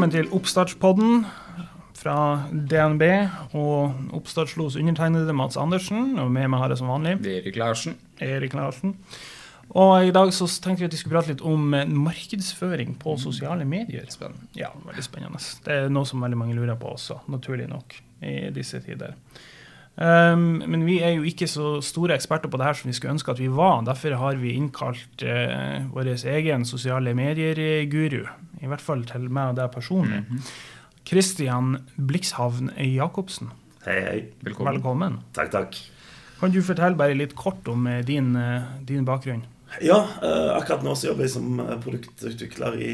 velkommen 0.00 0.16
til 0.16 0.30
Oppstartspodden 0.32 1.26
fra 1.92 2.14
DNB 2.48 3.02
og 3.52 4.14
oppstartslos 4.16 4.78
undertegnede 4.80 5.34
Mats 5.36 5.58
Andersen. 5.60 6.14
Og 6.16 6.30
med 6.32 6.48
meg 6.48 6.62
har 6.62 6.72
jeg 6.72 6.80
som 6.80 6.88
vanlig 6.88 7.18
Erik 7.28 7.58
Larsen. 7.60 7.98
Erik 8.16 8.56
Larsen. 8.56 8.94
Og 9.76 10.06
i 10.08 10.14
dag 10.16 10.32
så 10.32 10.48
tenkte 10.48 10.80
vi 10.80 10.88
at 10.88 10.96
vi 10.96 11.02
skulle 11.02 11.18
prate 11.18 11.34
litt 11.34 11.44
om 11.44 11.76
eh, 11.76 11.84
markedsføring 11.84 12.94
på 13.02 13.18
sosiale 13.20 13.66
medier. 13.68 14.08
Spennende. 14.08 14.48
Ja, 14.56 14.72
veldig 14.86 15.04
spennende. 15.04 15.42
Det 15.66 15.76
er 15.76 15.92
noe 15.92 16.08
som 16.08 16.24
veldig 16.24 16.40
mange 16.46 16.56
lurer 16.56 16.80
på 16.80 16.94
også, 16.94 17.18
naturlig 17.28 17.68
nok, 17.68 17.98
i 18.24 18.38
disse 18.56 18.80
tider. 18.80 19.12
Um, 20.00 20.62
men 20.64 20.84
vi 20.86 21.00
er 21.04 21.16
jo 21.16 21.26
ikke 21.28 21.48
så 21.50 21.80
store 21.84 22.14
eksperter 22.14 22.48
på 22.48 22.56
det 22.60 22.68
her 22.68 22.78
som 22.78 22.88
vi 22.88 22.94
skulle 22.96 23.16
ønske 23.18 23.34
at 23.34 23.42
vi 23.42 23.50
var. 23.52 23.82
Derfor 23.84 24.16
har 24.16 24.38
vi 24.40 24.54
innkalt 24.56 25.24
uh, 25.26 25.86
vår 25.92 26.14
egen 26.14 26.64
sosiale 26.68 27.12
medier-guru, 27.18 28.22
i 28.62 28.70
hvert 28.70 28.84
fall 28.84 29.04
til 29.08 29.28
meg 29.28 29.52
og 29.52 29.60
deg 29.60 29.72
personlig. 29.74 30.22
Kristian 31.10 31.80
Blikshavn 31.96 32.70
Jacobsen, 32.78 33.50
Hei, 33.80 34.00
hei. 34.04 34.18
Velkommen. 34.44 34.76
velkommen. 34.76 35.14
Takk, 35.32 35.50
takk. 35.54 35.76
Kan 36.40 36.52
du 36.52 36.60
fortelle 36.64 36.98
bare 37.00 37.16
litt 37.16 37.32
kort 37.36 37.64
om 37.72 37.86
eh, 37.88 38.02
din, 38.04 38.34
eh, 38.36 38.66
din 38.84 39.06
bakgrunn? 39.08 39.40
Ja, 39.80 40.02
eh, 40.20 40.50
akkurat 40.52 40.82
nå 40.84 40.92
så 40.98 41.08
jobber 41.08 41.24
jeg 41.24 41.32
som 41.32 41.62
produktutvikler 41.80 42.76
i 42.76 42.92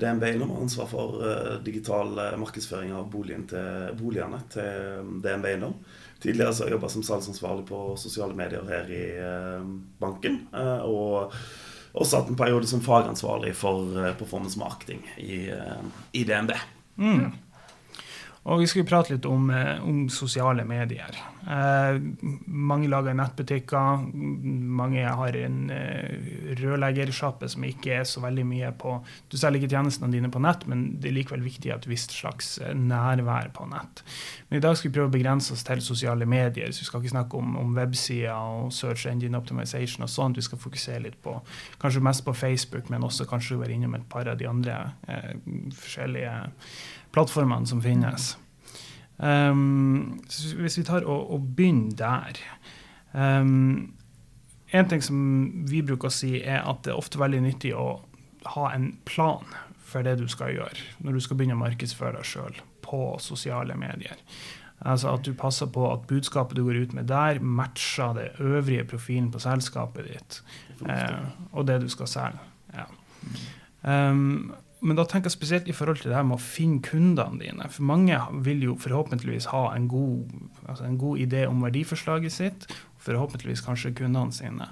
DNB 0.00 0.26
Eiendom. 0.28 0.52
Har 0.52 0.66
ansvar 0.66 0.90
for 0.90 1.24
digital 1.64 2.12
markedsføring 2.40 2.92
av 2.98 3.06
boligen 3.12 3.46
til, 3.48 3.94
boligene 3.96 4.42
til 4.52 5.08
DNB 5.24 5.48
Eiendom. 5.54 5.76
Tidligere 6.22 6.52
så 6.54 6.64
har 6.64 6.70
jeg 6.70 6.78
jobba 6.78 6.90
som 6.92 7.06
salgsansvarlig 7.06 7.66
på 7.68 7.80
sosiale 8.00 8.36
medier 8.38 8.64
her 8.70 8.92
i 8.92 9.04
eh, 9.20 9.64
banken. 10.00 10.42
eh, 10.54 10.84
Og 10.88 11.32
også 11.96 12.20
hatt 12.22 12.30
en 12.32 12.38
periode 12.38 12.68
som 12.68 12.84
fagansvarlig 12.84 13.54
for 13.56 13.98
eh, 14.00 14.14
performance 14.16 14.58
marketing 14.60 15.04
i, 15.20 15.46
i 16.16 16.24
DNB. 16.28 16.54
Mm. 16.96 17.34
Og 18.46 18.60
vi 18.62 18.66
skal 18.70 18.84
jo 18.84 18.86
prate 18.86 19.10
litt 19.10 19.24
om, 19.26 19.48
om 19.82 20.04
sosiale 20.12 20.62
medier. 20.68 21.16
Eh, 21.50 21.96
mange 22.46 22.86
lager 22.86 23.16
nettbutikker. 23.18 24.04
Mange 24.78 25.02
har 25.02 25.38
en 25.40 25.56
eh, 25.74 26.28
rørleggersjappe 26.60 27.48
som 27.50 27.66
ikke 27.66 27.96
er 27.98 28.06
så 28.06 28.22
veldig 28.22 28.44
mye 28.46 28.70
på 28.78 29.00
Du 29.32 29.34
selger 29.34 29.64
ikke 29.64 29.72
tjenestene 29.74 30.12
dine 30.14 30.30
på 30.30 30.42
nett, 30.46 30.62
men 30.70 30.92
det 31.02 31.10
er 31.10 31.16
likevel 31.18 31.42
viktig 31.42 31.74
at 31.74 31.88
et 31.88 31.90
visst 31.90 32.14
slags 32.14 32.56
nærvær 32.62 33.50
på 33.56 33.66
nett. 33.72 34.04
Men 34.48 34.58
i 34.58 34.62
dag 34.62 34.76
skal 34.78 34.90
vi 34.90 34.94
prøve 34.94 35.10
å 35.10 35.14
begrense 35.16 35.54
oss 35.56 35.64
til 35.66 35.80
sosiale 35.82 36.26
medier, 36.28 36.70
så 36.70 36.84
vi 36.84 36.86
skal 36.86 37.02
ikke 37.02 37.14
snakke 37.16 37.38
om, 37.40 37.56
om 37.58 37.72
websider 37.74 38.30
og 38.30 38.72
search 38.74 39.08
engine 39.10 39.38
optimization 39.38 40.06
og 40.06 40.10
sånt. 40.12 40.38
Vi 40.38 40.46
skal 40.46 40.60
fokusere 40.62 41.02
litt 41.02 41.18
på 41.24 41.34
kanskje 41.82 42.02
mest 42.06 42.22
på 42.26 42.34
Facebook, 42.36 42.90
men 42.90 43.04
også 43.06 43.26
kanskje 43.26 43.58
være 43.58 43.74
innom 43.74 43.96
et 43.98 44.06
par 44.10 44.30
av 44.30 44.38
de 44.38 44.46
andre 44.46 44.78
eh, 45.10 45.32
forskjellige 45.74 46.36
plattformene 47.16 47.66
som 47.66 47.82
finnes. 47.82 48.36
Um, 49.18 50.20
hvis 50.60 50.78
vi 50.78 50.84
tar 50.86 51.06
og, 51.08 51.30
og 51.32 51.44
begynner 51.56 51.94
der 51.96 52.40
um, 53.16 53.94
En 54.76 54.88
ting 54.90 55.00
som 55.00 55.16
vi 55.70 55.80
bruker 55.80 56.10
å 56.10 56.12
si, 56.12 56.34
er 56.42 56.66
at 56.68 56.82
det 56.84 56.92
er 56.92 56.98
ofte 57.00 57.16
veldig 57.22 57.40
nyttig 57.46 57.70
å 57.72 58.02
ha 58.52 58.66
en 58.74 58.90
plan 59.08 59.46
for 59.86 60.04
det 60.04 60.18
du 60.20 60.26
skal 60.28 60.52
gjøre 60.52 60.84
når 61.00 61.16
du 61.16 61.24
skal 61.24 61.38
begynne 61.38 61.56
å 61.56 61.62
markedsføre 61.62 62.18
deg 62.18 62.28
sjøl 62.28 62.60
på 62.86 63.16
sosiale 63.22 63.76
medier. 63.78 64.16
Altså 64.86 65.14
At 65.16 65.24
du 65.24 65.32
passer 65.34 65.70
på 65.72 65.86
at 65.88 66.04
budskapet 66.08 66.56
du 66.56 66.64
går 66.66 66.82
ut 66.84 66.92
med 66.96 67.08
der, 67.08 67.40
matcher 67.40 68.12
det 68.16 68.28
øvrige 68.40 68.84
profilen 68.84 69.30
på 69.32 69.40
selskapet 69.40 70.10
ditt 70.10 70.42
eh, 70.84 71.24
og 71.52 71.66
det 71.66 71.80
du 71.82 71.88
skal 71.88 72.10
selge. 72.12 72.44
Ja. 72.76 72.84
Um, 73.82 74.52
men 74.84 74.98
da 74.98 75.06
tenker 75.08 75.30
jeg 75.30 75.38
spesielt 75.38 75.68
i 75.70 75.74
forhold 75.74 76.02
til 76.02 76.10
det 76.10 76.18
her 76.18 76.26
med 76.26 76.36
å 76.36 76.42
finne 76.42 76.82
kundene 76.84 77.40
dine. 77.40 77.68
For 77.72 77.86
mange 77.88 78.18
vil 78.44 78.60
jo 78.66 78.76
forhåpentligvis 78.78 79.48
ha 79.54 79.70
en 79.72 79.88
god, 79.88 80.28
altså 80.68 80.84
en 80.84 80.98
god 81.00 81.22
idé 81.24 81.46
om 81.48 81.64
verdiforslaget 81.64 82.34
sitt. 82.34 82.68
Forhåpentligvis 83.02 83.64
kanskje 83.64 83.94
kundene 83.96 84.36
sine. 84.36 84.68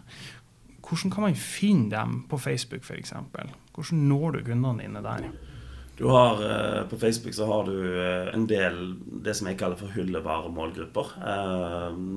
Hvordan 0.85 1.15
kan 1.15 1.25
man 1.25 1.39
finne 1.41 1.89
dem 1.95 2.21
på 2.29 2.39
Facebook 2.39 2.85
f.eks.? 2.85 3.15
Hvordan 3.75 4.07
når 4.11 4.37
du 4.37 4.45
kundene 4.51 4.85
dine 4.85 5.03
der? 5.03 5.31
Du 5.97 6.09
har, 6.11 6.41
eh, 6.43 6.83
På 6.91 6.97
Facebook 6.99 7.35
så 7.35 7.47
har 7.47 7.65
du 7.65 7.77
eh, 8.03 8.35
en 8.35 8.47
del 8.51 8.97
det 9.25 9.35
som 9.39 9.47
jeg 9.47 9.59
kaller 9.61 9.79
for 9.79 9.93
hyllevare 9.95 10.51
målgrupper. 10.51 11.13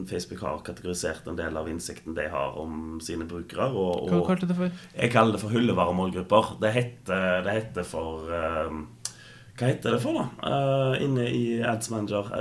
Facebook 0.09 0.41
har 0.41 0.63
kategorisert 0.65 1.27
en 1.29 1.37
del 1.37 1.55
av 1.57 1.69
innsikten 1.69 2.15
de 2.17 2.25
har 2.33 2.57
om 2.57 2.99
sine 3.03 3.27
brukere. 3.29 3.69
Og, 3.69 4.09
Hva 4.09 4.19
og 4.19 4.27
kalte 4.31 4.47
du 4.47 4.53
det 4.53 4.57
for? 4.57 4.71
jeg 4.97 5.11
kaller 5.13 5.37
det 5.37 5.41
for 5.43 5.53
hyllevaremålgrupper. 5.53 6.57
Det 6.61 6.73
heter, 6.73 7.43
det 7.45 7.53
heter 7.59 7.87
for 7.87 8.27
eh, 8.33 8.73
Hva 9.57 9.71
heter 9.71 9.95
det 9.95 10.01
for, 10.01 10.17
da? 10.17 10.27
Eh, 10.49 11.03
inne 11.05 11.29
i 11.29 11.45
Ads 11.61 11.89
Manager. 11.93 12.33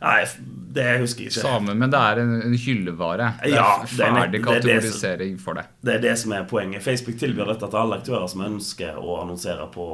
Nei, 0.00 0.20
det 0.78 0.84
husker 1.00 1.24
jeg 1.24 1.32
ikke. 1.32 1.42
Samme, 1.42 1.74
men 1.74 1.90
det 1.90 1.98
er 1.98 2.20
en, 2.22 2.34
en 2.46 2.52
hyllevare. 2.54 3.32
Det 3.42 3.48
er 3.50 3.56
Ja, 3.56 3.70
det 3.82 4.04
er 4.04 4.12
ferdig 4.14 4.42
er 4.46 4.60
det 4.62 4.92
som- 4.92 5.38
for 5.42 5.54
det. 5.58 5.64
Det 5.82 5.94
er 5.96 5.98
det 6.04 6.12
som 6.20 6.32
er 6.36 6.44
poenget. 6.44 6.82
Facebook 6.84 7.16
tilbyr 7.18 7.48
dette 7.50 7.66
til 7.70 7.78
alle 7.80 7.96
aktører 7.98 8.28
som 8.30 8.44
ønsker 8.46 8.94
å 9.00 9.16
annonsere 9.24 9.66
på, 9.74 9.86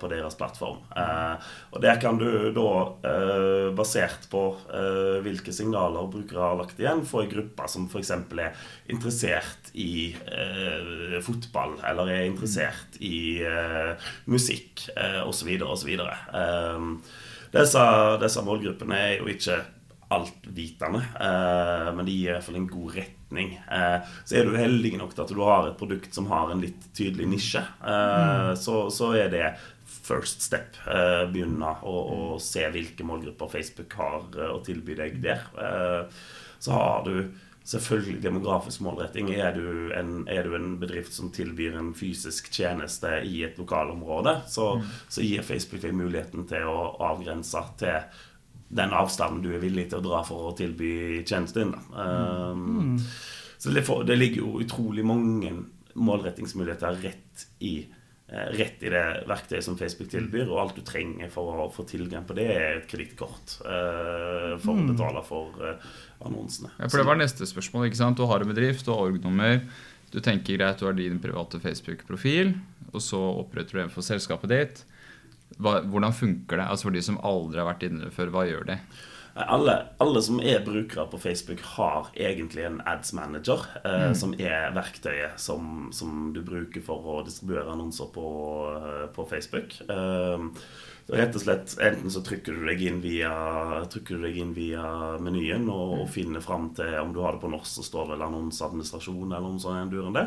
på 0.00 0.08
deres 0.08 0.34
plattform. 0.40 0.78
Eh, 0.96 1.36
og 1.74 1.82
Der 1.82 2.00
kan 2.00 2.16
du 2.18 2.52
da, 2.56 2.70
eh, 3.04 3.70
basert 3.76 4.30
på 4.32 4.56
eh, 4.72 5.20
hvilke 5.26 5.52
signaler 5.52 6.08
brukere 6.10 6.40
har 6.40 6.56
lagt 6.56 6.80
igjen, 6.80 7.04
få 7.04 7.24
en 7.26 7.30
gruppe 7.34 7.68
som 7.68 7.86
f.eks. 7.92 8.10
er 8.10 8.52
interessert 8.88 9.72
i 9.74 10.14
eh, 10.24 11.20
fotball, 11.20 11.76
eller 11.84 12.08
er 12.16 12.24
interessert 12.30 12.96
i 13.00 13.42
eh, 13.44 13.92
musikk, 14.26 14.88
eh, 14.96 15.20
osv., 15.28 15.52
osv. 15.68 15.98
Disse, 17.50 17.84
disse 18.22 18.42
målgruppene 18.46 18.98
er 18.98 19.14
jo 19.18 19.30
ikke 19.32 19.58
altvitende, 20.10 21.00
eh, 21.22 21.88
men 21.94 22.06
de 22.06 22.14
gir 22.14 22.30
i 22.30 22.34
hvert 22.34 22.46
fall 22.46 22.58
en 22.58 22.70
god 22.70 22.94
retning. 22.96 23.52
Eh, 23.70 24.14
så 24.26 24.38
er 24.38 24.48
du 24.48 24.56
heldig 24.58 24.96
nok 24.98 25.14
til 25.14 25.24
at 25.24 25.34
du 25.34 25.42
har 25.46 25.68
et 25.68 25.78
produkt 25.78 26.14
som 26.14 26.26
har 26.32 26.50
en 26.50 26.62
litt 26.64 26.88
tydelig 26.98 27.28
nisje, 27.30 27.62
eh, 27.62 28.50
så, 28.58 28.82
så 28.94 29.12
er 29.18 29.30
det 29.30 29.44
first 30.10 30.42
step. 30.42 30.78
Eh, 30.86 31.24
begynne 31.30 31.76
å, 31.86 31.94
å 32.34 32.40
se 32.42 32.66
hvilke 32.74 33.06
målgrupper 33.06 33.52
Facebook 33.52 33.94
har 34.00 34.26
eh, 34.34 34.50
å 34.50 34.58
tilby 34.66 34.98
deg 34.98 35.20
der. 35.22 35.46
Eh, 35.54 36.26
så 36.60 36.74
har 36.74 37.06
du 37.06 37.30
selvfølgelig 37.64 38.22
demografisk 38.22 38.80
målretting. 38.80 39.30
Er 39.34 39.52
du, 39.54 39.90
en, 39.96 40.24
er 40.28 40.46
du 40.46 40.56
en 40.56 40.72
bedrift 40.80 41.14
som 41.14 41.30
tilbyr 41.34 41.76
en 41.78 41.92
fysisk 41.94 42.50
tjeneste 42.52 43.20
i 43.26 43.42
et 43.46 43.58
lokalområde, 43.60 44.40
så, 44.48 44.72
så 45.08 45.24
gir 45.24 45.46
Facebook 45.46 45.84
deg 45.84 45.94
muligheten 45.96 46.48
til 46.50 46.66
å 46.70 46.90
avgrense 47.10 47.62
til 47.80 48.26
den 48.70 48.94
avstanden 48.94 49.42
du 49.42 49.50
er 49.54 49.62
villig 49.62 49.88
til 49.90 49.98
å 49.98 50.06
dra 50.06 50.22
for 50.26 50.50
å 50.50 50.56
tilby 50.58 51.22
tjenesten 51.26 51.72
din. 51.72 51.78
Um, 51.90 52.66
mm. 52.78 52.98
Så 53.60 53.74
det, 53.74 53.82
for, 53.84 54.06
det 54.06 54.16
ligger 54.16 54.44
jo 54.44 54.60
utrolig 54.62 55.04
mange 55.04 55.52
målrettingsmuligheter 55.98 57.00
rett 57.02 57.46
i, 57.66 57.80
rett 58.30 58.82
i 58.86 58.90
det 58.92 59.04
verktøyet 59.26 59.64
som 59.66 59.76
Facebook 59.78 60.10
tilbyr, 60.12 60.46
og 60.52 60.60
alt 60.62 60.76
du 60.78 60.84
trenger 60.86 61.30
for 61.32 61.64
å 61.64 61.68
få 61.74 61.82
tilgang 61.88 62.26
på 62.28 62.36
det, 62.38 62.46
er 62.54 62.76
et 62.78 62.86
kredittkort 62.90 63.56
eh, 63.64 64.54
for 64.62 64.74
å 64.76 64.86
betale 64.86 65.22
for 65.26 65.64
eh, 65.66 65.88
annonsene. 66.28 66.70
Ja, 66.78 66.86
for 66.86 67.02
det 67.02 67.08
var 67.08 67.18
neste 67.18 67.48
spørsmål. 67.48 67.88
ikke 67.88 67.98
sant? 67.98 68.20
Du 68.20 68.28
har 68.30 68.44
en 68.44 68.52
bedrift, 68.52 68.86
du 68.86 68.92
har 68.94 69.02
org-nummer. 69.08 69.64
Du 70.10 70.20
tenker 70.22 70.58
greit, 70.58 70.78
du 70.78 70.86
har 70.86 70.94
din 70.98 71.18
private 71.22 71.58
Facebook-profil, 71.62 72.54
og 72.92 73.02
så 73.02 73.18
oppretter 73.42 73.78
du 73.78 73.84
en 73.84 73.92
for 73.94 74.06
selskapet 74.06 74.54
ditt. 74.54 74.84
Hva, 75.58 75.80
hvordan 75.82 76.14
funker 76.14 76.60
det? 76.60 76.66
Altså 76.70 76.86
For 76.86 76.94
de 76.94 77.02
som 77.02 77.18
aldri 77.26 77.58
har 77.58 77.66
vært 77.66 77.88
inne 77.88 78.12
før, 78.14 78.30
hva 78.34 78.46
gjør 78.46 78.68
de? 78.70 78.78
Alle, 79.34 79.76
alle 80.02 80.22
som 80.22 80.40
er 80.42 80.64
brukere 80.64 81.06
på 81.10 81.18
Facebook, 81.22 81.60
har 81.76 82.10
egentlig 82.18 82.64
en 82.66 82.80
ads 82.86 83.12
manager, 83.14 83.62
eh, 83.84 84.10
som 84.18 84.34
er 84.34 84.72
verktøyet 84.74 85.38
som, 85.38 85.90
som 85.94 86.32
du 86.34 86.42
bruker 86.42 86.82
for 86.82 87.06
å 87.06 87.20
distribuere 87.26 87.70
annonser 87.70 88.10
på, 88.14 88.26
eh, 88.74 89.06
på 89.14 89.26
Facebook. 89.30 89.76
Eh, 89.86 90.48
rett 91.12 91.36
og 91.36 91.42
slett 91.42 91.74
Enten 91.82 92.12
så 92.12 92.22
trykker 92.24 92.56
du 92.56 92.64
deg 92.68 92.82
inn 92.86 93.00
via, 93.02 93.30
du 94.18 94.24
deg 94.28 94.38
inn 94.42 94.54
via 94.56 94.84
menyen 95.22 95.68
og, 95.72 96.00
og 96.04 96.10
finner 96.12 96.42
fram 96.44 96.70
til 96.76 96.94
Om 97.02 97.14
du 97.14 97.20
har 97.24 97.36
det 97.36 97.42
på 97.44 97.50
norsk, 97.52 97.70
så 97.78 97.86
står 97.86 98.08
det 98.08 98.16
vel 98.16 98.26
annonseadministrasjon 98.28 99.30
eller 99.30 99.46
noe 99.46 99.62
sånt. 99.62 99.80
en 99.80 99.90
det. 100.16 100.26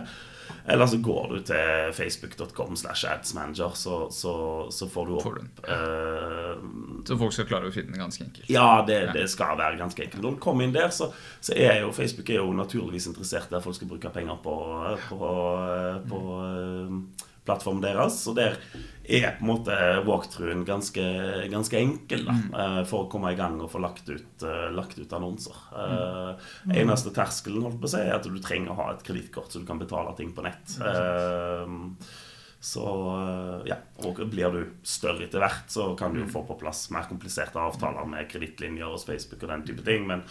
Eller 0.65 0.87
så 0.87 0.97
går 1.03 1.27
du 1.31 1.41
til 1.47 1.91
facebook.com 1.95 2.75
slash 2.79 3.05
adsmanager, 3.07 3.75
så, 3.79 3.97
så, 4.11 4.33
så 4.71 4.87
får 4.91 5.07
du 5.07 5.13
Får 5.23 5.35
du 5.37 5.41
opp 5.43 5.67
eh, 5.71 6.63
Så 7.07 7.17
folk 7.19 7.35
skal 7.35 7.47
klare 7.49 7.69
å 7.69 7.75
finne 7.75 7.95
det 7.95 8.01
ganske 8.01 8.25
enkelt. 8.25 8.49
ja, 8.51 8.83
det, 8.87 8.99
det 9.15 9.27
skal 9.31 9.57
være 9.59 9.79
ganske 9.79 10.05
enkelt. 10.05 10.23
Når 10.23 10.37
du 10.37 10.41
kommer 10.43 10.67
inn 10.67 10.75
der, 10.75 10.91
så, 10.95 11.11
så 11.43 11.55
er 11.55 11.81
jo 11.83 11.91
Facebook 11.95 12.31
er 12.31 12.41
jo 12.41 12.55
naturligvis 12.55 13.07
interessert 13.11 13.51
der 13.51 13.63
folk 13.63 13.77
skal 13.77 13.91
bruke 13.91 14.11
penger 14.13 14.39
på, 14.43 14.55
på, 15.09 15.35
på 16.11 16.23
eh, 16.47 17.29
plattformen 17.47 17.83
deres. 17.83 18.19
Så 18.23 18.35
der 18.37 18.59
er 19.03 19.33
på 19.37 19.43
en 19.43 19.49
måte 19.49 19.77
walkthroughen 20.07 20.63
ganske, 20.67 21.03
ganske 21.51 21.79
enkel 21.79 22.23
da, 22.27 22.35
mm. 22.35 22.85
for 22.87 23.03
å 23.05 23.09
komme 23.11 23.33
i 23.33 23.39
gang 23.39 23.57
og 23.59 23.71
få 23.73 23.81
lagt 23.83 24.07
ut, 24.07 24.45
eh, 24.47 24.69
lagt 24.71 24.99
ut 24.99 25.15
annonser. 25.15 25.57
Mm. 25.75 26.75
Eneste 26.83 27.11
terskelen 27.15 27.65
holdt 27.65 27.81
på 27.81 27.89
å 27.89 27.93
si, 27.95 28.03
er 28.03 28.15
at 28.15 28.27
du 28.27 28.39
trenger 28.39 28.71
å 28.71 28.79
ha 28.79 28.91
et 28.93 29.03
kredittkort 29.03 29.51
så 29.51 29.59
du 29.59 29.67
kan 29.67 29.81
betale 29.81 30.15
ting 30.17 30.31
på 30.35 30.45
nett. 30.45 30.77
Eh, 30.79 31.75
Så 32.63 32.83
eh, 33.19 33.65
ja, 33.67 33.75
og 34.07 34.21
Blir 34.31 34.53
du 34.53 34.61
større 34.87 35.25
etter 35.25 35.41
hvert, 35.43 35.65
så 35.67 35.89
kan 35.99 36.13
du 36.15 36.21
jo 36.21 36.29
få 36.31 36.45
på 36.47 36.55
plass 36.61 36.85
mer 36.95 37.09
kompliserte 37.09 37.59
avtaler 37.59 38.07
med 38.07 38.29
kredittlinjer 38.31 38.87
og 38.87 39.01
Facebook 39.03 39.43
og 39.43 39.51
den 39.51 39.65
type 39.67 39.83
ting, 39.83 40.05
men 40.07 40.23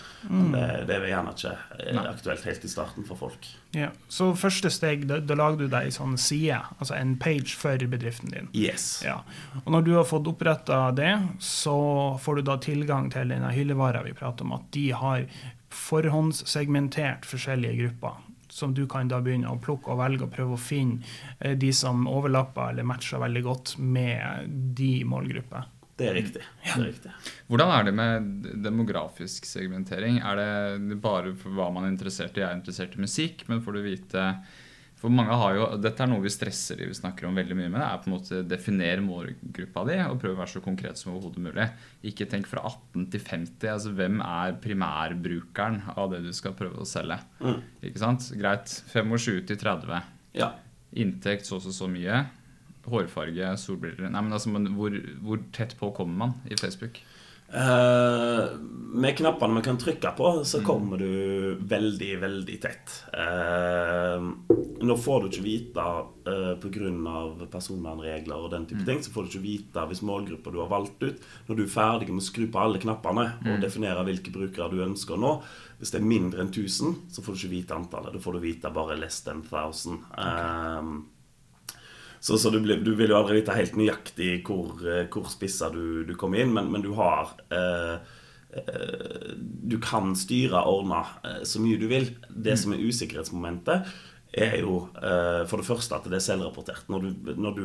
det, 0.54 0.62
det 0.88 0.96
er 0.96 1.04
gjerne 1.10 1.34
ikke 1.36 1.52
eh, 1.76 2.00
aktuelt 2.00 2.48
helt 2.48 2.64
i 2.64 2.72
starten 2.72 3.04
for 3.04 3.20
folk. 3.20 3.50
Ja. 3.76 3.90
Så 4.08 4.30
første 4.40 4.72
steg, 4.72 5.04
da, 5.10 5.20
da 5.20 5.36
lager 5.36 5.60
du 5.60 5.66
deg 5.66 5.90
en 5.90 5.96
sånn 5.98 6.16
side, 6.16 6.62
altså 6.78 6.96
en 6.96 7.18
page 7.20 7.52
for 7.52 7.84
bedriften 7.92 8.32
din. 8.32 8.48
Yes. 8.56 9.02
Ja. 9.04 9.20
Og 9.66 9.70
når 9.76 9.84
du 9.90 9.92
har 9.98 10.08
fått 10.08 10.32
oppretta 10.32 10.86
det, 10.96 11.12
så 11.44 11.76
får 12.24 12.40
du 12.40 12.48
da 12.48 12.56
tilgang 12.64 13.12
til 13.12 13.36
denne 13.36 13.52
hyllevara 13.52 14.06
vi 14.08 14.16
prater 14.16 14.48
om, 14.48 14.56
at 14.56 14.72
de 14.72 14.88
har 14.96 15.28
forhåndssegmentert 15.72 17.28
forskjellige 17.28 17.84
grupper. 17.84 18.20
Som 18.52 18.74
du 18.76 18.84
kan 18.90 19.08
da 19.08 19.22
begynne 19.24 19.48
å 19.48 19.60
plukke 19.62 19.94
og 19.94 20.00
velge 20.02 20.26
og 20.26 20.34
prøve 20.34 20.58
å 20.58 20.60
finne 20.60 21.00
eh, 21.40 21.54
de 21.56 21.70
som 21.72 22.04
overlapper 22.10 22.74
eller 22.74 22.88
matcher 22.88 23.22
veldig 23.22 23.42
godt 23.46 23.76
med 23.80 24.50
de 24.76 24.94
målgrupper. 25.08 25.70
Det 25.96 26.08
er 26.08 26.16
riktig. 26.16 26.42
Det 26.64 26.72
er 26.74 26.84
riktig. 26.88 27.12
Hvordan 27.48 27.70
er 27.72 27.86
det 27.86 27.92
med 27.96 28.28
demografisk 28.64 29.46
segmentering? 29.46 30.18
Er 30.24 30.40
det 30.40 30.98
bare 31.04 31.34
for 31.38 31.54
hva 31.56 31.68
man 31.72 31.86
er 31.86 31.92
interessert 31.92 32.36
i? 32.36 32.42
Jeg 32.42 32.48
er 32.48 32.58
interessert 32.58 32.96
i 32.96 33.02
musikk, 33.04 33.44
men 33.48 33.60
får 33.64 33.76
du 33.76 33.82
vite 33.84 34.26
For 35.02 35.10
mange 35.10 35.34
har 35.34 35.56
jo, 35.56 35.64
Dette 35.82 36.04
er 36.04 36.10
noe 36.12 36.22
vi 36.22 36.30
stresser 36.30 36.78
i, 36.78 36.86
vi 36.86 36.94
snakker 36.94 37.26
om 37.26 37.38
veldig 37.38 37.56
mye 37.58 37.70
med. 37.72 37.80
Det 37.80 37.86
er 37.88 38.02
på 38.04 38.08
en 38.08 38.14
måte 38.14 38.42
Definere 38.46 39.02
målgruppa 39.02 39.82
di 39.88 39.96
og 40.04 40.20
prøve 40.22 40.36
å 40.36 40.40
være 40.44 40.52
så 40.52 40.62
konkret 40.62 41.00
som 41.00 41.10
overhodet 41.16 41.42
mulig. 41.42 41.66
Ikke 42.06 42.28
tenk 42.30 42.46
fra 42.46 42.62
18 42.68 43.08
til 43.10 43.24
50. 43.24 43.66
altså 43.72 43.94
Hvem 43.98 44.20
er 44.22 44.54
primærbrukeren 44.62 45.80
av 45.96 46.12
det 46.14 46.22
du 46.28 46.30
skal 46.36 46.54
prøve 46.58 46.84
å 46.84 46.86
selge? 46.86 47.18
Mm. 47.42 47.58
Ikke 47.90 48.04
sant? 48.04 48.28
Greit. 48.38 48.76
25 48.92 49.42
til 49.50 49.58
30. 49.64 50.06
Ja. 50.38 50.52
Inntekt 50.94 51.50
så 51.50 51.58
og 51.58 51.66
så, 51.66 51.74
så 51.74 51.90
mye. 51.90 52.22
Hårfarge, 52.86 53.56
solbriller 53.62 54.10
Nei, 54.10 54.22
men 54.22 54.34
altså, 54.34 54.50
men 54.54 54.70
hvor, 54.78 54.94
hvor 55.22 55.42
tett 55.54 55.74
på 55.78 55.90
kommer 55.98 56.26
man 56.26 56.38
i 56.46 56.58
Facebook? 56.58 57.02
Eh, 57.52 58.44
med 58.92 59.16
knappene 59.16 59.54
man 59.54 59.62
kan 59.62 59.78
trykke 59.78 60.10
på, 60.16 60.44
så 60.44 60.60
kommer 60.64 60.98
du 61.00 61.54
veldig, 61.60 62.12
veldig 62.20 62.56
tett. 62.60 62.92
Eh, 63.12 64.24
nå 64.82 64.96
får 64.98 65.20
du 65.22 65.28
ikke 65.28 65.44
vite 65.44 65.82
uh, 66.26 66.54
pga. 66.58 67.46
personvernregler 67.52 68.36
og 68.36 68.50
den 68.50 68.66
type 68.66 68.84
ting, 68.86 69.02
så 69.02 69.12
får 69.14 69.22
du 69.22 69.30
ikke 69.30 69.44
vite 69.44 69.84
hvis 69.88 70.02
målgruppa 70.02 70.50
du 70.50 70.58
har 70.58 70.70
valgt 70.72 71.04
ut 71.04 71.22
Når 71.46 71.56
du 71.56 71.62
er 71.62 71.70
ferdig 71.70 72.08
med 72.10 72.22
å 72.22 72.26
skru 72.26 72.48
på 72.50 72.58
alle 72.58 72.80
knappene 72.82 73.28
og 73.46 73.62
definere 73.62 74.02
hvilke 74.08 74.34
brukere 74.34 74.72
du 74.72 74.82
ønsker 74.82 75.20
nå 75.20 75.36
Hvis 75.78 75.94
det 75.94 76.00
er 76.00 76.08
mindre 76.08 76.42
enn 76.42 76.50
1000, 76.50 76.96
så 77.14 77.22
får 77.22 77.36
du 77.36 77.40
ikke 77.40 77.54
vite 77.54 77.78
antallet. 77.78 78.16
Da 78.16 78.22
får 78.22 78.36
du 78.38 78.42
vite 78.42 78.74
bare 78.74 78.98
less 78.98 79.22
than 79.22 79.44
1000. 79.46 80.02
Eh, 80.18 80.92
så, 82.22 82.38
så 82.38 82.52
du, 82.54 82.60
blir, 82.62 82.78
du, 82.86 82.92
vil 82.94 83.10
jo 83.10 83.18
aldri 83.18 83.40
vite 83.40 83.56
helt 83.56 83.74
nøyaktig 83.78 84.44
hvor, 84.46 84.76
eh, 84.86 85.08
hvor 85.10 85.26
spissa 85.32 85.72
du, 85.74 86.04
du 86.06 86.14
kommer 86.18 86.44
inn, 86.44 86.52
men, 86.54 86.70
men 86.70 86.84
du 86.84 86.92
har 86.94 87.34
eh, 87.50 87.96
eh, 88.62 89.32
Du 89.42 89.80
kan 89.82 90.14
styre 90.18 90.62
og 90.62 90.84
ordne 90.84 91.02
eh, 91.26 91.42
så 91.48 91.62
mye 91.64 91.80
du 91.80 91.88
vil. 91.90 92.12
Det 92.30 92.54
som 92.60 92.76
er 92.76 92.84
usikkerhetsmomentet, 92.86 93.90
er 94.32 94.54
jo 94.62 94.78
eh, 94.96 95.42
for 95.50 95.60
det 95.60 95.66
første 95.66 95.98
at 95.98 96.06
det 96.08 96.16
er 96.20 96.24
selvrapportert. 96.24 96.86
Når 96.92 97.04
du, 97.04 97.32
når 97.36 97.58
du 97.58 97.64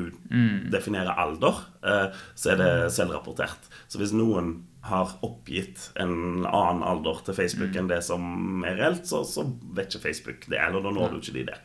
definerer 0.74 1.14
alder, 1.14 1.62
eh, 1.86 2.18
så 2.36 2.56
er 2.56 2.60
det 2.60 2.72
selvrapportert. 2.98 3.70
Så 3.88 4.02
hvis 4.02 4.16
noen 4.16 4.56
har 4.88 5.14
oppgitt 5.26 5.92
en 6.00 6.48
annen 6.48 6.84
alder 6.88 7.22
til 7.28 7.38
Facebook 7.38 7.78
enn 7.78 7.92
det 7.92 8.02
som 8.08 8.66
er 8.68 8.80
reelt, 8.82 9.06
så, 9.08 9.22
så 9.28 9.46
vet 9.76 9.94
ikke 9.94 10.08
Facebook 10.10 10.50
det, 10.50 10.60
eller 10.60 10.84
da 10.84 10.94
når 10.96 11.14
du 11.14 11.22
ikke 11.22 11.38
de 11.40 11.46
det. 11.54 11.62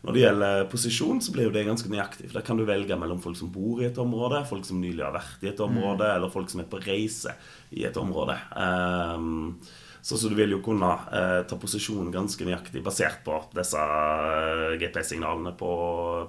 Når 0.00 0.16
det 0.16 0.22
gjelder 0.22 0.62
posisjon, 0.72 1.18
så 1.20 1.32
blir 1.34 1.48
jo 1.48 1.52
det 1.52 1.66
ganske 1.68 1.90
nøyaktig. 1.92 2.30
For 2.30 2.38
Der 2.38 2.46
kan 2.46 2.56
du 2.56 2.64
velge 2.68 2.96
mellom 2.96 3.20
folk 3.20 3.36
som 3.36 3.50
bor 3.52 3.82
i 3.82 3.88
et 3.90 4.00
område, 4.00 4.40
folk 4.48 4.64
som 4.64 4.80
nylig 4.80 5.04
har 5.04 5.12
vært 5.12 5.44
i 5.44 5.50
et 5.52 5.60
område, 5.60 6.08
eller 6.08 6.32
folk 6.32 6.48
som 6.52 6.62
er 6.62 6.70
på 6.70 6.80
reise 6.86 7.34
i 7.76 7.84
et 7.88 8.00
område. 8.00 8.38
Um, 8.56 9.58
så, 10.02 10.16
så 10.16 10.28
du 10.28 10.34
vil 10.34 10.54
jo 10.54 10.62
kunne 10.64 10.88
eh, 11.12 11.40
ta 11.44 11.56
posisjonen 11.60 12.12
ganske 12.12 12.44
nøyaktig 12.46 12.80
basert 12.84 13.20
på 13.26 13.36
disse 13.52 13.80
eh, 13.80 14.78
GPS-signalene 14.80 15.52
på, 15.60 15.72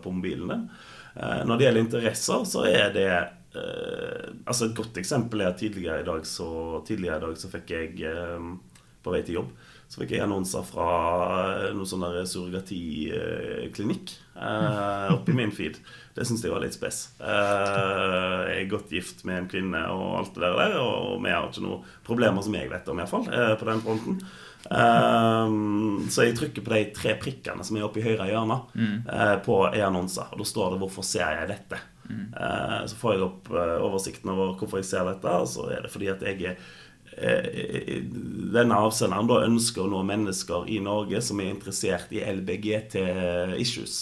på 0.03 0.11
mobilen 0.11 0.51
din. 0.51 0.65
Eh, 1.15 1.43
når 1.47 1.55
det 1.55 1.67
gjelder 1.67 1.85
interesser, 1.85 2.43
så 2.47 2.65
er 2.67 2.91
det 2.95 3.07
eh, 3.11 4.27
Altså 4.43 4.67
Et 4.67 4.75
godt 4.75 4.99
eksempel 4.99 5.43
er 5.43 5.53
at 5.53 5.59
tidligere 5.59 6.01
i 6.03 6.07
dag 6.07 6.27
så, 6.27 6.49
i 6.83 6.99
dag 6.99 7.31
så 7.39 7.51
fikk 7.51 7.71
jeg 7.71 8.03
eh, 8.07 8.51
på 9.01 9.15
vei 9.15 9.23
til 9.23 9.39
jobb 9.39 9.55
så 9.91 9.99
fikk 9.99 10.13
jeg 10.15 10.23
annonser 10.23 10.63
fra 10.63 10.91
eh, 11.65 11.71
noe 11.75 11.87
sånn 11.87 12.05
surrogatiklinikk 12.23 14.13
eh, 14.39 15.09
oppi 15.11 15.35
min 15.35 15.51
feed. 15.51 15.81
Det 16.15 16.23
syns 16.27 16.45
jeg 16.45 16.53
var 16.53 16.63
litt 16.63 16.77
spes. 16.77 17.01
Eh, 17.19 18.37
jeg 18.47 18.61
er 18.61 18.71
godt 18.71 18.93
gift 18.95 19.25
med 19.27 19.41
en 19.41 19.49
kvinne 19.51 19.83
og 19.91 20.21
alt 20.21 20.39
det 20.39 20.53
der, 20.55 20.77
og 20.79 21.19
vi 21.25 21.35
har 21.35 21.49
ikke 21.49 21.65
noen 21.65 21.91
problemer 22.07 22.45
som 22.45 22.55
jeg 22.55 22.71
vet 22.71 22.87
om, 22.87 23.03
iallfall, 23.03 23.27
eh, 23.35 23.53
på 23.59 23.67
den 23.67 23.83
fronten. 23.83 24.23
Um, 24.71 26.05
så 26.13 26.27
jeg 26.27 26.35
trykker 26.37 26.63
på 26.63 26.71
de 26.71 26.81
tre 26.95 27.15
prikkene 27.19 27.65
som 27.65 27.75
er 27.75 27.87
oppe 27.87 27.99
i 27.99 28.05
høyre 28.05 28.27
hjørne 28.29 28.59
eh, 28.77 29.37
på 29.43 29.57
e-annonser, 29.73 30.29
og 30.31 30.43
da 30.43 30.45
står 30.47 30.75
det 30.75 30.83
'Hvorfor 30.83 31.03
ser 31.03 31.33
jeg 31.41 31.49
dette?' 31.49 31.87
Eh, 32.11 32.85
så 32.85 32.95
får 32.95 33.13
jeg 33.13 33.23
opp 33.23 33.49
uh, 33.53 33.77
oversikten 33.85 34.31
over 34.33 34.55
hvorfor 34.59 34.81
jeg 34.81 34.89
ser 34.89 35.07
dette, 35.07 35.31
og 35.31 35.47
så 35.47 35.67
er 35.71 35.85
det 35.85 35.91
fordi 35.93 36.09
at 36.11 36.23
jeg 36.25 36.43
er 36.49 36.71
denne 37.11 38.77
avsenderen 38.79 39.27
da 39.27 39.41
ønsker 39.45 39.83
å 39.83 39.89
nå 39.91 40.01
mennesker 40.07 40.69
i 40.71 40.79
Norge 40.83 41.19
som 41.23 41.41
er 41.43 41.51
interessert 41.51 42.11
i 42.15 42.21
LBGT-issues. 42.23 43.97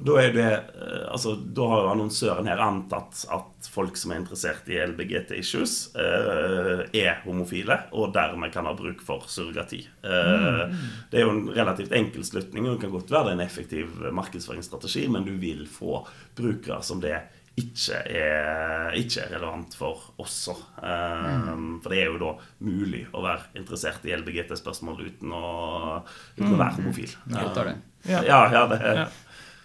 Da 0.00 0.16
er 0.20 0.34
det 0.34 0.48
eh, 0.50 1.06
Altså, 1.10 1.34
da 1.34 1.66
har 1.66 1.80
jo 1.82 1.90
annonsøren 1.90 2.48
her 2.50 2.60
antatt 2.62 3.24
at 3.34 3.66
folk 3.70 3.96
som 3.98 4.12
er 4.12 4.20
interessert 4.20 4.68
i 4.70 4.78
LBGT-issues, 4.78 5.74
eh, 5.98 6.84
er 6.96 7.18
homofile, 7.24 7.76
og 7.98 8.12
dermed 8.14 8.52
kan 8.54 8.68
ha 8.68 8.74
bruk 8.78 9.02
for 9.04 9.26
surrogati. 9.28 9.80
Mm. 10.04 10.76
Det 11.10 11.18
er 11.18 11.26
jo 11.26 11.34
en 11.34 11.50
relativt 11.56 11.92
enkel 11.96 12.24
slutning, 12.26 12.68
og 12.68 12.76
det 12.76 12.84
kan 12.84 12.94
godt 12.94 13.10
være 13.10 13.30
det 13.30 13.34
er 13.34 13.38
en 13.40 13.44
effektiv 13.44 13.98
markedsføringsstrategi, 14.16 15.08
men 15.12 15.26
du 15.26 15.34
vil 15.42 15.66
få 15.68 16.04
brukere 16.38 16.80
som 16.86 17.02
det 17.02 17.18
ikke 17.60 18.00
er, 18.10 18.90
ikke 18.98 19.22
er 19.24 19.32
relevant 19.36 19.74
for 19.78 20.02
også. 20.22 20.54
Um, 20.82 21.78
For 21.82 21.92
det 21.94 22.02
er 22.02 22.10
jo 22.10 22.18
da 22.22 22.32
mulig 22.66 23.04
å 23.12 23.22
være 23.24 23.50
interessert 23.60 24.04
i 24.08 24.14
LBGT-spørsmål 24.16 25.00
uten, 25.06 25.32
å- 25.36 26.02
uten 26.36 26.54
å 26.54 26.60
være 26.60 26.78
homofil. 26.80 27.14
Jeg 27.30 27.54
tar 27.56 27.70
det. 27.72 27.76
Ja. 28.08 28.22
Ja, 28.26 28.40
ja, 28.52 28.66
det 28.74 28.80
er 28.82 29.02
Ja. 29.04 29.08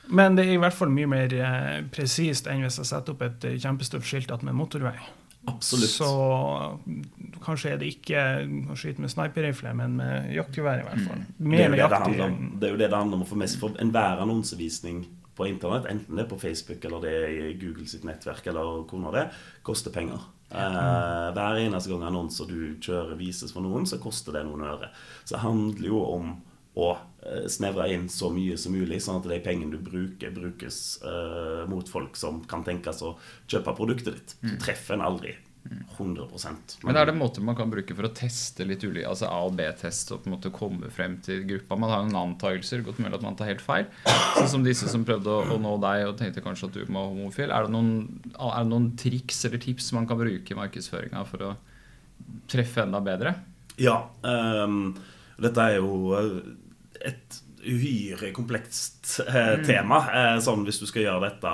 Men 0.08 0.36
det 0.38 0.44
er 0.46 0.52
i 0.54 0.58
hvert 0.62 0.74
fall 0.78 0.92
mye 0.94 1.08
mer 1.10 1.32
eh, 1.34 1.80
presist 1.90 2.46
enn 2.52 2.62
hvis 2.62 2.76
jeg 2.78 2.86
setter 2.86 3.16
opp 3.16 3.24
et 3.26 3.46
eh, 3.50 3.56
kjempestort 3.58 4.06
skilt 4.06 4.30
attmed 4.32 4.54
motorvei. 4.54 4.94
absolutt. 5.50 5.90
Så 5.90 6.10
mm, 6.86 7.02
kanskje 7.42 7.72
er 7.74 7.78
det 7.82 7.90
ikke 7.96 8.22
å 8.70 8.78
skyte 8.78 9.02
med 9.02 9.10
sniperrifle, 9.14 9.74
men 9.78 9.96
med 9.98 10.32
jaktgevær 10.36 10.84
i 10.84 10.86
hvert 10.86 11.02
fall. 11.08 11.24
Mm. 11.40 11.52
det, 11.52 11.60
er 11.66 11.70
det, 11.74 11.78
det, 12.18 12.30
det 12.62 12.68
er 12.70 12.72
jo 12.76 12.78
det 12.84 12.90
det 12.92 12.98
handler 13.00 13.18
om 13.18 13.26
å 13.26 13.30
få 13.30 13.36
med 13.42 13.50
seg. 13.50 13.60
For 13.66 13.82
enhver 13.82 14.22
annonsevisning 14.22 15.04
på 15.36 15.48
internett, 15.50 15.88
enten 15.92 16.16
det 16.16 16.26
er 16.26 16.32
på 16.32 16.40
Facebook 16.40 16.86
eller 16.88 17.04
det 17.04 17.14
er 17.18 17.36
i 17.50 17.58
Google 17.60 17.88
sitt 17.90 18.06
nettverk, 18.08 18.48
eller 18.52 18.86
hvor 18.88 19.02
nå 19.02 19.14
det 19.16 19.26
er, 19.26 19.44
koster 19.68 19.94
penger. 19.96 20.24
Eh, 20.50 21.30
hver 21.36 21.60
eneste 21.60 21.92
gang 21.92 22.06
annonser 22.08 22.50
du 22.50 22.60
kjører 22.84 23.18
vises 23.20 23.54
for 23.56 23.66
noen, 23.66 23.88
så 23.90 24.00
koster 24.02 24.38
det 24.38 24.46
noen 24.48 24.68
øre. 24.68 24.92
Så 25.24 25.36
det 25.36 25.44
handler 25.44 25.90
jo 25.90 26.04
om 26.06 26.36
å 26.76 26.92
eh, 27.24 27.48
snevre 27.52 27.88
inn 27.94 28.08
så 28.12 28.30
mye 28.34 28.58
som 28.60 28.76
mulig, 28.76 29.02
sånn 29.04 29.22
at 29.22 29.28
de 29.32 29.42
pengene 29.44 29.76
du 29.76 29.82
bruker, 29.84 30.34
brukes 30.36 30.80
eh, 31.04 31.66
mot 31.72 31.90
folk 31.90 32.20
som 32.20 32.44
kan 32.50 32.64
tenkes 32.68 33.04
å 33.04 33.16
kjøpe 33.48 33.76
produktet 33.78 34.16
ditt. 34.16 34.38
Du 34.44 34.56
treffer 34.62 34.98
en 34.98 35.06
aldri 35.08 35.36
100% 35.66 36.76
Men 36.84 36.98
er 37.00 37.08
det 37.10 37.16
måter 37.18 37.42
man 37.42 37.56
kan 37.58 37.72
bruke 37.72 37.96
for 37.98 38.06
å 38.06 38.14
teste 38.14 38.66
litt 38.68 38.84
ulike, 38.86 39.08
altså 39.10 39.30
A- 39.32 39.46
og 39.48 39.56
B-test 39.58 40.12
og 40.14 40.22
på 40.22 40.30
en 40.30 40.36
måte 40.36 40.52
komme 40.54 40.92
frem 40.94 41.16
til 41.26 41.42
gruppa? 41.50 41.78
Man 41.80 41.90
har 41.90 42.04
jo 42.04 42.10
noen 42.12 42.34
antakelser, 42.36 42.84
godt 42.86 43.00
mulig 43.02 43.18
at 43.18 43.26
man 43.26 43.38
tar 43.40 43.50
helt 43.50 43.64
feil. 43.66 43.88
Sånn 44.36 44.52
som 44.52 44.66
disse 44.66 44.90
som 44.92 45.06
prøvde 45.08 45.32
å, 45.32 45.40
å 45.56 45.58
nå 45.62 45.76
deg 45.82 46.06
og 46.10 46.20
tenkte 46.20 46.44
kanskje 46.46 46.70
at 46.70 46.78
du 46.78 46.84
var 46.84 47.10
homofil. 47.10 47.50
Er 47.50 47.66
det, 47.66 47.74
noen, 47.74 47.96
er 48.36 48.60
det 48.62 48.72
noen 48.74 48.92
triks 49.00 49.42
eller 49.50 49.64
tips 49.64 49.90
man 49.98 50.06
kan 50.10 50.22
bruke 50.22 50.54
i 50.54 50.60
markedsføringa 50.60 51.26
for 51.32 51.50
å 51.50 51.56
treffe 52.52 52.86
enda 52.86 53.02
bedre? 53.06 53.34
Ja. 53.82 53.98
Um, 54.22 54.94
dette 55.42 55.66
er 55.66 55.80
jo 55.82 56.14
et 57.06 57.42
uhyre 57.66 58.30
komplekst 58.36 59.20
eh, 59.26 59.56
tema, 59.66 60.04
eh, 60.14 60.36
sånn 60.44 60.62
hvis 60.68 60.78
du 60.82 60.86
skal 60.86 61.08
gjøre 61.08 61.32
dette 61.32 61.54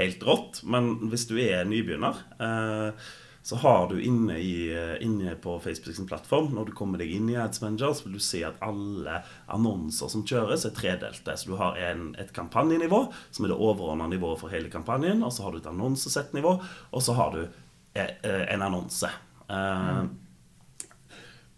helt 0.00 0.22
rått. 0.26 0.62
Men 0.64 0.96
hvis 1.12 1.28
du 1.30 1.36
er 1.40 1.68
nybegynner, 1.68 2.24
eh, 2.40 3.10
så 3.42 3.56
har 3.56 3.88
du 3.88 4.02
inne, 4.02 4.38
i, 4.38 4.72
eh, 4.72 5.02
inne 5.04 5.34
på 5.34 5.60
Facebook 5.60 5.96
sin 5.96 6.06
plattform, 6.06 6.54
når 6.54 6.64
du 6.64 6.72
kommer 6.72 7.00
deg 7.00 7.10
inn 7.10 7.30
i 7.30 7.38
Ads 7.40 7.62
Manager, 7.62 7.94
så 7.94 8.04
vil 8.04 8.18
du 8.18 8.22
se 8.24 8.42
at 8.44 8.60
alle 8.60 9.22
annonser 9.48 10.12
som 10.12 10.24
kjøres, 10.28 10.66
er 10.68 10.76
tredelte. 10.76 11.36
Så 11.36 11.48
du 11.48 11.56
har 11.56 11.78
en, 11.80 12.14
et 12.20 12.32
kampanjenivå, 12.36 13.06
som 13.30 13.44
er 13.44 13.54
det 13.54 13.58
overordna 13.58 14.10
nivået 14.12 14.42
for 14.42 14.52
hele 14.52 14.68
kampanjen, 14.72 15.24
og 15.24 15.32
så 15.32 15.46
har 15.46 15.56
du 15.56 15.62
et 15.62 15.70
annonsesettnivå, 15.72 16.52
og 16.92 17.02
så 17.02 17.16
har 17.16 17.32
du 17.36 17.42
eh, 17.94 18.44
en 18.54 18.62
annonse. 18.62 19.10
Mm. 19.50 20.12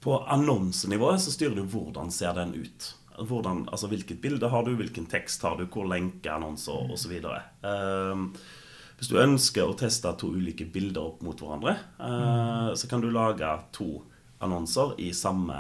på 0.01 0.15
annonsenivået 0.33 1.21
så 1.21 1.31
styrer 1.35 1.59
du 1.59 1.67
hvordan 1.69 2.09
ser 2.11 2.33
den 2.33 2.55
ut. 2.57 2.87
Hvordan, 3.29 3.67
altså 3.71 3.91
Hvilket 3.91 4.21
bilde 4.23 4.49
har 4.49 4.65
du, 4.67 4.75
hvilken 4.79 5.07
tekst 5.11 5.43
har 5.47 5.59
du, 5.59 5.67
hvor 5.67 5.89
lenke, 5.91 6.31
annonser 6.33 6.93
osv. 6.93 7.19
Uh, 7.63 8.29
hvis 8.99 9.11
du 9.11 9.19
ønsker 9.19 9.67
å 9.67 9.77
teste 9.79 10.13
to 10.19 10.31
ulike 10.33 10.67
bilder 10.71 11.03
opp 11.13 11.23
mot 11.27 11.39
hverandre, 11.39 11.77
uh, 11.99 12.73
så 12.79 12.91
kan 12.91 13.03
du 13.03 13.11
lage 13.13 13.51
to 13.75 13.91
annonser 14.43 14.97
i 14.99 15.13
samme, 15.15 15.55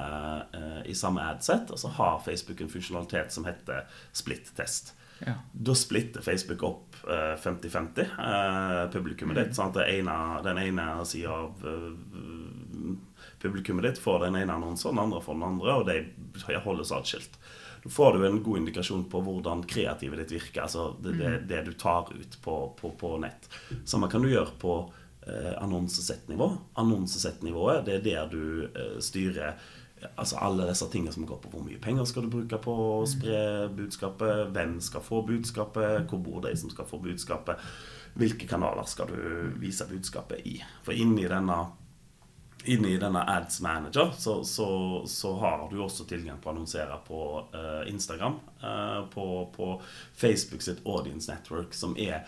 i 0.90 0.95
samme 0.99 1.23
adset. 1.23 1.71
Og 1.71 1.78
så 1.78 1.90
har 2.00 2.25
Facebook 2.25 2.64
en 2.64 2.73
funksjonalitet 2.73 3.31
som 3.31 3.47
heter 3.47 3.85
split-test. 4.11 4.90
Ja. 5.26 5.34
Da 5.52 5.74
splitter 5.78 6.24
Facebook 6.24 6.62
opp 6.66 6.96
50-50 7.06 8.00
eh, 8.02 8.90
publikummet 8.92 9.38
ditt. 9.38 9.56
Sånn 9.56 9.72
at 9.72 9.82
ene, 9.86 10.16
den 10.46 10.60
ene 10.62 10.86
sida 11.08 11.34
av 11.34 11.64
publikummet 13.42 13.86
ditt 13.88 13.98
får 14.02 14.26
den 14.26 14.38
ene 14.42 14.54
annonsen, 14.54 14.94
den 14.94 15.04
andre 15.04 15.20
får 15.22 15.38
den 15.38 15.48
andre, 15.48 15.74
og 15.74 15.86
de 15.90 16.62
holdes 16.64 16.94
atskilt. 16.94 17.38
Da 17.84 17.90
får 17.90 18.18
du 18.18 18.26
en 18.26 18.42
god 18.42 18.58
indikasjon 18.58 19.04
på 19.10 19.20
hvordan 19.26 19.64
kreativet 19.66 20.22
ditt 20.22 20.32
virker. 20.36 20.62
altså 20.62 20.96
Det, 21.02 21.12
det, 21.18 21.28
mm. 21.28 21.46
det 21.48 21.62
du 21.66 21.72
tar 21.72 22.12
ut 22.14 22.38
på, 22.42 22.56
på, 22.80 22.90
på 22.90 23.16
nett. 23.18 23.48
Samme 23.84 24.10
kan 24.10 24.22
du 24.22 24.30
gjøre 24.30 24.54
på 24.58 24.76
eh, 25.26 25.54
annonsesettnivå. 25.58 26.50
Annonsesettnivået, 26.78 27.84
det 27.86 27.98
er 27.98 28.04
der 28.06 28.30
du 28.30 28.44
eh, 28.68 28.98
styrer 29.02 29.58
altså 30.16 30.38
alle 30.42 30.68
disse 30.68 30.88
tingene 30.92 31.14
som 31.14 31.26
går 31.26 31.40
på 31.42 31.50
hvor 31.52 31.64
mye 31.66 31.80
penger 31.82 32.06
skal 32.09 32.26
du 32.26 32.32
bruke 32.32 32.59
på 32.62 32.73
å 32.73 33.02
mm. 33.02 33.11
spre 33.12 33.42
budskapet, 33.76 34.47
hvem 34.54 34.78
skal 34.85 35.04
få 35.04 35.23
budskapet, 35.28 36.06
hvor 36.11 36.23
bor 36.25 36.40
de 36.47 36.54
som 36.59 36.73
skal 36.73 36.88
få 36.88 37.00
budskapet, 37.02 37.61
hvilke 38.18 38.49
kanaler 38.49 38.88
skal 38.88 39.12
du 39.12 39.54
vise 39.62 39.87
budskapet 39.88 40.44
i. 40.49 40.59
For 40.85 40.97
inni 40.97 41.28
denne 41.30 41.62
inni 42.64 42.94
denne 42.99 43.25
Ads 43.26 43.61
Manager 43.61 44.12
så, 44.18 44.44
så, 44.44 45.02
så, 45.06 45.32
har 45.37 45.64
du 45.71 45.80
også 45.82 46.04
tilgang 46.06 46.38
på 46.38 46.50
å 46.50 46.52
annonsere 46.52 46.99
på 47.06 47.23
uh, 47.54 47.82
Instagram. 47.90 48.38
Uh, 48.62 49.02
på, 49.11 49.26
på, 49.56 49.73
Facebook 50.14 50.62
sitt 50.62 50.85
Audience 50.87 51.32
Network, 51.32 51.75
som 51.75 51.97
er 51.99 52.23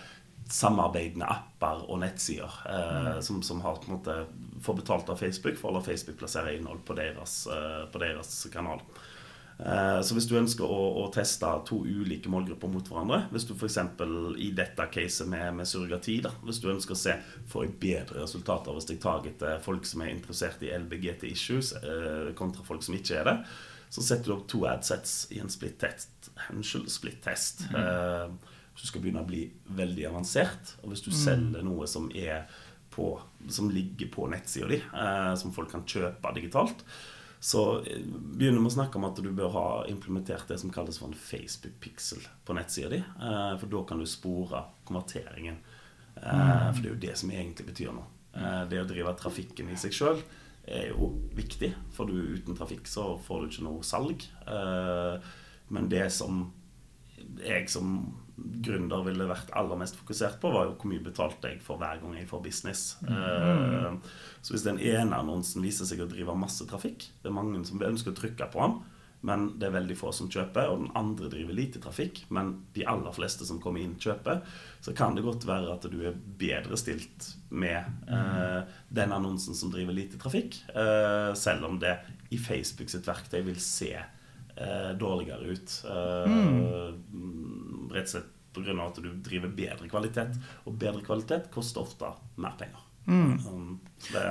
samarbeidende 0.51 1.27
apper 1.31 1.87
og 1.89 2.03
nettsider 2.03 2.61
eh, 2.69 3.19
som, 3.25 3.41
som, 3.43 3.63
har 3.65 3.81
på 3.81 3.89
en 3.89 3.97
måte 3.97 4.19
får 4.65 4.79
betalt 4.83 5.11
av 5.13 5.21
Facebook 5.21 5.57
for 5.61 5.73
å 5.73 5.79
la 5.79 5.85
Facebook 5.85 6.19
plassere 6.21 6.57
innhold 6.57 6.85
på 6.85 6.97
deres, 6.99 7.45
på 7.93 8.03
deres 8.03 8.37
kanal. 8.53 8.83
Eh, 9.59 10.01
så 10.03 10.17
hvis 10.17 10.27
du 10.27 10.35
ønsker 10.35 10.67
å, 10.67 10.79
å, 10.99 11.05
teste 11.15 11.47
to 11.69 11.77
ulike 11.87 12.31
målgrupper 12.33 12.73
mot 12.73 12.89
hverandre 12.91 13.21
Hvis 13.31 13.45
du 13.47 13.53
f.eks. 13.55 13.77
i 14.43 14.49
dette 14.51 14.87
caset 14.91 15.31
med, 15.31 15.45
med 15.61 15.69
surrogati 15.71 16.17
da, 16.25 16.33
Hvis 16.43 16.59
du 16.59 16.73
ønsker 16.73 16.97
å 16.97 16.99
se 16.99 17.15
får 17.53 17.69
jeg 17.69 17.77
bedre 17.85 18.25
resultater 18.25 18.75
hvis 18.75 18.91
jeg 18.91 18.99
tar 19.05 19.29
etter 19.31 19.63
folk 19.63 19.87
som 19.87 20.03
er 20.03 20.11
interessert 20.11 20.65
i 20.67 20.73
LBGT 20.75 21.29
issues, 21.31 21.71
eh, 21.79 22.33
kontra 22.35 22.67
folk 22.67 22.83
som 22.83 22.99
ikke 22.99 23.21
er 23.21 23.31
det, 23.31 23.37
så 23.95 24.03
setter 24.03 24.33
du 24.33 24.35
opp 24.35 24.49
to 24.51 24.65
adsets 24.67 25.29
i 25.31 25.39
en 25.39 25.53
split-test. 25.53 26.33
Unnskyld, 26.51 26.91
split-test. 26.91 27.69
Mm. 27.71 28.35
Eh, 28.75 28.77
hvis 28.77 28.83
du 28.83 28.91
skal 28.91 29.03
begynne 29.05 29.23
å 29.23 29.29
bli 29.29 29.47
veldig 29.77 30.09
avansert, 30.11 30.77
og 30.83 30.91
hvis 30.91 31.05
du 31.05 31.11
mm. 31.13 31.19
selger 31.19 31.67
noe 31.67 31.87
som 31.87 32.11
på, 32.95 33.21
som 33.49 33.71
ligger 33.71 34.11
på 34.11 34.29
nettsida 34.31 34.69
di, 34.71 34.79
eh, 34.79 35.35
som 35.35 35.53
folk 35.53 35.71
kan 35.71 35.87
kjøpe 35.87 36.35
digitalt, 36.35 36.85
så 37.45 37.81
eh, 37.81 38.03
begynner 38.07 38.61
vi 38.61 38.71
å 38.71 38.75
snakke 38.75 38.99
om 38.99 39.07
at 39.09 39.19
du 39.23 39.31
bør 39.31 39.51
ha 39.55 39.67
implementert 39.91 40.49
det 40.49 40.59
som 40.63 40.73
kalles 40.75 40.99
for 40.99 41.11
en 41.11 41.19
Facebook-pixel 41.19 42.23
på 42.45 42.57
nettsida 42.57 42.93
di. 42.95 43.01
Eh, 43.03 43.55
for 43.61 43.71
da 43.71 43.83
kan 43.89 44.01
du 44.01 44.07
spore 44.11 44.65
konverteringen. 44.89 45.59
Eh, 46.17 46.25
mm. 46.25 46.73
For 46.73 46.81
det 46.81 46.89
er 46.89 46.95
jo 46.95 47.03
det 47.05 47.19
som 47.21 47.35
egentlig 47.35 47.69
betyr 47.71 47.95
noe. 47.95 48.11
Det 48.67 48.81
å 48.83 48.87
drive 48.89 49.13
trafikken 49.15 49.69
i 49.71 49.77
seg 49.79 49.93
sjøl 49.95 50.19
er 50.67 50.89
jo 50.89 51.13
viktig, 51.37 51.69
for 51.95 52.11
du, 52.11 52.17
uten 52.35 52.57
trafikk 52.59 52.89
så 52.91 53.13
får 53.23 53.45
du 53.45 53.53
ikke 53.53 53.67
noe 53.69 53.85
salg. 53.87 54.25
Men 55.71 55.87
det 55.93 56.09
som 56.11 56.41
jeg 57.39 57.69
som 57.71 57.93
gründer 58.37 59.05
ville 59.07 59.29
vært 59.31 59.53
aller 59.55 59.79
mest 59.79 59.99
fokusert 60.01 60.41
på, 60.43 60.51
var 60.55 60.67
jo 60.67 60.75
hvor 60.79 60.91
mye 60.91 61.05
betalte 61.05 61.53
jeg 61.53 61.61
for 61.63 61.79
hver 61.81 62.01
gang 62.03 62.17
jeg 62.19 62.29
får 62.31 62.43
business. 62.45 62.83
Mm. 63.07 64.01
Så 64.43 64.55
hvis 64.55 64.67
den 64.67 64.81
ene 64.83 65.21
annonsen 65.21 65.63
viser 65.65 65.87
seg 65.89 66.03
å 66.03 66.09
drive 66.11 66.35
masse 66.39 66.67
trafikk, 66.71 67.07
det 67.23 67.31
er 67.31 67.37
mange 67.37 67.63
som 67.69 67.83
ønsker 67.83 68.13
å 68.13 68.19
trykke 68.19 68.51
på 68.51 68.65
den, 68.65 68.81
men 69.25 69.47
det 69.57 69.71
er 69.71 69.77
veldig 69.79 69.95
få 69.97 70.11
som 70.13 70.29
kjøper, 70.29 70.69
og 70.69 70.83
den 70.83 70.91
andre 71.01 71.31
driver 71.33 71.57
lite 71.57 71.81
trafikk, 71.81 72.25
men 72.35 72.51
de 72.77 72.85
aller 72.91 73.15
fleste 73.17 73.47
som 73.49 73.61
kommer 73.63 73.81
inn, 73.81 73.95
kjøper, 74.01 74.43
så 74.85 74.93
kan 74.97 75.17
det 75.17 75.25
godt 75.25 75.47
være 75.49 75.73
at 75.73 75.87
du 75.89 75.97
er 76.05 76.19
bedre 76.41 76.77
stilt 76.77 77.31
med 77.49 77.79
eh, 78.05 78.75
den 78.93 79.15
annonsen 79.17 79.57
som 79.57 79.73
driver 79.73 79.97
lite 79.97 80.21
trafikk, 80.21 80.59
eh, 80.75 81.31
selv 81.41 81.71
om 81.71 81.81
det 81.81 81.97
i 82.37 82.41
Facebook 82.41 82.93
sitt 82.93 83.09
verktøy 83.09 83.41
vil 83.49 83.63
se 83.65 83.95
eh, 83.97 84.24
dårligere 84.99 85.55
ut. 85.55 85.77
Eh, 85.91 86.31
mm. 86.31 87.91
Rett 87.95 88.09
og 88.09 88.15
slett 88.15 88.33
pga. 88.55 88.75
at 88.87 89.03
du 89.03 89.11
driver 89.19 89.51
bedre 89.51 89.89
kvalitet, 89.91 90.39
og 90.65 90.79
bedre 90.79 91.03
kvalitet 91.03 91.51
koster 91.55 91.83
ofte 91.83 92.13
mer 92.37 92.55
penger. 92.59 92.85
Mm. 93.07 93.39
Um, 93.47 93.81
det 94.13 94.23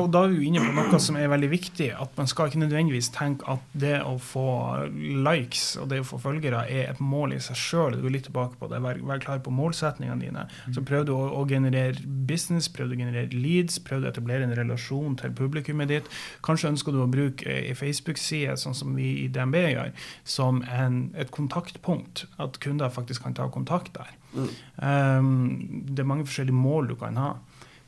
og 0.00 0.10
da 0.14 0.24
er 0.26 0.32
vi 0.34 0.48
inne 0.48 0.62
på 0.62 0.72
noe 0.74 0.98
som 1.02 1.16
er 1.18 1.30
veldig 1.32 1.48
viktig. 1.52 1.88
At 2.00 2.16
man 2.18 2.28
skal 2.30 2.50
ikke 2.50 2.62
nødvendigvis 2.62 3.10
tenke 3.14 3.46
at 3.50 3.62
det 3.76 3.96
å 4.02 4.16
få 4.22 4.46
likes 4.90 5.74
og 5.80 5.90
det 5.92 6.00
å 6.02 6.06
få 6.08 6.18
følgere 6.22 6.64
er 6.70 6.90
et 6.92 7.02
mål 7.04 7.36
i 7.36 7.40
seg 7.42 7.58
sjøl. 7.58 7.98
Du 8.00 8.08
er 8.08 8.16
litt 8.16 8.26
tilbake 8.28 8.58
på 8.60 8.70
det. 8.72 8.80
Vær, 8.84 9.00
vær 9.06 9.22
klar 9.22 9.42
på 9.44 9.54
målsetningene 9.54 10.18
dine. 10.24 10.46
Så 10.74 10.84
prøv 10.86 11.06
du 11.08 11.14
å, 11.16 11.22
å, 11.38 11.44
generere 11.50 12.02
business, 12.28 12.70
prøv 12.72 12.90
du 12.90 12.96
å 12.96 13.00
generere 13.04 13.30
leads, 13.34 13.78
prøv 13.84 14.02
du 14.02 14.08
å 14.08 14.12
etablere 14.12 14.48
en 14.48 14.56
relasjon 14.56 15.18
til 15.20 15.34
publikummet 15.36 15.92
ditt. 15.92 16.10
Kanskje 16.46 16.72
ønsker 16.74 16.94
du 16.94 17.02
å 17.04 17.10
bruke 17.10 17.48
ei 17.50 17.74
Facebook-side, 17.78 18.58
sånn 18.60 18.76
som 18.76 18.94
vi 18.98 19.10
i 19.24 19.30
DNB 19.32 19.60
gjør, 19.62 19.94
som 20.36 20.62
en, 20.66 21.08
et 21.18 21.32
kontaktpunkt. 21.34 22.26
At 22.42 22.58
kunder 22.64 22.92
faktisk 22.94 23.26
kan 23.26 23.36
ta 23.36 23.48
kontakt 23.52 23.94
der. 23.98 24.14
Mm. 24.34 24.48
Um, 24.82 25.84
det 25.94 26.02
er 26.02 26.08
mange 26.10 26.26
forskjellige 26.26 26.58
mål 26.58 26.90
du 26.90 26.96
kan 26.98 27.18
ha. 27.20 27.34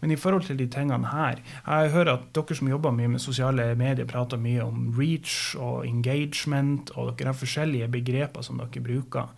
Men 0.07 0.13
i 0.15 0.17
forhold 0.23 0.45
til 0.47 0.59
de 0.59 0.69
tingene 0.71 1.09
her 1.11 1.41
Jeg 1.67 1.91
hører 1.91 2.13
at 2.13 2.27
dere 2.35 2.55
som 2.55 2.69
jobber 2.69 2.93
mye 2.95 3.09
med 3.09 3.19
sosiale 3.19 3.65
medier, 3.75 4.07
prater 4.07 4.39
mye 4.39 4.63
om 4.63 4.95
reach 4.95 5.57
og 5.59 5.87
engagement, 5.87 6.93
og 6.95 7.19
dere 7.19 7.33
har 7.33 7.35
forskjellige 7.35 7.89
begreper 7.91 8.43
som 8.47 8.61
dere 8.63 8.83
bruker. 8.85 9.33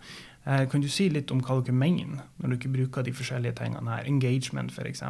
Eh, 0.45 0.67
kan 0.69 0.81
du 0.81 0.87
si 0.87 1.07
litt 1.09 1.31
om 1.33 1.41
hva 1.41 1.57
dere 1.63 1.73
mener 1.73 2.21
når 2.37 2.53
dere 2.53 2.73
bruker 2.75 3.01
de 3.01 3.15
forskjellige 3.17 3.57
tingene 3.63 3.95
her? 3.95 4.05
Engagement, 4.05 4.69
f.eks 4.69 5.01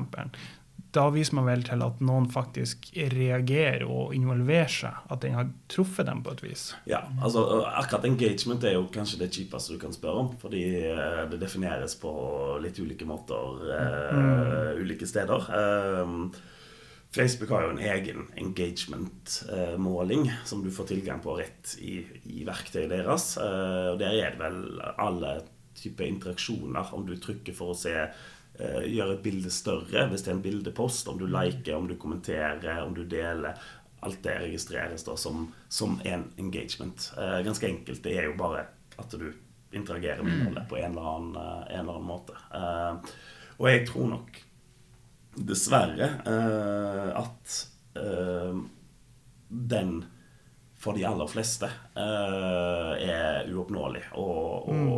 da 0.95 1.05
viser 1.13 1.35
man 1.37 1.45
vel 1.45 1.61
til 1.67 1.83
at 1.85 1.99
noen 2.01 2.25
faktisk 2.33 2.87
reagerer 3.13 3.85
og 3.85 4.13
involverer 4.17 4.71
seg. 4.73 5.01
At 5.13 5.21
den 5.21 5.35
har 5.37 5.51
truffet 5.69 6.07
dem 6.09 6.23
på 6.25 6.33
et 6.33 6.41
vis. 6.47 6.63
Ja, 6.89 7.03
altså 7.21 7.43
akkurat 7.67 8.07
engagement 8.09 8.65
er 8.65 8.73
jo 8.77 8.87
kanskje 8.93 9.19
det 9.21 9.29
kjipeste 9.35 9.75
du 9.75 9.81
kan 9.81 9.93
spørre 9.93 10.23
om. 10.23 10.31
Fordi 10.41 10.63
eh, 10.89 11.25
det 11.29 11.41
defineres 11.41 11.93
på 12.01 12.13
litt 12.63 12.79
ulike 12.81 13.05
måter 13.09 13.59
mm. 14.15 14.23
uh, 14.23 14.81
ulike 14.81 15.05
steder. 15.09 15.45
Uh, 15.53 16.41
Facebook 17.13 17.53
har 17.53 17.67
jo 17.67 17.75
en 17.75 17.85
egen 17.85 18.25
engagement-måling 18.37 20.27
som 20.45 20.61
du 20.65 20.69
får 20.73 20.91
tilgang 20.91 21.21
på 21.21 21.37
rett 21.37 21.77
i, 21.81 22.01
i 22.29 22.43
verktøyet 22.45 22.91
deres. 22.93 23.31
og 23.41 23.97
Der 24.01 24.13
er 24.13 24.35
det 24.35 24.41
vel 24.41 24.59
alle 25.01 25.39
typer 25.73 26.05
interaksjoner. 26.05 26.93
Om 26.93 27.07
du 27.09 27.15
trykker 27.17 27.57
for 27.57 27.73
å 27.73 27.77
se 27.77 27.95
Eh, 27.97 28.38
gjøre 28.59 29.15
et 29.15 29.23
bilde 29.23 29.51
større 29.53 30.05
hvis 30.11 30.25
det 30.25 30.31
er 30.31 30.37
en 30.37 30.43
bildepost. 30.43 31.07
Om 31.07 31.19
du 31.21 31.27
liker, 31.29 31.75
om 31.77 31.87
du 31.87 31.95
kommenterer, 31.99 32.81
om 32.83 32.95
du 32.95 33.05
deler. 33.07 33.59
Alt 33.99 34.21
det 34.23 34.37
registreres 34.39 35.03
da 35.03 35.15
som, 35.19 35.49
som 35.67 35.97
en 36.07 36.25
engagement. 36.39 37.09
Eh, 37.17 37.39
ganske 37.43 37.67
enkelt. 37.67 38.03
Det 38.03 38.15
er 38.15 38.29
jo 38.29 38.37
bare 38.39 38.65
at 38.99 39.15
du 39.15 39.31
interagerer 39.75 40.23
med 40.23 40.37
innholdet 40.37 40.69
på 40.69 40.77
en 40.79 40.91
eller 40.91 41.09
annen, 41.13 41.35
eh, 41.35 41.73
en 41.73 41.81
eller 41.83 41.97
annen 41.97 42.07
måte. 42.07 42.37
Eh, 42.55 43.17
og 43.59 43.67
jeg 43.67 43.83
tror 43.89 44.07
nok 44.13 44.39
dessverre 45.49 46.07
eh, 46.27 47.09
at 47.19 47.57
eh, 47.99 48.61
den 49.49 49.93
for 50.79 50.95
de 50.95 51.03
aller 51.03 51.27
fleste 51.27 51.67
er 51.99 53.49
uoppnåelig 53.51 54.05
å, 54.15 54.25
å, 54.63 54.75
mm. 54.75 54.91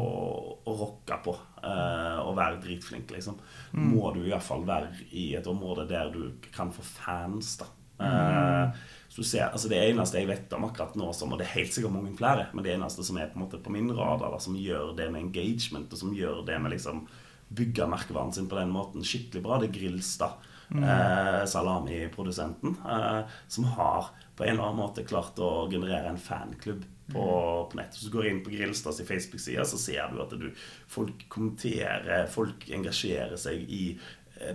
å 0.70 0.76
rocke 0.78 1.18
på 1.26 1.34
uh, 1.34 2.20
og 2.22 2.36
være 2.38 2.62
dritflink, 2.62 3.12
liksom. 3.16 3.40
Mm. 3.74 3.88
Må 3.96 4.12
du 4.16 4.22
iallfall 4.28 4.66
være 4.68 4.92
i 5.18 5.32
et 5.40 5.50
område 5.50 5.88
der 5.90 6.12
du 6.14 6.36
kan 6.54 6.70
få 6.74 6.86
fans, 6.86 7.56
da. 7.62 7.70
Uh, 8.02 8.78
så 9.12 9.22
du 9.22 9.28
ser, 9.28 9.50
altså 9.52 9.70
Det 9.70 9.78
eneste 9.78 10.22
jeg 10.22 10.30
vet 10.30 10.54
om 10.58 10.64
akkurat 10.66 10.96
nå, 10.98 11.10
som, 11.14 11.34
og 11.34 11.42
det 11.42 11.46
er 11.50 11.58
helt 11.60 11.74
sikkert 11.76 11.94
mange 11.98 12.14
flere, 12.18 12.48
men 12.54 12.66
det 12.66 12.76
eneste 12.78 13.06
som 13.06 13.20
er 13.20 13.30
på 13.30 13.38
en 13.38 13.44
måte 13.44 13.60
på 13.62 13.74
min 13.74 13.92
radar, 13.92 14.32
da, 14.32 14.40
som 14.42 14.56
gjør 14.58 14.96
det 14.98 15.10
med 15.12 15.26
engagement, 15.26 15.92
og 15.92 16.00
som 16.00 16.16
gjør 16.16 16.46
det 16.48 16.62
med 16.64 16.74
liksom 16.78 17.04
bygge 17.52 17.90
merkevaren 17.92 18.32
sin 18.34 18.48
på 18.50 18.56
den 18.56 18.72
måten 18.72 19.04
skikkelig 19.06 19.44
bra, 19.44 19.60
det 19.60 19.70
er 19.70 19.76
Grilstad. 19.76 20.40
Mm. 20.72 20.84
Eh, 20.84 21.46
Salami-produsenten, 21.52 22.78
eh, 22.90 23.22
som 23.48 23.64
har 23.76 24.12
på 24.36 24.46
en 24.46 24.54
eller 24.54 24.70
annen 24.70 24.80
måte 24.80 25.04
klart 25.04 25.40
å 25.40 25.68
generere 25.72 26.14
en 26.14 26.22
fanklubb 26.22 26.86
på, 27.12 27.26
på 27.72 27.78
nett. 27.78 27.98
Hvis 27.98 28.08
du 28.08 28.16
går 28.16 28.30
inn 28.30 28.40
på 28.46 28.54
Grilstads 28.54 29.04
Facebook-side, 29.04 29.66
så 29.68 29.80
ser 29.82 30.14
du 30.14 30.22
at 30.24 30.32
du, 30.40 30.48
folk 30.88 31.28
kommenterer, 31.34 32.24
folk 32.32 32.70
engasjerer 32.72 33.36
seg 33.40 33.68
i 33.68 33.84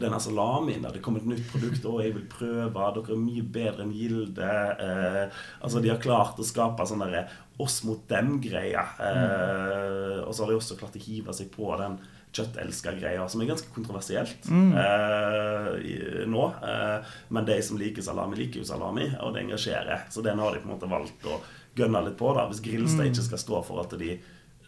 denne 0.00 0.18
salamien. 0.20 0.84
Det 0.92 1.02
kommer 1.04 1.22
et 1.22 1.30
nytt 1.30 1.46
produkt, 1.50 1.84
og 1.88 2.02
jeg 2.02 2.14
vil 2.16 2.26
prøve. 2.30 2.86
Dere 2.96 3.14
er 3.14 3.22
mye 3.22 3.44
bedre 3.56 3.84
enn 3.84 3.94
Gilde. 3.94 4.52
Eh, 4.86 5.40
altså 5.60 5.82
De 5.82 5.92
har 5.92 6.02
klart 6.02 6.40
å 6.40 6.46
skape 6.46 6.86
sånn 6.88 7.04
derre 7.04 7.26
oss 7.62 7.80
mot 7.88 8.02
dem-greia. 8.10 8.84
Eh, 9.00 10.20
og 10.24 10.32
så 10.34 10.44
har 10.44 10.52
de 10.52 10.58
også 10.58 10.78
klart 10.80 10.98
å 10.98 11.04
hive 11.06 11.34
seg 11.36 11.52
på 11.54 11.70
den 11.80 12.00
kjøttelsker-greia, 12.36 13.24
som 13.32 13.40
er 13.42 13.48
ganske 13.50 13.72
kontroversielt 13.74 14.46
eh, 14.50 15.68
i- 15.90 16.26
nå. 16.30 16.44
Eh, 16.62 17.12
men 17.34 17.44
de 17.48 17.56
som 17.62 17.78
liker 17.80 18.02
salami, 18.02 18.36
liker 18.36 18.60
jo 18.62 18.64
salami, 18.68 19.08
og 19.20 19.34
det 19.34 19.42
engasjerer. 19.46 20.06
Så 20.10 20.22
den 20.22 20.38
har 20.38 20.52
de 20.54 20.60
på 20.60 20.68
en 20.70 20.74
måte 20.78 20.90
valgt 20.90 21.24
å 21.32 21.40
gønne 21.76 22.04
litt 22.06 22.16
på. 22.18 22.34
da 22.34 22.46
Hvis 22.48 22.62
Grilstad 22.64 23.06
ikke 23.10 23.26
skal 23.30 23.38
stå 23.42 23.62
for 23.66 23.80
at 23.84 23.96
de 23.98 24.18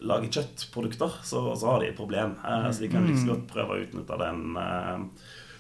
lager 0.01 0.29
kjøttprodukter, 0.31 1.11
så, 1.27 1.41
så 1.59 1.67
har 1.73 1.81
de 1.81 1.89
et 1.91 1.97
problem. 1.99 2.37
Eh, 2.45 2.71
så 2.71 2.81
de 2.85 2.89
kan 2.93 3.07
like 3.07 3.19
så 3.19 3.33
godt 3.35 3.47
prøve 3.51 3.75
å 3.77 3.83
utnytte 3.87 4.19
den 4.25 4.57
eh, 4.57 4.99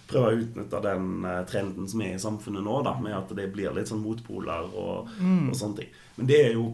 Prøve 0.08 0.28
å 0.30 0.36
utnytte 0.40 0.78
den 0.80 1.24
eh, 1.28 1.42
trenden 1.44 1.84
som 1.90 2.00
er 2.00 2.14
i 2.14 2.20
samfunnet 2.22 2.64
nå, 2.64 2.78
da 2.86 2.94
med 2.96 3.12
at 3.12 3.28
det 3.36 3.50
blir 3.52 3.74
litt 3.76 3.90
sånn 3.90 4.00
motpoler 4.00 4.70
og, 4.72 5.10
og 5.50 5.56
sånne 5.58 5.76
ting. 5.82 5.90
Men 6.16 6.30
det 6.30 6.38
er 6.46 6.54
jo 6.54 6.70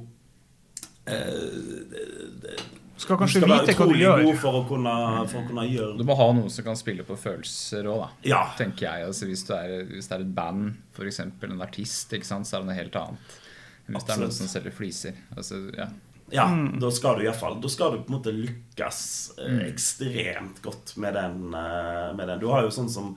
Skal 3.04 3.18
Du 3.18 3.22
kanskje 3.22 3.42
skal 3.42 3.52
vite 3.52 3.74
hva 3.76 3.86
du 3.90 3.94
gjør. 4.00 4.24
god 4.24 4.38
for 4.40 4.58
å 4.58 4.62
kunne, 4.68 4.94
for 5.28 5.40
å 5.42 5.46
kunne 5.50 5.64
gjøre 5.68 5.98
Du 6.00 6.04
må 6.08 6.16
ha 6.16 6.26
noen 6.32 6.50
som 6.50 6.64
kan 6.64 6.78
spille 6.80 7.04
på 7.04 7.16
følelser 7.20 7.84
òg, 7.92 8.00
da. 8.06 8.08
Ja. 8.30 8.42
Tenker 8.58 8.86
jeg. 8.88 9.06
Altså, 9.10 9.28
hvis, 9.28 9.44
du 9.48 9.52
er, 9.56 9.84
hvis 9.92 10.08
det 10.08 10.16
er 10.18 10.24
et 10.24 10.34
band, 10.34 10.72
f.eks. 10.96 11.20
en 11.20 11.60
artist, 11.64 12.12
ikke 12.16 12.30
sant, 12.32 12.48
så 12.48 12.56
er 12.56 12.64
det 12.64 12.70
noe 12.72 12.78
helt 12.80 12.96
annet. 13.02 13.36
Hvis 13.84 13.94
hvis 13.98 14.04
det 14.08 14.14
er 14.16 14.20
noen 14.24 14.32
som 14.32 14.48
selger 14.48 14.72
fliser 14.72 15.14
altså, 15.36 15.58
ja. 15.76 15.90
Ja, 16.32 16.46
Mm. 16.48 16.78
da 16.80 16.88
skal 16.90 17.18
du 17.18 17.26
iallfall 17.26 17.58
Da 17.60 17.68
skal 17.68 17.90
du 17.92 17.98
på 17.98 18.08
en 18.08 18.14
måte 18.16 18.32
lykkes 18.32 19.00
eh, 19.38 19.50
Mm. 19.50 19.58
ekstremt 19.68 20.62
godt 20.64 20.94
med 20.96 21.12
den, 21.14 21.52
eh, 21.54 22.14
med 22.16 22.26
den. 22.28 22.40
Du 22.40 22.48
har 22.48 22.62
jo 22.64 22.70
sånn 22.72 22.88
som 22.88 23.10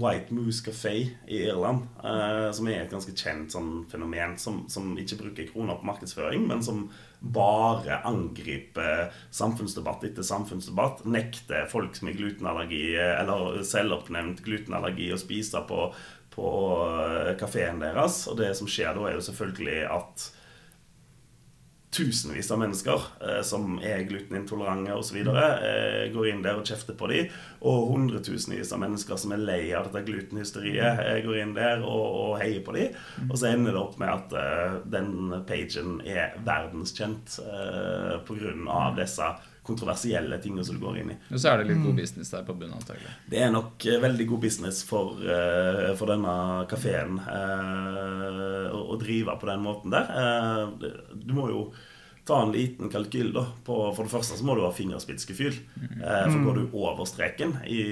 White 0.00 0.34
Moose 0.34 0.64
Café 0.64 0.94
i 1.26 1.42
Irland, 1.42 1.86
eh, 2.04 2.50
som 2.52 2.68
er 2.68 2.82
et 2.82 2.92
ganske 2.92 3.14
kjent 3.16 3.54
sånn 3.54 3.84
fenomen, 3.90 4.36
som, 4.40 4.62
som 4.70 4.92
ikke 5.00 5.20
bruker 5.22 5.48
kroner 5.52 5.78
på 5.78 5.88
markedsføring, 5.88 6.46
men 6.48 6.62
som 6.64 6.86
bare 7.18 8.00
angriper 8.06 9.08
samfunnsdebatt 9.34 10.04
etter 10.06 10.26
samfunnsdebatt. 10.26 11.04
Nekter 11.08 11.66
folk 11.70 11.96
som 11.98 12.10
har 12.10 12.18
glutenallergi, 12.18 12.84
eller 12.96 13.62
selvoppnevnt 13.66 14.44
glutenallergi, 14.46 15.10
å 15.14 15.20
spise 15.20 15.64
på, 15.68 15.88
på 16.34 16.50
eh, 16.94 17.32
kafeen 17.40 17.82
deres. 17.82 18.24
Og 18.30 18.38
det 18.42 18.52
som 18.58 18.70
skjer 18.70 18.94
da, 18.94 19.08
er 19.08 19.18
jo 19.18 19.28
selvfølgelig 19.30 19.80
at 19.96 20.28
tusenvis 21.90 22.50
av 22.52 22.60
mennesker 22.60 23.04
eh, 23.24 23.40
som 23.46 23.78
er 23.84 24.04
glutenintolerante 24.08 24.94
osv. 24.94 25.18
Eh, 25.22 26.04
går 26.12 26.30
inn 26.30 26.42
der 26.44 26.60
og 26.60 26.68
kjefter 26.68 26.96
på 26.98 27.08
dem. 27.10 27.32
Og 27.64 27.88
hundretusenvis 27.92 28.72
av 28.76 28.82
mennesker 28.82 29.20
som 29.20 29.32
er 29.34 29.42
lei 29.42 29.62
av 29.76 29.88
dette 29.88 30.04
glutenhysteriet, 30.08 31.02
eh, 31.04 31.20
går 31.24 31.40
inn 31.42 31.54
der 31.56 31.84
og, 31.84 32.06
og 32.22 32.34
heier 32.42 32.60
på 32.66 32.76
dem. 32.76 32.96
Og 33.28 33.36
så 33.40 33.52
ender 33.52 33.74
det 33.74 33.82
opp 33.82 33.98
med 34.00 34.12
at 34.12 34.36
eh, 34.42 34.78
den 34.96 35.38
pagen 35.48 36.00
er 36.06 36.36
verdenskjent 36.46 37.38
eh, 37.44 38.18
pga. 38.28 38.82
disse 38.98 39.32
kontroversielle 39.68 40.38
tingene 40.42 40.64
som 40.64 40.78
du 40.78 40.84
går 40.84 41.02
inn 41.02 41.12
i. 41.14 41.18
Og 41.32 41.40
så 41.40 41.52
er 41.52 41.60
det 41.60 41.68
litt 41.70 41.84
god 41.84 42.00
business 42.00 42.32
der 42.34 42.46
på 42.46 42.56
bunnen, 42.56 42.78
antagelig. 42.78 43.12
Det 43.28 43.42
er 43.44 43.52
nok 43.54 43.86
eh, 43.88 44.00
veldig 44.02 44.26
god 44.32 44.42
business 44.46 44.80
for, 44.88 45.20
eh, 45.22 45.92
for 45.98 46.12
denne 46.12 46.34
kafeen 46.70 47.20
eh, 47.22 48.74
å, 48.74 48.98
drive 48.98 49.38
på 49.40 49.50
den 49.50 49.64
måten 49.64 49.94
der. 49.94 50.10
Eh, 50.24 50.90
du 51.14 51.32
må 51.36 51.48
jo 51.52 51.62
ta 52.28 52.42
en 52.44 52.52
liten 52.52 52.90
kalkyl. 52.92 53.32
da 53.36 53.46
på, 53.64 53.80
For 53.96 54.04
det 54.04 54.12
første 54.12 54.36
så 54.36 54.44
må 54.44 54.56
du 54.56 54.64
ha 54.66 54.72
fingerspitzgefühl. 54.74 55.60
Eh, 55.80 56.24
for 56.28 56.44
går 56.48 56.60
du 56.60 56.78
over 56.80 57.08
streken 57.08 57.58
i, 57.64 57.82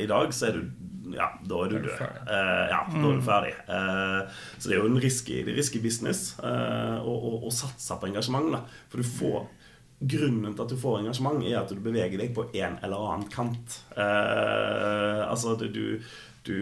i 0.00 0.08
dag, 0.10 0.32
så 0.36 0.50
er 0.50 0.60
du 0.60 0.88
ja, 1.14 1.26
da 1.42 1.62
er 1.64 1.72
du 1.72 1.78
død. 1.78 2.00
Uh, 2.00 2.20
Eh, 2.30 2.66
ja, 2.70 2.80
da 2.92 3.00
er 3.08 3.16
du 3.18 3.24
ferdig. 3.24 3.54
Uh, 3.68 4.42
så 4.58 4.70
det 4.70 4.76
er 4.76 4.82
jo 4.82 4.90
en 4.90 5.00
risky, 5.02 5.40
risky 5.48 5.80
business 5.82 6.34
eh, 6.38 6.98
å, 7.00 7.14
å, 7.14 7.32
å 7.48 7.52
satse 7.54 7.96
på 7.98 8.10
engasjement. 8.10 8.52
da 8.54 8.62
For 8.92 9.02
du 9.02 9.08
får 9.08 9.48
Grunnen 10.00 10.54
til 10.56 10.64
at 10.64 10.70
du 10.72 10.78
får 10.80 10.98
engasjement, 11.02 11.42
er 11.44 11.58
at 11.60 11.68
du 11.68 11.80
beveger 11.84 12.16
deg 12.22 12.30
på 12.34 12.46
en 12.56 12.78
eller 12.80 13.06
annen 13.12 13.28
kant. 13.32 13.80
Eh, 13.96 15.20
altså, 15.28 15.56
du, 15.60 15.66
du, 15.68 16.00
du 16.48 16.56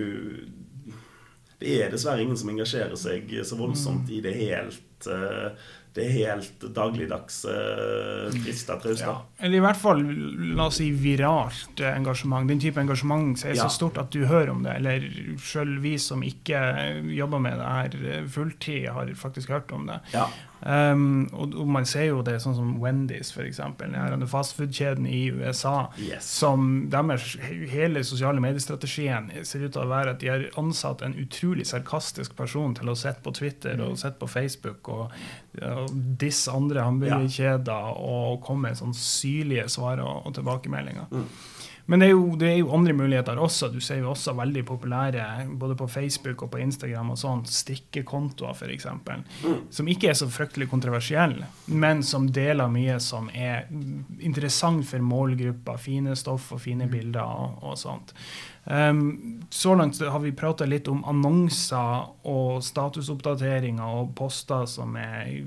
Det 1.61 1.75
er 1.83 1.91
dessverre 1.95 2.23
ingen 2.23 2.39
som 2.39 2.51
engasjerer 2.53 2.99
seg 2.99 3.31
så 3.47 3.59
voldsomt 3.59 4.11
i 4.15 4.21
det 4.23 4.35
helt 4.39 5.07
eh, 5.11 5.51
Det 5.99 6.05
helt 6.15 6.67
dagligdags 6.77 7.41
uh, 7.49 8.29
triste, 8.45 8.75
trauste. 8.83 9.07
Ja. 9.09 9.15
Eller 9.43 9.59
i 9.59 9.63
hvert 9.65 9.81
fall 9.81 10.03
la 10.55 10.69
oss 10.69 10.77
si 10.79 10.91
viralt 10.95 11.81
eh, 11.83 11.91
engasjement. 11.97 12.47
Den 12.47 12.61
type 12.63 12.79
engasjement 12.79 13.43
er 13.43 13.57
Ja. 13.57 13.65
så 13.65 13.73
stort 13.81 13.99
at 13.99 14.13
du 14.15 14.21
hører 14.29 14.53
om 14.53 14.63
det. 14.63 14.77
Eller 14.79 15.09
sjøl 15.43 15.79
vi 15.83 15.97
som 15.99 16.23
ikke 16.23 16.61
jobber 17.17 17.43
med 17.43 17.59
det 17.59 17.73
her 17.73 17.99
eh, 18.13 18.29
fulltid, 18.31 18.87
har 18.95 19.11
faktisk 19.19 19.51
hørt 19.57 19.73
om 19.75 19.89
det. 19.91 19.99
Ja. 20.15 20.29
Um, 20.61 21.29
og, 21.33 21.55
og 21.55 21.69
man 21.71 21.87
ser 21.87 22.09
jo 22.09 22.23
det 22.27 22.39
sånn 22.43 22.57
som 22.57 22.71
Wendy's, 22.83 23.31
f.eks. 23.35 23.61
Den 23.79 24.27
fastfood-kjeden 24.31 25.07
i 25.07 25.29
USA. 25.35 25.89
Yes. 26.03 26.29
Som 26.41 26.89
deres 26.91 27.37
hele 27.71 28.03
sosiale 28.07 28.43
mediestrategien 28.43 29.31
ser 29.47 29.67
ut 29.67 29.75
til 29.77 29.85
å 29.85 29.91
være 29.91 30.17
at 30.17 30.23
de 30.23 30.33
har 30.33 30.47
ansatt 30.61 31.05
en 31.07 31.17
utrolig 31.19 31.69
sarkastisk 31.69 32.37
person 32.39 32.75
til 32.79 32.91
å 32.91 32.97
sitte 32.99 33.25
på 33.25 33.35
Twitter 33.39 33.81
og 33.85 33.99
sitte 34.01 34.19
på 34.21 34.31
Facebook 34.31 34.91
og, 34.95 35.15
og 35.63 35.95
disse 36.21 36.53
andre 36.55 36.87
hamburgerkjeder 36.87 38.03
og 38.03 38.43
komme 38.47 38.69
med 38.69 38.81
sånn 38.81 38.97
syrlige 38.97 39.69
svar 39.73 40.03
og, 40.03 40.27
og 40.27 40.35
tilbakemeldinger. 40.39 41.09
Men 41.89 42.03
det 42.03 42.07
er, 42.11 42.13
jo, 42.13 42.25
det 42.37 42.49
er 42.51 42.57
jo 42.59 42.73
andre 42.77 42.93
muligheter 42.93 43.39
også. 43.41 43.71
Du 43.73 43.79
ser 43.81 44.03
jo 44.03 44.11
også 44.11 44.35
veldig 44.37 44.61
populære 44.69 45.47
både 45.57 45.77
på 45.81 45.87
Facebook 45.89 46.43
og 46.45 46.51
på 46.53 46.61
Instagram 46.61 47.15
og 47.15 47.17
sånn, 47.21 47.47
strikkekontoer 47.49 48.53
f.eks. 48.53 48.85
Som 49.73 49.89
ikke 49.89 50.11
er 50.11 50.19
så 50.21 50.29
fryktelig 50.29 50.69
kontroversielle, 50.69 51.49
men 51.73 52.05
som 52.05 52.29
deler 52.29 52.69
mye 52.69 52.99
som 53.01 53.31
er 53.33 53.71
interessant 54.21 54.85
for 54.91 55.01
målgruppa. 55.01 55.79
Fine 55.81 56.13
stoff 56.19 56.53
og 56.53 56.61
fine 56.67 56.91
bilder 56.93 57.25
og, 57.25 57.57
og 57.65 57.81
sånt. 57.81 58.13
Um, 58.69 59.47
så 59.49 59.73
langt 59.73 59.97
har 59.97 60.21
vi 60.21 60.37
prata 60.37 60.69
litt 60.69 60.93
om 60.93 61.01
annonser 61.09 62.05
og 62.29 62.61
statusoppdateringer 62.69 64.01
og 64.03 64.13
poster 64.19 64.69
som 64.69 64.93
er 65.01 65.39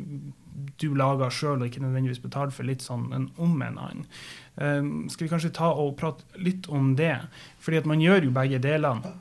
du 0.81 0.93
lager 0.97 1.29
sjøl 1.33 1.61
og 1.61 1.67
ikke 1.69 1.83
nødvendigvis 1.83 2.21
betaler 2.23 2.53
for, 2.53 2.67
litt 2.67 2.83
sånn 2.85 3.11
en 3.15 3.29
om 3.41 3.61
en 3.61 3.77
annen. 3.77 4.07
Um, 4.55 5.09
skal 5.09 5.25
vi 5.25 5.31
kanskje 5.31 5.53
ta 5.55 5.71
og 5.71 5.95
prate 5.99 6.25
litt 6.43 6.67
om 6.69 6.95
det? 6.99 7.15
Fordi 7.63 7.79
at 7.79 7.89
man 7.89 8.01
gjør 8.03 8.27
jo 8.27 8.33
begge 8.35 8.59
delene. 8.63 9.13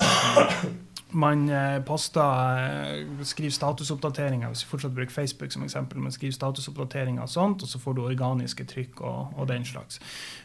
Man 1.13 1.49
eh, 1.51 1.81
poster, 1.83 2.23
eh, 2.23 3.25
skriver 3.27 3.51
statusoppdateringer, 3.51 4.49
hvis 4.49 4.63
vi 4.63 4.69
fortsatt 4.71 4.95
bruker 4.95 5.11
Facebook 5.11 5.53
som 5.53 5.65
eksempel, 5.67 5.99
Man 5.99 6.13
skriver 6.13 6.37
statusoppdateringer 6.37 7.23
og 7.23 7.29
sånt, 7.29 7.63
og 7.63 7.69
så 7.69 7.79
får 7.83 7.97
du 7.97 8.03
organiske 8.05 8.65
trykk 8.65 9.01
og, 9.01 9.33
og 9.37 9.49
den 9.49 9.65
slags. 9.65 9.99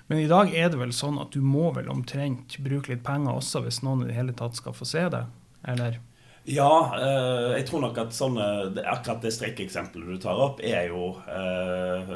Men 0.07 0.23
i 0.23 0.27
dag 0.27 0.53
er 0.53 0.69
det 0.69 0.79
vel 0.79 0.93
sånn 0.93 1.19
at 1.21 1.31
du 1.37 1.41
må 1.41 1.69
vel 1.75 1.89
omtrent 1.89 2.57
bruke 2.65 2.93
litt 2.93 3.03
penger 3.05 3.37
også 3.37 3.61
hvis 3.61 3.83
noen 3.85 4.03
i 4.05 4.09
det 4.09 4.17
hele 4.17 4.33
tatt 4.33 4.57
skal 4.57 4.73
få 4.73 4.89
se 4.89 5.05
det? 5.13 5.25
Eller? 5.69 5.99
Ja, 6.45 6.71
eh, 6.93 7.51
jeg 7.57 7.65
tror 7.69 7.81
nok 7.87 7.97
at 8.03 8.13
sånne, 8.13 8.45
akkurat 8.85 9.23
det 9.25 9.33
strekkeksempelet 9.33 10.13
du 10.13 10.19
tar 10.21 10.37
opp, 10.37 10.59
er 10.61 10.91
jo 10.91 11.15
eh, 11.25 12.11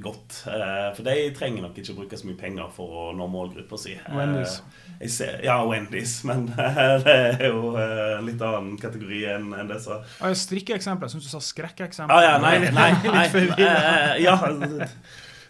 godt. 0.00 0.44
Eh, 0.46 0.90
for 0.96 1.06
de 1.06 1.16
trenger 1.36 1.64
nok 1.64 1.78
ikke 1.78 1.96
bruke 1.96 2.18
så 2.18 2.28
mye 2.28 2.38
penger 2.38 2.68
for 2.74 2.92
å 2.94 3.06
nå 3.16 3.26
målgruppa 3.30 3.78
si. 3.80 3.96
Eh, 3.96 4.12
Wendy's. 4.16 4.60
ser, 5.10 5.40
ja, 5.44 5.58
Wendy's, 5.66 6.20
men 6.28 6.46
det 6.50 7.16
er 7.16 7.48
jo 7.48 7.74
en 7.80 8.28
litt 8.28 8.44
annen 8.44 8.76
kategori 8.80 9.24
enn 9.34 9.50
det. 9.70 9.80
Så. 9.82 9.98
Ah, 10.20 10.30
ja, 10.30 10.38
Strikkeeksempel. 10.38 11.08
Jeg 11.08 11.16
syns 11.16 11.26
du 11.26 11.32
sa 11.32 11.42
skrekkeksempel. 11.44 12.14
Ah, 12.14 12.28
ja, 12.28 12.38
nei, 12.42 12.54
nei, 12.80 12.92
nei, 13.08 13.26
eh, 13.56 14.14
ja, 14.24 14.38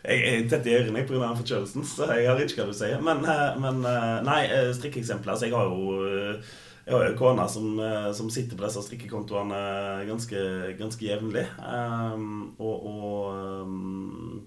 jeg 0.01 0.25
er 0.25 0.49
tett 0.49 0.65
i 0.71 0.79
ørene 0.79 1.05
pga. 1.05 1.35
forkjølelsen, 1.37 1.85
så 1.85 2.09
jeg 2.15 2.25
har 2.31 2.41
ikke 2.41 2.63
hva 2.65 2.73
du 2.73 2.77
sier. 2.79 3.05
Men, 3.05 3.21
men 3.61 3.85
nei, 4.25 4.43
strikkeeksempler. 4.79 5.37
Altså, 5.37 5.51
jeg 5.51 5.59
har 5.59 5.69
jo 5.69 6.41
jeg 6.87 6.97
har 6.97 7.07
jo 7.07 7.17
kona 7.19 7.47
som, 7.49 7.79
eh, 7.81 8.13
som 8.17 8.31
sitter 8.33 8.57
på 8.57 8.65
disse 8.65 8.83
strikkekontoene 8.83 9.61
ganske, 10.09 10.41
ganske 10.79 11.07
jevnlig. 11.07 11.47
Um, 11.61 12.55
og 12.59 12.87
og 12.91 13.65
um, 13.65 14.47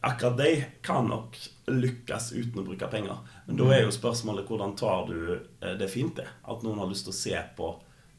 akkurat 0.00 0.36
de 0.38 0.64
kan 0.84 1.08
nok 1.08 1.38
lykkes 1.72 2.32
uten 2.36 2.60
å 2.62 2.66
bruke 2.66 2.90
penger. 2.92 3.22
Men 3.46 3.58
da 3.58 3.70
er 3.72 3.86
jo 3.86 3.94
spørsmålet 3.94 4.48
hvordan 4.48 4.76
tar 4.78 5.08
du 5.08 5.18
eh, 5.34 5.74
det 5.80 5.90
fint 5.90 6.14
det? 6.20 6.28
At 6.44 6.62
noen 6.62 6.82
har 6.82 6.90
lyst 6.90 7.08
til 7.08 7.14
å 7.14 7.20
se 7.22 7.42
på 7.56 7.72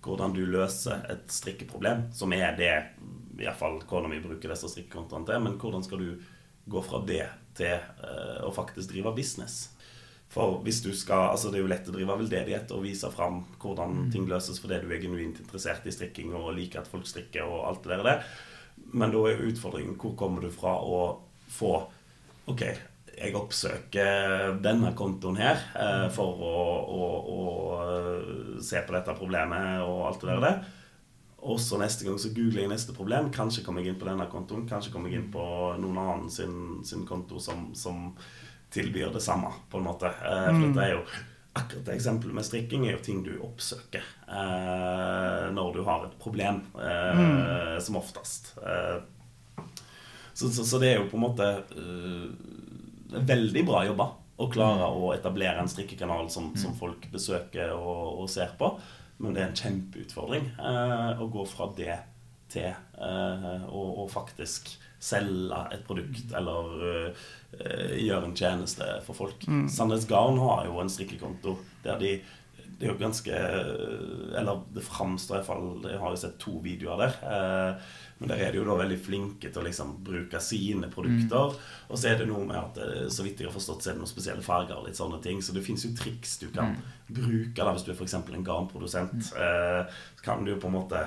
hvordan 0.04 0.36
du 0.36 0.44
løser 0.44 1.06
et 1.14 1.30
strikkeproblem, 1.32 2.10
som 2.12 2.34
er 2.36 2.58
det 2.58 2.74
i 3.38 3.46
hvert 3.46 3.60
fall 3.60 3.80
kona 3.88 4.10
mi 4.12 4.20
bruker 4.24 4.52
disse 4.52 4.68
strikkekontoene 4.74 5.30
til. 5.30 5.46
Men 5.46 5.56
hvordan 5.62 5.86
skal 5.86 6.02
du 6.04 6.10
gå 6.66 6.84
fra 6.84 7.00
det 7.08 7.28
til 7.56 7.78
uh, 8.04 8.44
å 8.44 8.52
faktisk 8.52 8.92
drive 8.92 9.14
business? 9.16 9.73
For 10.34 10.58
hvis 10.66 10.82
du 10.82 10.90
skal, 10.98 11.30
altså 11.34 11.52
Det 11.52 11.60
er 11.60 11.66
jo 11.66 11.70
lett 11.70 11.90
å 11.90 11.94
drive 11.94 12.18
veldedighet 12.24 12.72
og 12.74 12.86
vise 12.88 13.10
fram 13.14 13.44
hvordan 13.62 14.08
ting 14.14 14.26
løses 14.30 14.58
fordi 14.62 14.82
du 14.82 14.90
er 14.90 15.04
genuint 15.04 15.44
interessert 15.44 15.86
i 15.86 15.94
strikking 15.94 16.34
og 16.34 16.56
liker 16.58 16.82
at 16.82 16.90
folk 16.90 17.06
strikker 17.10 17.46
og 17.46 17.68
alt 17.70 17.86
det 17.86 18.00
der. 18.02 18.24
Men 18.98 19.14
da 19.14 19.22
er 19.30 19.46
utfordringen 19.46 20.00
hvor 20.02 20.18
kommer 20.18 20.42
du 20.42 20.50
fra 20.54 20.80
å 20.82 21.04
få 21.54 21.76
Ok, 22.44 22.60
jeg 23.14 23.36
oppsøker 23.40 24.58
denne 24.60 24.90
kontoen 25.00 25.38
her 25.40 25.62
eh, 25.80 26.08
for 26.12 26.42
å, 26.44 26.56
å, 26.92 27.06
å, 27.34 27.44
eh, 27.86 28.58
se 28.60 28.82
på 28.84 28.92
dette 28.92 29.16
problemet 29.16 29.80
og 29.86 30.02
alt 30.10 30.26
det 30.28 30.40
der. 30.44 30.58
Og 31.44 31.60
så 31.60 31.80
neste 31.80 32.08
gang 32.08 32.18
så 32.20 32.32
googler 32.36 32.64
jeg 32.64 32.72
neste 32.72 32.96
problem. 32.96 33.30
Kanskje 33.32 33.64
kommer 33.66 33.84
jeg 33.84 33.94
inn 33.94 34.00
på 34.02 34.08
denne 34.08 34.28
kontoen. 34.32 34.66
Kanskje 34.68 34.94
kommer 34.94 35.12
jeg 35.12 35.22
inn 35.22 35.32
på 35.32 35.44
noen 35.80 36.00
annen 36.00 36.30
sin, 36.32 36.82
sin 36.88 37.04
konto 37.08 37.40
som, 37.44 37.70
som, 37.76 38.10
tilbyr 38.74 39.14
det 39.14 39.22
samme, 39.24 39.54
på 39.70 39.80
en 39.80 39.88
måte. 39.88 40.10
Eh, 40.10 40.50
for 40.50 40.66
dette 40.66 40.88
er 40.88 40.98
jo 40.98 41.06
akkurat 41.54 41.86
det 41.86 41.96
eksempelet 41.96 42.34
med 42.36 42.46
strikking 42.48 42.88
er 42.88 42.96
jo 42.96 43.04
ting 43.06 43.22
du 43.26 43.34
oppsøker 43.46 44.02
eh, 44.26 45.50
når 45.54 45.76
du 45.76 45.82
har 45.86 46.08
et 46.08 46.16
problem, 46.22 46.64
eh, 46.82 47.20
mm. 47.20 47.82
som 47.86 48.00
oftest. 48.02 48.56
Eh, 48.58 49.00
så, 50.34 50.50
så, 50.50 50.66
så, 50.66 50.80
det 50.82 50.90
er 50.90 50.98
jo 50.98 51.10
på 51.12 51.20
en 51.20 51.26
måte 51.28 51.48
uh, 51.78 53.20
veldig 53.22 53.62
bra 53.68 53.84
jobba 53.86 54.08
å 54.42 54.48
klare 54.50 54.88
å 54.90 55.12
etablere 55.14 55.62
en 55.62 55.70
strikkekanal 55.70 56.26
som, 56.34 56.48
mm. 56.56 56.58
som 56.58 56.74
folk 56.74 57.06
besøker 57.14 57.76
og, 57.76 58.24
og, 58.24 58.26
ser 58.34 58.56
på. 58.58 58.72
Men 59.22 59.36
det 59.36 59.44
er 59.44 59.52
en 59.52 59.60
kjempeutfordring 59.62 60.48
uh, 60.58 61.22
å 61.22 61.28
gå 61.30 61.46
fra 61.52 61.70
det 61.78 62.00
til 62.50 62.74
å, 62.98 63.84
å, 64.02 64.08
faktisk 64.10 64.74
selge 65.04 65.64
et 65.76 65.84
produkt 65.88 66.30
mm. 66.30 66.38
eller 66.40 66.78
gjøre 67.54 68.30
en 68.30 68.38
tjeneste 68.38 68.88
for 69.06 69.18
folk. 69.18 69.44
Mm. 69.46 69.68
Sandnes 69.70 70.08
Garn 70.10 70.40
har 70.42 70.64
jo 70.66 70.80
en 70.82 70.90
strikkekonto 70.90 71.58
der 71.84 72.00
de 72.02 72.16
det 72.74 72.88
er 72.88 72.90
jo 72.90 73.00
ganske 73.00 73.34
Eller 74.40 74.64
det 74.74 74.82
framstår 74.84 75.38
iallfall 75.38 75.86
Jeg 75.86 76.00
har 76.02 76.16
jo 76.16 76.20
sett 76.20 76.40
to 76.42 76.58
videoer 76.64 77.04
der. 77.04 77.14
Men 78.24 78.32
der 78.32 78.42
er 78.46 78.54
de 78.54 78.62
jo 78.62 78.66
da 78.68 78.76
veldig 78.80 78.98
flinke 79.04 79.50
til 79.52 79.60
å 79.60 79.66
liksom 79.66 79.98
bruke 80.06 80.40
sine 80.40 80.88
produkter. 80.92 81.52
Mm. 81.52 81.90
Og 81.90 82.00
så 82.00 82.08
er 82.08 82.22
det 82.22 82.28
noe 82.30 82.46
med 82.48 82.56
at 82.56 82.78
eh, 82.80 83.08
så 83.12 83.26
vidt 83.26 83.42
jeg 83.42 83.50
har 83.50 83.56
forstått, 83.56 83.84
så 83.84 83.90
er 83.92 83.98
det 83.98 84.00
noen 84.00 84.12
spesielle 84.12 84.46
farger 84.46 84.78
og 84.78 84.88
litt 84.88 85.00
sånne 85.00 85.20
ting. 85.26 85.42
Så 85.44 85.56
det 85.56 85.66
fins 85.66 85.84
jo 85.84 85.92
triks 85.98 86.38
du 86.40 86.46
kan 86.54 86.72
mm. 86.72 86.86
bruke 87.18 87.58
da, 87.60 87.74
hvis 87.74 87.84
du 87.84 87.92
er 87.92 87.98
f.eks. 87.98 88.16
en 88.22 88.46
garnprodusent. 88.48 89.28
Mm. 89.34 89.42
Eh, 89.44 90.00
så 90.16 90.28
kan 90.30 90.46
du 90.46 90.54
jo 90.54 90.62
på 90.62 90.72
en 90.72 90.78
måte 90.78 91.04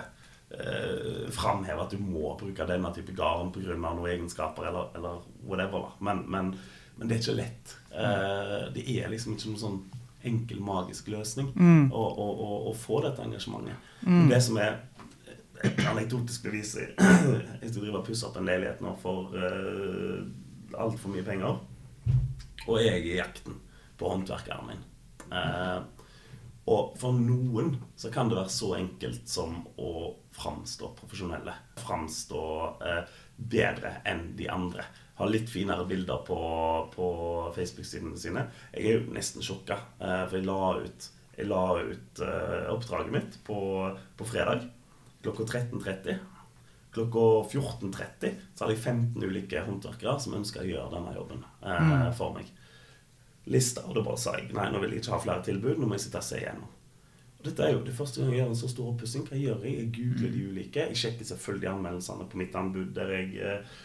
eh, 0.60 1.28
framheve 1.30 1.84
at 1.84 1.94
du 1.94 2.00
må 2.00 2.34
bruke 2.40 2.66
denne 2.68 2.92
type 2.94 3.14
garn 3.16 3.52
pga. 3.54 3.76
noen 3.76 4.10
egenskaper 4.10 4.70
eller, 4.70 4.90
eller 4.96 5.22
whatever. 5.44 5.92
Men, 5.98 6.24
men, 6.30 6.54
men, 6.96 7.08
det 7.08 7.16
er 7.16 7.22
ikke 7.22 7.38
lett. 7.40 7.76
Eh, 7.92 8.58
det 8.74 8.86
er 8.96 9.12
liksom 9.12 9.36
ikke 9.36 9.52
noen 9.52 9.62
sånn 9.62 9.80
enkel, 10.26 10.60
magisk 10.64 11.08
løsning 11.12 11.52
mm. 11.54 11.92
å, 11.94 12.02
å, 12.02 12.26
å, 12.32 12.50
å, 12.70 12.74
få 12.74 13.00
dette 13.04 13.22
engasjementet. 13.22 13.92
Mm. 14.02 14.26
Det 14.32 14.40
som 14.42 14.58
er 14.58 14.80
et 15.64 15.78
anekdotisk 15.88 16.48
bevis 16.50 16.74
Jeg 16.76 16.96
skal 16.98 17.78
drive 17.78 18.00
og 18.02 18.08
pusse 18.08 18.26
opp 18.26 18.36
en 18.36 18.48
leilighet 18.48 18.82
nå 18.84 18.92
for 19.00 19.32
uh, 19.32 20.26
altfor 20.76 21.14
mye 21.14 21.24
penger. 21.24 21.60
Og 22.66 22.80
jeg 22.82 22.90
er 22.90 23.06
i 23.06 23.16
jakten 23.20 23.56
på 23.96 24.10
håndverkeren 24.10 24.66
min. 24.68 24.82
Uh, 25.30 25.86
og 26.66 26.94
for 26.98 27.14
noen 27.14 27.74
så 27.98 28.10
kan 28.14 28.30
det 28.30 28.38
være 28.40 28.52
så 28.52 28.72
enkelt 28.78 29.28
som 29.30 29.60
å 29.78 30.12
framstå 30.36 30.92
profesjonelle. 30.98 31.54
Framstå 31.80 32.44
eh, 32.84 33.02
bedre 33.36 33.98
enn 34.08 34.32
de 34.38 34.48
andre. 34.52 34.86
Ha 35.16 35.28
litt 35.30 35.48
finere 35.48 35.86
bilder 35.88 36.24
på, 36.26 36.38
på 36.92 37.10
Facebook-sidene 37.56 38.18
sine. 38.20 38.48
Jeg 38.74 38.82
er 38.90 38.98
jo 38.98 39.14
nesten 39.14 39.44
sjokka, 39.46 39.78
eh, 40.00 40.24
for 40.26 40.40
jeg 40.40 40.48
la 40.48 40.72
ut, 40.82 41.10
jeg 41.36 41.50
la 41.52 41.62
ut 41.78 42.24
oppdraget 42.72 43.14
mitt 43.14 43.38
på, 43.46 43.60
på 44.16 44.28
fredag 44.28 44.66
klokka 45.26 45.58
13.30. 45.58 46.16
Klokka 46.92 47.18
14.30 47.18 48.36
så 48.54 48.64
hadde 48.64 48.76
jeg 48.76 48.82
15 48.82 49.24
ulike 49.24 49.64
håndverkere 49.66 50.16
som 50.22 50.36
ønska 50.38 50.62
å 50.62 50.68
gjøre 50.68 50.92
denne 50.94 51.14
jobben 51.16 51.42
eh, 51.60 51.82
mm. 51.90 52.06
for 52.16 52.36
meg. 52.36 52.48
Lista, 53.52 53.84
og 53.86 53.94
da 53.94 54.02
bare 54.02 54.18
sa 54.18 54.34
jeg 54.38 54.50
nei, 54.56 54.66
nå 54.72 54.80
vil 54.82 54.94
jeg 54.94 55.04
ikke 55.04 55.14
ha 55.14 55.20
flere 55.22 55.44
tilbud, 55.46 55.76
nå 55.78 55.86
må 55.86 55.94
jeg 55.98 56.06
sitte 56.06 56.22
og 56.22 56.26
se 56.26 56.40
igjennom. 56.40 56.72
Og 57.36 57.44
dette 57.46 57.62
er 57.62 57.76
jo 57.76 57.84
det 57.86 57.94
første 57.94 58.20
gang 58.20 58.32
jeg 58.32 58.40
gjør 58.40 58.50
en 58.50 58.58
så 58.58 58.70
stor 58.72 58.88
oppussing. 58.90 59.26
Hva 59.28 59.38
gjør 59.38 59.66
jeg? 59.66 59.76
Jeg 59.76 59.92
googler 59.94 60.32
de 60.34 60.42
ulike. 60.50 60.86
Jeg 60.90 60.98
sjekker 61.02 61.28
selvfølgelig 61.28 61.70
anmeldelsene 61.70 62.26
på 62.32 62.40
mitt 62.40 62.58
anbud 62.58 62.90
der 62.96 63.12
jeg, 63.14 63.28
eh, 63.38 63.78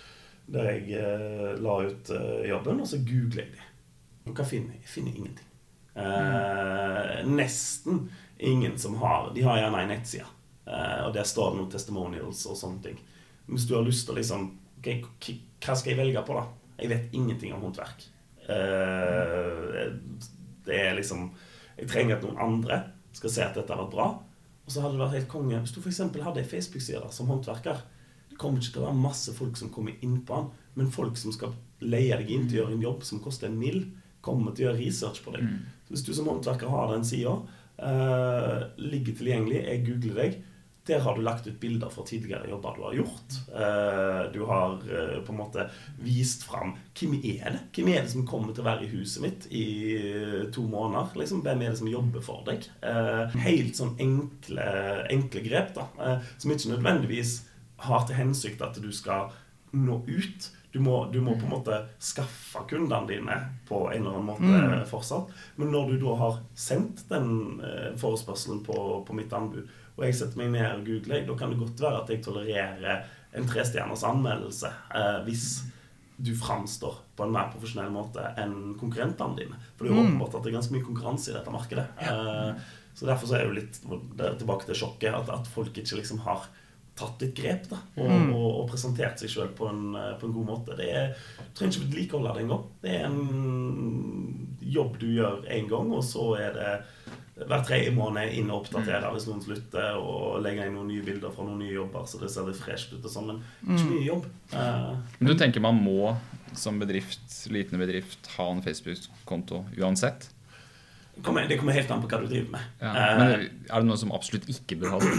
der 0.56 0.70
jeg 0.72 1.04
uh, 1.04 1.52
la 1.62 1.78
ut 1.86 2.12
uh, 2.16 2.42
jobben, 2.48 2.82
og 2.82 2.90
så 2.90 3.02
googler 3.06 3.44
jeg 3.44 3.54
de. 3.54 3.70
Og 4.26 4.34
hva 4.38 4.48
finner 4.48 4.78
jeg? 4.78 4.86
Jeg 4.86 4.94
finner 4.96 5.18
ingenting. 5.22 5.48
Mm. 5.92 7.34
Nesten 7.36 8.06
ingen 8.40 8.78
som 8.80 8.94
har 9.02 9.34
De 9.36 9.42
har 9.44 9.58
gjerne 9.60 9.82
ei 9.82 9.90
nettside 9.90 10.30
Uh, 10.72 11.08
og 11.08 11.16
der 11.16 11.26
står 11.26 11.52
det 11.52 11.58
noen 11.58 11.72
testimonials 11.74 12.44
og 12.46 12.58
sånne 12.58 12.84
ting. 12.86 13.00
Hvis 13.50 13.66
du 13.68 13.74
har 13.76 13.86
lyst 13.86 14.06
til 14.06 14.14
å 14.14 14.20
liksom 14.20 14.44
okay, 14.78 15.02
Hva 15.62 15.74
skal 15.76 15.96
jeg 15.96 16.00
velge 16.00 16.22
på, 16.28 16.36
da? 16.38 16.44
Jeg 16.78 16.92
vet 16.92 17.16
ingenting 17.18 17.56
om 17.56 17.66
håndverk. 17.66 18.06
Uh, 18.50 19.92
det 20.66 20.78
er 20.78 20.96
liksom 20.98 21.30
Jeg 21.78 21.90
trenger 21.90 22.18
at 22.18 22.26
noen 22.26 22.42
andre 22.42 22.82
skal 23.16 23.34
se 23.34 23.44
at 23.46 23.58
dette 23.58 23.74
har 23.74 23.82
vært 23.84 23.96
bra. 23.96 24.10
Og 24.66 24.74
så 24.74 24.84
hadde 24.84 24.96
det 24.96 25.04
vært 25.04 25.18
helt 25.18 25.32
konge 25.32 25.60
hvis 25.60 25.74
du 25.76 25.82
f.eks. 25.82 26.04
hadde 26.24 26.44
ei 26.44 26.48
Facebook-side 26.48 27.10
som 27.14 27.32
håndverker. 27.32 27.82
Det 28.32 28.38
kommer 28.40 28.62
ikke 28.62 28.78
til 28.78 28.84
å 28.84 28.88
være 28.90 29.02
masse 29.02 29.34
folk 29.36 29.58
som 29.60 29.72
kommer 29.74 29.98
inn 30.06 30.22
på 30.28 30.38
den, 30.38 30.52
men 30.80 30.94
folk 30.94 31.18
som 31.20 31.34
skal 31.36 31.56
leie 31.82 32.16
deg 32.22 32.30
inn 32.32 32.46
til 32.48 32.60
å 32.60 32.62
gjøre 32.62 32.78
en 32.78 32.86
jobb 32.86 33.04
som 33.08 33.24
koster 33.24 33.50
en 33.50 33.60
mill., 33.60 33.84
kommer 34.22 34.54
til 34.54 34.68
å 34.68 34.70
gjøre 34.70 34.84
research 34.84 35.24
på 35.26 35.34
deg. 35.34 35.48
Så 35.88 35.96
Hvis 35.96 36.04
du 36.06 36.12
som 36.14 36.28
håndverker 36.30 36.70
har 36.70 36.92
den 36.92 37.06
sida, 37.10 37.34
uh, 37.82 38.58
ligger 38.78 39.18
tilgjengelig, 39.18 39.64
jeg 39.66 39.86
googler 39.88 40.20
deg 40.22 40.36
der 40.86 41.00
har 41.00 41.16
du 41.16 41.22
lagt 41.22 41.48
ut 41.48 41.60
bilder 41.60 41.90
fra 41.90 42.04
tidligere 42.06 42.50
jobber 42.50 42.76
du 42.76 42.84
har 42.84 42.94
gjort. 42.94 43.36
Eh, 43.54 44.22
du 44.34 44.46
har 44.46 44.72
eh, 44.72 45.20
på 45.22 45.34
en 45.34 45.38
måte 45.38 45.68
vist 46.02 46.44
fram 46.44 46.74
hvem 46.98 47.20
er 47.20 47.54
det 47.54 47.60
Hvem 47.76 47.92
er 47.92 48.02
det 48.02 48.14
som 48.14 48.26
kommer 48.28 48.56
til 48.56 48.64
å 48.64 48.70
være 48.70 48.88
i 48.88 48.92
huset 48.96 49.22
mitt 49.22 49.46
i 49.54 49.66
eh, 50.00 50.48
to 50.54 50.66
måneder? 50.70 51.14
Liksom, 51.22 51.44
hvem 51.46 51.62
er 51.62 51.74
det 51.74 51.82
som 51.84 51.92
jobber 51.92 52.26
for 52.26 52.42
deg? 52.48 52.66
Helt 53.44 53.78
sånn 53.78 53.94
enkle, 54.02 54.66
enkle 55.14 55.44
grep 55.46 55.76
da, 55.76 55.86
som 56.42 56.54
ikke 56.54 56.74
nødvendigvis 56.74 57.36
har 57.86 58.08
til 58.08 58.18
hensikt 58.18 58.64
at 58.66 58.80
du 58.82 58.90
skal 58.94 59.30
nå 59.78 60.02
ut. 60.08 60.50
Du 60.72 60.80
må, 60.80 61.04
du 61.12 61.20
må, 61.22 61.36
på 61.36 61.46
en 61.46 61.52
måte 61.52 61.78
skaffe 62.00 62.64
kundene 62.70 63.10
dine 63.10 63.38
på 63.68 63.84
en 63.92 64.02
eller 64.02 64.18
annen 64.18 64.30
måte 64.30 64.50
mm. 64.50 64.86
fortsatt. 64.90 65.30
Men 65.60 65.74
når 65.76 65.92
du 65.92 66.06
da 66.06 66.16
har 66.22 66.40
sendt 66.56 67.04
den 67.12 67.60
forespørselen 68.00 68.64
på, 68.64 68.78
på 69.08 69.18
mitt 69.18 69.36
anbud, 69.36 69.68
og 69.98 70.06
jeg 70.06 70.18
setter 70.18 70.40
meg 70.40 70.54
ned 70.56 70.68
og 70.70 70.88
googler, 70.88 71.26
da 71.28 71.36
kan 71.40 71.52
det 71.52 71.60
godt 71.60 71.84
være 71.84 72.02
at 72.04 72.14
jeg 72.14 72.24
tolererer 72.26 73.04
en 73.38 73.48
trestjerners 73.48 74.04
anmeldelse 74.08 74.72
eh, 74.96 75.20
hvis 75.28 75.46
du 76.22 76.34
framstår 76.38 77.00
på 77.18 77.26
en 77.26 77.34
mer 77.34 77.50
profesjonell 77.54 77.90
måte 77.94 78.24
enn 78.40 78.76
konkurrentene 78.80 79.40
dine. 79.40 79.60
For 79.76 79.86
det 79.86 79.92
er 79.92 79.96
jo 79.96 80.02
mm. 80.02 80.10
åpenbart 80.10 80.38
at 80.38 80.44
det 80.46 80.52
er 80.52 80.58
ganske 80.60 80.76
mye 80.76 80.86
konkurranse 80.86 81.32
i 81.32 81.36
dette 81.36 81.54
markedet. 81.54 81.88
Eh, 82.06 82.66
så 82.94 83.08
derfor 83.08 83.30
så 83.30 83.38
er 83.38 83.44
det 83.44 83.50
jo 83.50 83.60
litt 83.60 83.80
tilbake 84.42 84.68
til 84.68 84.78
sjokket 84.84 85.16
at, 85.16 85.32
at 85.34 85.50
folk 85.50 85.78
ikke 85.78 85.98
liksom 85.98 86.22
har 86.28 86.46
tatt 87.00 87.24
litt 87.24 87.34
grep 87.38 87.70
da, 87.72 87.80
og, 87.96 88.10
mm. 88.12 88.32
og, 88.36 88.48
og 88.60 88.66
presentert 88.70 89.22
seg 89.22 89.32
sjøl 89.32 89.54
på, 89.58 89.70
eh, 89.72 90.12
på, 90.20 90.28
en 90.28 90.36
god 90.36 90.50
måte. 90.50 90.78
Det 90.78 90.90
er, 90.92 91.16
du 91.40 91.54
trenger 91.58 91.78
ikke 91.78 91.88
vedlikeholde 91.88 92.36
det 92.36 92.44
engang. 92.46 92.66
Det 92.84 92.96
er 92.98 93.08
en 93.08 94.68
jobb 94.76 95.00
du 95.02 95.08
gjør 95.16 95.48
én 95.50 95.70
gang, 95.72 95.94
og 95.96 96.04
så 96.06 96.28
er 96.38 96.58
det 96.58 96.74
hver 97.48 97.64
tredje 97.68 97.94
måned 97.96 98.34
inn 98.38 98.50
og 98.52 98.64
oppdatere 98.64 99.06
mm. 99.06 99.16
hvis 99.16 99.28
noen 99.30 99.44
slutter, 99.46 99.98
og 100.00 100.42
legge 100.46 100.68
inn 100.68 100.76
noen 100.78 100.92
nye 100.92 101.06
bilder 101.06 101.34
fra 101.34 101.46
noen 101.48 101.62
nye 101.64 101.74
jobber, 101.74 102.06
så 102.10 102.20
det 102.22 102.32
ser 102.34 102.50
litt 102.50 102.60
fresht 102.62 102.94
ut 102.94 103.06
og 103.06 103.14
sånn, 103.14 103.32
men 103.32 103.42
ikke 103.64 103.86
mm. 103.86 103.94
mye 103.94 104.06
jobb. 104.06 104.28
Uh, 104.54 105.16
men 105.20 105.32
du 105.32 105.36
tenker 105.40 105.64
man 105.64 105.80
må 105.82 106.14
som 106.58 106.82
bedrift, 106.82 107.24
liten 107.54 107.80
bedrift 107.82 108.28
ha 108.36 108.50
en 108.52 108.64
Facebook-konto 108.66 109.64
uansett? 109.80 110.30
Kommer, 111.22 111.46
det 111.48 111.60
kommer, 111.60 111.76
helt 111.76 111.92
an 111.94 112.04
på 112.04 112.10
hva 112.12 112.22
du 112.24 112.28
driver 112.32 112.58
med. 112.58 112.68
Ja, 112.82 112.92
men 113.20 113.34
er 113.36 113.48
det 113.72 113.88
noen 113.88 114.00
som 114.00 114.14
absolutt 114.16 114.48
ikke 114.52 114.80
bør 114.82 114.96
ha 114.96 115.02
det? 115.04 115.16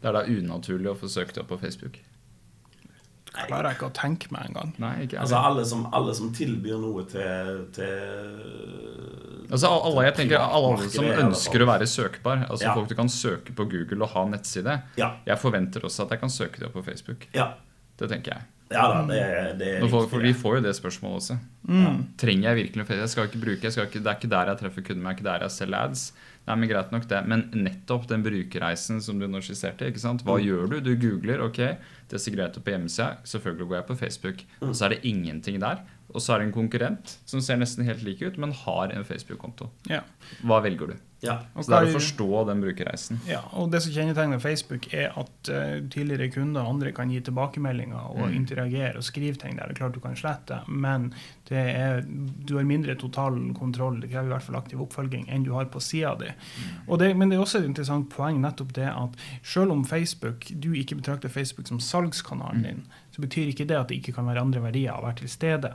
Det 0.00 0.10
er 0.10 0.18
da 0.18 0.26
unaturlig 0.28 0.90
å 0.92 0.98
få 1.00 1.08
søkt 1.08 1.40
opp 1.40 1.48
på 1.52 1.60
Facebook 1.62 2.02
klarer 3.34 3.74
ikke 3.74 3.88
å 3.88 3.94
tenke 3.94 4.30
meg 4.34 4.50
engang. 4.50 4.72
Altså 5.18 5.38
alle 5.38 5.64
som, 5.66 5.86
alle 5.94 6.14
som 6.16 6.30
tilbyr 6.34 6.78
noe 6.80 7.04
til, 7.10 7.64
til 7.74 9.33
Altså 9.50 9.70
Alle 9.70 10.06
jeg 10.08 10.16
tenker, 10.20 10.40
alle 10.40 10.88
som 10.92 11.10
ønsker 11.26 11.64
å 11.64 11.68
være 11.68 11.88
søkbar. 11.90 12.46
Altså 12.48 12.68
ja. 12.68 12.74
Folk 12.76 12.90
du 12.90 12.96
kan 12.98 13.12
søke 13.12 13.54
på 13.56 13.68
Google 13.70 14.06
og 14.06 14.14
ha 14.14 14.24
nettside. 14.32 14.80
Ja. 15.00 15.14
Jeg 15.28 15.40
forventer 15.42 15.84
også 15.84 16.06
at 16.06 16.16
jeg 16.16 16.24
kan 16.24 16.32
søke 16.32 16.62
det 16.62 16.68
opp 16.70 16.76
på 16.78 16.84
Facebook. 16.86 17.28
Ja. 17.36 17.52
Det 18.00 18.10
tenker 18.10 18.36
jeg. 18.36 18.50
Ja 18.72 18.84
da, 18.88 19.00
det, 19.06 19.18
det 19.60 19.66
er 19.76 19.82
for, 19.92 20.06
for, 20.08 20.22
Vi 20.24 20.32
får 20.34 20.58
jo 20.58 20.62
det 20.64 20.72
spørsmålet 20.76 21.20
også. 21.20 21.36
Mm. 21.68 21.98
Trenger 22.20 22.48
jeg 22.48 22.60
virkelig 22.62 22.86
Facebook? 22.88 23.02
Jeg 23.02 23.12
skal 23.12 23.28
ikke 23.28 23.42
bruke, 23.42 23.72
skal 23.74 23.88
ikke, 23.90 24.00
Det 24.00 24.10
er 24.10 24.18
ikke 24.18 24.30
der 24.32 24.50
jeg 24.50 24.60
treffer 24.62 24.86
kunden, 24.86 25.04
det 25.04 25.10
er 25.10 25.18
ikke 25.18 25.26
der 25.28 25.44
jeg 25.44 25.54
selger 25.54 25.90
ads. 25.90 26.04
Nei, 26.44 26.56
men 26.60 26.68
greit 26.68 26.90
nok 26.92 27.06
det, 27.08 27.20
men 27.28 27.44
nettopp 27.56 28.08
den 28.10 28.24
brukerreisen 28.24 29.00
som 29.04 29.20
du 29.20 29.24
nå 29.30 29.40
skisserte. 29.44 29.88
ikke 29.88 30.02
sant? 30.02 30.24
Hva 30.26 30.36
mm. 30.36 30.44
gjør 30.44 30.72
du? 30.72 30.76
Du 30.84 30.92
googler. 31.00 31.40
ok, 31.44 31.60
Det 32.10 32.20
ser 32.20 32.36
greit 32.36 32.56
ut 32.56 32.64
på 32.64 32.74
hjemmesida. 32.74 33.14
Selvfølgelig 33.24 33.68
går 33.70 33.78
jeg 33.78 33.86
på 33.88 33.98
Facebook. 34.00 34.44
Mm. 34.60 34.68
Og 34.68 34.74
så 34.76 34.84
er 34.84 34.96
det 34.96 35.00
ingenting 35.08 35.60
der. 35.62 35.80
Og 36.12 36.22
så 36.22 36.34
er 36.34 36.42
det 36.42 36.48
en 36.48 36.56
konkurrent 36.56 37.16
som 37.26 37.42
ser 37.42 37.58
nesten 37.60 37.86
helt 37.88 38.04
lik 38.06 38.22
ut, 38.22 38.36
men 38.40 38.52
har 38.64 38.92
en 38.94 39.06
Facebook-konto. 39.06 39.70
Ja. 39.90 40.02
Hva 40.44 40.60
velger 40.64 40.92
du? 40.92 40.96
Ja. 41.24 41.36
Så 41.56 41.70
det 41.70 41.78
er 41.78 41.90
å 41.90 41.94
forstå 41.96 42.42
den 42.50 42.62
brukerreisen. 42.64 43.20
Ja, 43.28 43.40
og 43.58 43.70
det 43.72 43.82
som 43.84 43.94
kjennetegner 43.94 44.42
Facebook, 44.42 44.88
er 44.94 45.14
at 45.20 45.50
uh, 45.50 45.78
tidligere 45.92 46.30
kunder 46.34 46.64
og 46.64 46.76
andre 46.76 46.92
kan 46.96 47.12
gi 47.12 47.20
tilbakemeldinger 47.24 48.10
og 48.12 48.26
mm. 48.26 48.36
interagere 48.36 49.00
og 49.00 49.06
skrive 49.06 49.40
ting 49.40 49.58
der. 49.58 49.70
Det 49.70 49.76
er 49.76 49.82
klart 49.82 49.96
du 49.96 50.02
kan 50.04 50.18
slette, 50.18 50.60
men 50.68 51.12
er, 51.50 52.02
du 52.04 52.56
har 52.56 52.66
mindre 52.68 52.96
total 53.00 53.36
kontroll. 53.58 54.00
Det 54.00 54.10
krever 54.12 54.30
i 54.30 54.34
hvert 54.34 54.46
fall 54.46 54.58
aktiv 54.60 54.80
oppfølging 54.84 55.26
enn 55.32 55.44
du 55.46 55.52
har 55.56 55.68
på 55.72 55.82
sida 55.82 56.14
di. 56.20 56.30
Mm. 56.32 56.92
Det, 57.00 57.10
men 57.18 57.30
det 57.30 57.38
er 57.38 57.44
også 57.44 57.60
et 57.60 57.68
interessant 57.68 58.08
poeng 58.12 58.40
nettopp 58.42 58.74
det 58.76 58.88
at 58.90 59.18
selv 59.42 59.74
om 59.74 59.84
Facebook, 59.88 60.48
du 60.50 60.72
ikke 60.72 60.98
betrakter 61.00 61.32
Facebook 61.32 61.68
som 61.68 61.80
salgskanalen 61.82 62.62
mm. 62.62 62.68
din, 62.68 62.84
så 63.14 63.22
betyr 63.22 63.52
ikke 63.52 63.66
det 63.70 63.76
at 63.78 63.90
det 63.90 64.00
ikke 64.00 64.16
kan 64.16 64.26
være 64.26 64.42
andre 64.42 64.62
verdier 64.64 64.96
å 64.96 65.04
være 65.04 65.22
til 65.22 65.30
stede. 65.30 65.70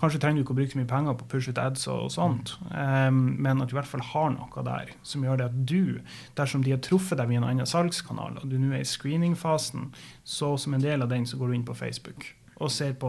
Kanskje 0.00 0.20
trenger 0.22 0.40
du 0.40 0.44
ikke 0.44 0.54
å 0.54 0.58
bruke 0.60 0.74
så 0.74 0.80
mye 0.80 0.90
penger 0.90 1.16
på 1.18 1.26
push 1.32 1.50
it 1.50 1.58
ads 1.58 1.88
og, 1.90 2.06
sånt, 2.14 2.54
um, 2.70 3.24
men 3.42 3.62
at 3.62 3.70
du 3.70 3.74
i 3.74 3.80
hvert 3.80 3.90
fall 3.90 4.04
har 4.12 4.30
noe 4.36 4.66
der 4.66 4.93
som 5.02 5.24
gjør 5.24 5.40
det 5.40 5.50
at 5.50 5.58
du, 5.68 6.00
dersom 6.38 6.64
de 6.64 6.74
har 6.74 6.82
truffet 6.84 7.18
deg 7.18 7.30
via 7.30 7.42
en 7.42 7.48
annen 7.48 7.68
salgskanal, 7.68 8.38
og 8.42 8.48
du 8.50 8.56
nå 8.60 8.72
er 8.72 8.84
i 8.84 8.88
screeningfasen, 8.88 9.90
så 10.24 10.54
som 10.60 10.76
en 10.76 10.84
del 10.84 11.04
av 11.04 11.12
den 11.12 11.26
så 11.26 11.40
går 11.40 11.50
du 11.50 11.58
inn 11.58 11.68
på 11.68 11.76
Facebook 11.78 12.34
og 12.56 12.70
ser 12.70 12.92
på 12.92 13.08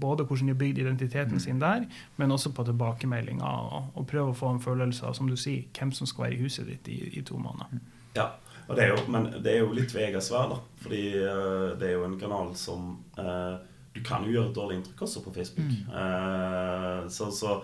både 0.00 0.24
hvordan 0.24 0.46
de 0.46 0.52
har 0.52 0.58
bygd 0.58 0.78
identiteten 0.78 1.40
sin 1.40 1.60
der, 1.60 1.86
men 2.16 2.32
også 2.32 2.52
på 2.52 2.64
tilbakemeldinger, 2.64 3.44
og, 3.46 3.86
og 3.94 4.06
prøver 4.06 4.32
å 4.32 4.36
få 4.36 4.52
en 4.52 4.60
følelse 4.60 5.06
av 5.08 5.16
som 5.16 5.30
du 5.30 5.36
sier, 5.40 5.64
hvem 5.78 5.92
som 5.96 6.06
skal 6.06 6.26
være 6.26 6.36
i 6.36 6.42
huset 6.44 6.68
ditt 6.68 6.88
i, 6.92 6.98
i 7.18 7.22
to 7.26 7.38
måneder. 7.40 7.80
Ja, 8.16 8.28
det 8.76 8.88
jo, 8.88 8.98
men 9.12 9.30
det 9.42 9.54
er 9.54 9.64
jo 9.64 9.72
litt 9.76 9.94
Vegas 9.94 10.30
vær, 10.32 10.52
da. 10.52 10.60
Fordi 10.84 11.02
uh, 11.16 11.72
det 11.80 11.88
er 11.88 11.96
jo 11.96 12.06
en 12.06 12.18
kanal 12.20 12.52
som 12.56 12.92
uh, 13.18 13.56
Du 13.92 14.00
kan 14.04 14.24
jo 14.24 14.32
gjøre 14.32 14.50
et 14.50 14.56
dårlig 14.56 14.76
inntrykk 14.78 15.02
også 15.04 15.24
på 15.24 15.32
Facebook. 15.34 15.66
Mm. 15.68 15.88
Uh, 15.92 17.08
så, 17.12 17.30
så, 17.34 17.58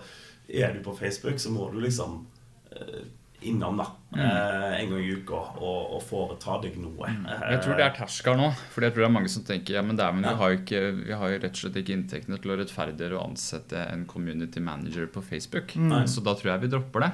er 0.49 0.73
du 0.73 0.83
på 0.83 0.95
Facebook, 0.97 1.39
så 1.39 1.51
må 1.53 1.69
du 1.69 1.79
liksom 1.81 2.23
innom 3.41 3.77
da, 3.79 3.85
mm. 4.11 4.19
en 4.19 4.91
gang 4.91 5.03
i 5.03 5.11
uka 5.15 5.39
og, 5.59 5.95
og 5.95 6.01
foreta 6.03 6.57
deg 6.63 6.75
noe. 6.81 7.07
Mm. 7.07 7.27
Jeg 7.53 7.61
tror 7.63 7.79
det 7.79 7.85
er 7.85 7.95
terskelen 7.95 8.41
nå. 8.43 8.49
For 8.73 8.85
jeg 8.85 8.95
tror 8.95 9.05
det 9.05 9.09
er 9.09 9.15
mange 9.15 9.31
som 9.31 9.45
tenker 9.47 9.77
ja, 9.77 9.83
men, 9.85 9.99
det 9.99 10.05
er, 10.05 10.15
men 10.15 10.27
ja. 10.27 10.33
vi, 10.33 10.41
har 10.41 10.57
ikke, 10.57 10.81
vi 10.99 11.19
har 11.21 11.33
jo 11.33 11.41
rett 11.43 11.55
og 11.55 11.61
slett 11.63 11.79
ikke 11.81 11.95
inntektene 11.95 12.39
til 12.41 12.53
å 12.53 12.59
rettferdiggjøre 12.59 13.19
å 13.19 13.27
ansette 13.29 13.85
en 13.93 14.07
community 14.09 14.63
manager 14.63 15.07
på 15.13 15.23
Facebook. 15.25 15.75
Mm. 15.79 16.01
Så 16.11 16.25
da 16.25 16.35
tror 16.35 16.53
jeg 16.53 16.65
vi 16.65 16.73
dropper 16.75 17.05
det. 17.05 17.13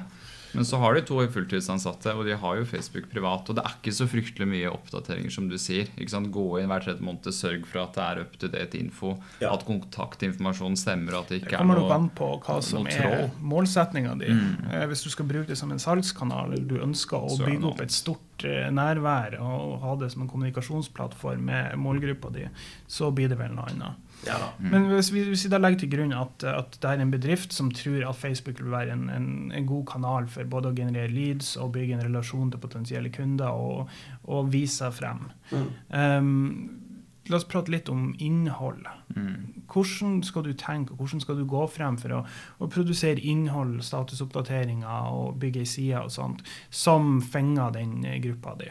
Men 0.56 0.66
så 0.68 0.80
har 0.80 0.96
de 0.96 1.02
to 1.06 1.20
fulltidsansatte, 1.32 2.14
og 2.16 2.26
de 2.28 2.36
har 2.40 2.60
jo 2.60 2.66
Facebook 2.68 3.08
privat. 3.12 3.48
Og 3.48 3.58
det 3.58 3.64
er 3.64 3.76
ikke 3.76 3.94
så 3.94 4.08
fryktelig 4.10 4.48
mye 4.50 4.72
oppdateringer, 4.72 5.32
som 5.32 5.50
du 5.50 5.56
sier. 5.60 5.90
Gå 6.36 6.46
inn 6.60 6.70
hver 6.70 6.84
tredje 6.84 7.04
måned, 7.04 7.28
sørg 7.34 7.66
for 7.68 7.84
at 7.84 7.96
det 7.96 8.04
er 8.06 8.22
up 8.24 8.36
to 8.40 8.50
date 8.52 8.78
info. 8.80 9.14
Ja. 9.42 9.52
At 9.52 9.66
kontaktinformasjonen 9.68 10.78
stemmer, 10.80 11.20
at 11.20 11.32
det 11.32 11.42
ikke 11.42 11.52
det 11.52 11.60
er 11.60 11.68
noe 11.68 11.76
Det 11.76 11.82
kommer 11.82 11.82
nok 11.84 11.96
an 11.96 12.08
på 12.16 12.30
hva 12.46 12.58
som 12.64 12.88
er 12.90 13.28
målsettinga 13.40 14.16
di. 14.22 14.32
Mm. 14.32 14.70
Eh, 14.72 14.86
hvis 14.90 15.04
du 15.06 15.10
skal 15.12 15.28
bruke 15.28 15.50
det 15.50 15.58
som 15.60 15.72
en 15.72 15.82
salgskanal, 15.82 16.56
eller 16.56 16.66
du 16.66 16.80
ønsker 16.80 17.20
å 17.20 17.36
bygge 17.42 17.70
opp 17.72 17.84
et 17.84 17.94
stort 17.94 18.46
eh, 18.48 18.68
nærvær 18.72 19.38
og 19.42 19.76
ha 19.84 19.96
det 20.00 20.10
som 20.14 20.24
en 20.24 20.32
kommunikasjonsplattform 20.32 21.46
med 21.50 21.76
målgruppa 21.80 22.32
di, 22.34 22.48
så 22.90 23.12
blir 23.14 23.32
det 23.32 23.40
vel 23.40 23.54
noe 23.56 23.68
annet. 23.72 24.05
Ja, 24.24 24.52
mm. 24.58 24.70
Men 24.70 24.86
hvis 24.90 25.12
vi, 25.12 25.22
hvis 25.28 25.44
vi, 25.44 25.50
da 25.52 25.58
legger 25.60 25.82
til 25.82 25.90
grunn 25.92 26.14
at, 26.16 26.44
at, 26.48 26.78
det 26.82 26.90
er 26.90 27.02
en 27.02 27.12
bedrift 27.12 27.52
som 27.54 27.68
tror 27.74 28.08
at 28.08 28.18
Facebook 28.18 28.62
vil 28.62 28.72
være 28.72 28.96
en, 28.96 29.10
en, 29.12 29.28
en, 29.52 29.68
god 29.68 29.84
kanal 29.90 30.30
for 30.32 30.48
både 30.50 30.72
å 30.72 30.76
generere 30.76 31.12
leads 31.12 31.54
og 31.60 31.74
bygge 31.76 31.98
en 31.98 32.06
relasjon 32.06 32.50
til 32.50 32.62
potensielle 32.62 33.12
kunder 33.14 33.52
og, 33.52 33.92
og 34.24 34.50
vise 34.54 34.80
seg 34.80 34.96
frem 34.96 35.28
mm. 35.52 35.70
um, 35.92 36.82
La 37.26 37.40
oss 37.40 37.46
prate 37.50 37.72
litt 37.72 37.88
om 37.90 38.12
innhold. 38.22 38.84
Mm. 39.16 39.64
Hvordan 39.66 40.20
skal 40.22 40.44
du 40.46 40.52
tenke, 40.54 40.94
og 40.94 41.00
hvordan 41.00 41.22
skal 41.24 41.40
du 41.40 41.42
gå 41.50 41.64
frem 41.74 41.96
for 41.98 42.14
å, 42.14 42.20
å 42.62 42.68
produsere 42.70 43.18
innhold, 43.18 43.80
statusoppdateringer 43.82 45.08
og 45.10 45.40
bygge 45.42 45.64
ei 45.64 45.66
side 45.66 46.04
og 46.06 46.12
sånt, 46.14 46.44
som 46.70 47.16
fenger 47.18 47.74
den 47.74 47.98
gruppa 48.22 48.54
di? 48.60 48.70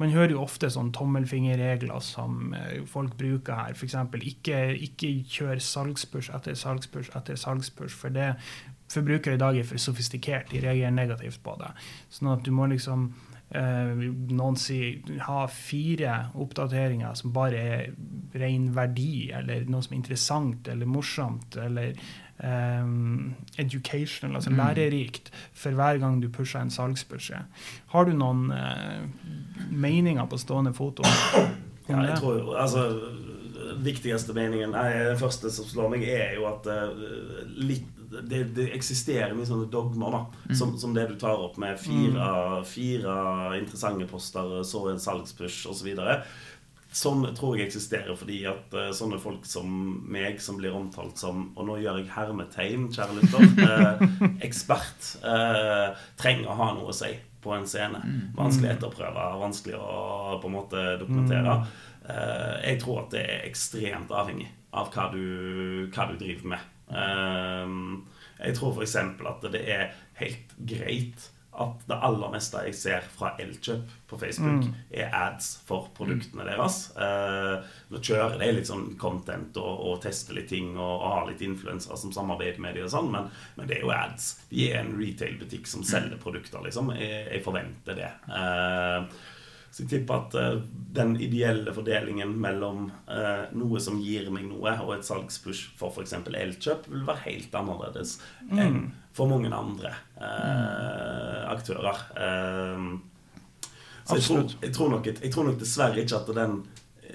Man 0.00 0.14
hører 0.14 0.32
jo 0.32 0.44
ofte 0.46 0.70
sånn 0.72 0.94
tommelfingerregler 0.96 2.00
som 2.04 2.54
eh, 2.56 2.80
folk 2.88 3.16
bruker 3.20 3.58
her. 3.58 3.76
F.eks. 3.76 3.98
Ikke, 4.24 4.60
ikke 4.88 5.10
kjør 5.28 5.60
salgspush 5.60 6.30
etter 6.36 6.56
salgspush 6.56 7.12
etter 7.18 7.36
salgspush, 7.40 7.96
for 8.00 8.14
det 8.14 8.32
forbrukere 8.90 9.36
i 9.36 9.42
dag 9.42 9.58
er 9.60 9.66
for 9.68 9.80
sofistikert. 9.82 10.50
De 10.52 10.62
reagerer 10.64 10.94
negativt 10.94 11.42
på 11.44 11.56
det. 11.60 11.74
Sånn 12.12 12.32
at 12.32 12.46
du 12.46 12.50
må 12.56 12.70
liksom 12.72 13.10
eh, 13.52 13.92
noen 14.32 14.56
sier 14.58 15.20
ha 15.26 15.44
fire 15.52 16.16
oppdateringer 16.40 17.20
som 17.20 17.36
bare 17.36 17.60
er 17.76 18.40
ren 18.40 18.70
verdi, 18.76 19.30
eller 19.36 19.68
noe 19.68 19.84
som 19.84 19.94
er 19.94 20.00
interessant 20.00 20.72
eller 20.72 20.90
morsomt, 20.90 21.60
eller 21.60 21.94
um, 22.44 23.34
educational, 23.58 24.34
altså 24.34 24.50
mm. 24.50 24.56
lærerikt, 24.56 25.32
for 25.52 25.70
hver 25.70 25.98
gang 25.98 26.22
du 26.22 26.28
pusher 26.28 26.60
en 26.60 26.70
salgsbeskjed. 26.70 27.62
Har 27.94 28.04
du 28.04 28.12
noen 28.16 28.50
uh, 28.52 29.04
meninger 29.70 30.26
på 30.26 30.38
stående 30.40 30.74
foto? 30.74 31.06
Ja, 31.88 32.02
jeg 32.06 32.20
tror 32.20 32.38
jo, 32.38 32.52
altså 32.54 32.84
viktigste 33.80 34.34
meningen 34.36 34.74
nei, 34.74 34.90
Den 35.10 35.18
første 35.20 35.50
som 35.52 35.66
slår 35.68 35.94
meg, 35.94 36.04
er 36.08 36.36
jo 36.38 36.46
at 36.50 36.68
uh, 36.70 36.92
litt, 37.56 37.88
det, 38.10 38.44
det, 38.56 38.68
eksisterer 38.74 39.34
mye 39.38 39.46
sånne 39.46 39.68
dogmer, 39.70 40.14
da. 40.14 40.22
Mm. 40.48 40.54
Som, 40.58 40.74
som, 40.82 40.94
det 40.96 41.06
du 41.12 41.16
tar 41.20 41.38
opp 41.38 41.58
med 41.62 41.78
fire, 41.78 42.30
mm. 42.30 42.64
fire 42.66 43.16
interessante 43.60 44.08
poster, 44.10 44.56
så 44.66 44.88
en 44.90 45.02
salgspush 45.02 45.68
osv. 45.70 45.92
Sånn 46.90 47.22
tror 47.38 47.54
jeg 47.54 47.68
eksisterer 47.68 48.16
fordi 48.18 48.40
at 48.50 48.72
uh, 48.74 48.88
sånne 48.96 49.20
folk 49.22 49.44
som 49.46 49.70
meg, 50.10 50.40
som 50.42 50.56
blir 50.58 50.74
omtalt 50.74 51.20
som 51.20 51.44
Og 51.54 51.68
nå 51.68 51.76
gjør 51.78 52.00
jeg 52.00 52.10
hermetegn, 52.16 52.88
kjære 52.90 53.18
lytter. 53.20 53.44
Uh, 53.62 54.24
ekspert. 54.48 55.12
Uh, 55.22 55.94
trenger 56.18 56.50
å 56.50 56.58
ha 56.58 56.72
noe 56.74 56.90
å 56.90 56.96
si 56.96 57.12
på 57.40 57.54
en 57.54 57.68
scene. 57.70 58.02
Vanskelig 58.36 58.72
å 58.72 58.74
etterprøve, 58.74 59.28
vanskelig 59.40 59.78
å 59.78 60.40
på 60.42 60.50
en 60.50 60.56
måte 60.58 60.82
dokumentere. 61.00 61.54
jeg 62.66 62.80
tror 62.82 62.98
at 63.04 63.14
det 63.14 63.22
er 63.22 63.46
ekstremt 63.46 64.12
avhengig 64.12 64.50
av 64.76 64.90
hva 64.92 65.06
du, 65.14 65.88
hva 65.94 66.04
du 66.10 66.18
driver 66.20 66.50
med. 66.52 66.66
jeg 68.42 68.58
tror 68.58 68.76
f.eks. 68.76 68.96
at 69.32 69.48
det 69.54 69.62
er 69.72 69.94
helt 70.20 70.52
greit 70.58 71.30
at 71.50 71.82
det 71.88 71.96
aller 72.06 72.30
meste 72.30 72.60
jeg 72.68 72.76
ser 72.78 73.06
fra 73.10 73.32
Elkjøp 73.42 73.90
på 74.10 74.18
Facebook, 74.18 74.68
mm. 74.68 74.76
er 75.02 75.10
ads 75.14 75.48
for 75.66 75.88
produktene 75.96 76.46
deres. 76.46 76.78
Eh, 76.94 77.72
nå 77.90 78.02
kjører 78.06 78.38
de 78.40 78.52
litt 78.54 78.70
sånn 78.70 78.86
content 79.00 79.58
og, 79.60 79.82
og 79.88 79.98
tester 80.04 80.38
litt 80.38 80.50
ting 80.52 80.72
og, 80.76 80.94
og 80.94 81.08
har 81.08 81.26
litt 81.30 81.42
influensere 81.46 81.98
som 81.98 82.14
samarbeider 82.14 82.62
med 82.62 82.78
dem, 82.78 82.86
og 82.86 82.94
sånn, 82.94 83.10
men, 83.12 83.28
men, 83.58 83.70
det 83.70 83.80
er 83.80 83.84
jo 83.86 83.92
ads. 83.94 84.30
De 84.52 84.70
er 84.70 84.80
en 84.84 84.94
retail-butikk 85.00 85.68
som 85.70 85.84
selger 85.86 86.22
produkter, 86.22 86.62
liksom. 86.66 86.94
Jeg, 86.98 87.26
jeg 87.32 87.44
forventer 87.46 87.98
det. 87.98 88.14
Eh, 88.30 89.20
så 89.70 89.84
jeg 89.84 89.90
tipper 89.92 90.16
at 90.16 90.34
uh, 90.34 90.62
den 90.94 91.14
ideelle 91.22 91.72
fordelingen 91.74 92.32
mellom 92.42 92.88
uh, 93.06 93.46
noe 93.54 93.78
som 93.82 94.00
gir 94.02 94.26
meg 94.34 94.48
noe, 94.48 94.72
og 94.82 94.96
et 94.96 95.06
salgspush 95.06 95.76
for 95.78 95.94
f.eks. 95.94 96.16
Elkjøp, 96.26 96.88
vil 96.90 97.06
være 97.06 97.24
helt 97.28 97.54
annerledes 97.54 98.16
mm. 98.48 98.58
enn 98.58 98.80
for 99.14 99.30
mange 99.30 99.50
andre 99.54 99.92
uh, 100.18 101.46
aktører. 101.50 102.02
så 104.06 104.18
jeg 104.18 104.26
tror, 104.26 104.52
jeg, 104.62 104.74
tror 104.74 104.92
nok, 104.94 105.08
jeg 105.10 105.32
tror, 105.34 105.48
nok, 105.50 105.58
dessverre 105.60 106.02
ikke 106.02 106.18
at 106.18 106.30
den 106.34 106.60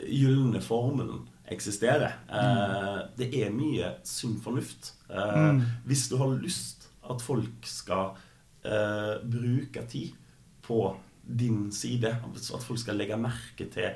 gylne 0.05 0.61
formelen 0.63 1.25
eksisterer. 1.51 2.17
Mm. 2.27 3.15
Det 3.19 3.29
er 3.37 3.51
mye 3.55 3.91
sunn 4.07 4.39
fornuft. 4.43 4.93
Mm. 5.11 5.61
Hvis 5.87 6.07
du 6.11 6.17
har 6.19 6.35
lyst 6.39 6.87
at 7.05 7.21
folk 7.21 7.67
skal 7.69 8.15
bruke 9.29 9.83
tid 9.91 10.15
på 10.65 10.79
din 11.25 11.71
side. 11.73 12.11
At 12.25 12.63
folk 12.63 12.79
skal 12.81 12.99
legge 12.99 13.17
merke 13.19 13.69
til 13.73 13.95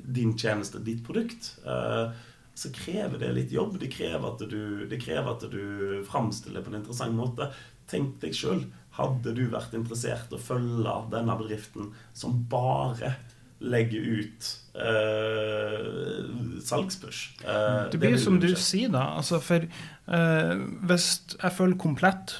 din 0.00 0.36
tjeneste, 0.38 0.80
ditt 0.84 1.02
produkt. 1.06 1.54
Eh, 1.66 2.12
så 2.54 2.72
krever 2.74 3.20
det 3.20 3.32
litt 3.36 3.54
jobb. 3.54 3.78
Det 3.80 3.90
krever 3.92 4.34
at 4.34 4.44
du, 4.50 4.86
det 4.90 6.04
framstiller 6.08 6.64
på 6.64 6.72
en 6.72 6.80
interessant 6.82 7.16
måte. 7.16 7.50
Tenk 7.90 8.18
deg 8.22 8.36
sjøl. 8.36 8.64
Hadde 8.98 9.34
du 9.36 9.46
vært 9.52 9.74
interessert 9.78 10.32
i 10.32 10.36
å 10.36 10.42
følge 10.42 10.96
denne 11.12 11.36
bedriften 11.40 11.92
som 12.16 12.42
bare 12.50 13.14
legger 13.60 14.00
ut 14.20 14.50
uh, 14.74 16.26
salgspush? 16.64 17.40
Uh, 17.44 17.88
det 17.92 18.00
blir 18.00 18.16
det 18.16 18.22
som 18.22 18.38
du 18.42 18.50
sier, 18.56 18.92
da. 18.92 19.06
Altså 19.20 19.40
for 19.44 19.64
uh, 19.64 20.54
hvis 20.90 21.10
jeg 21.36 21.56
følger 21.56 21.80
komplett 21.80 22.36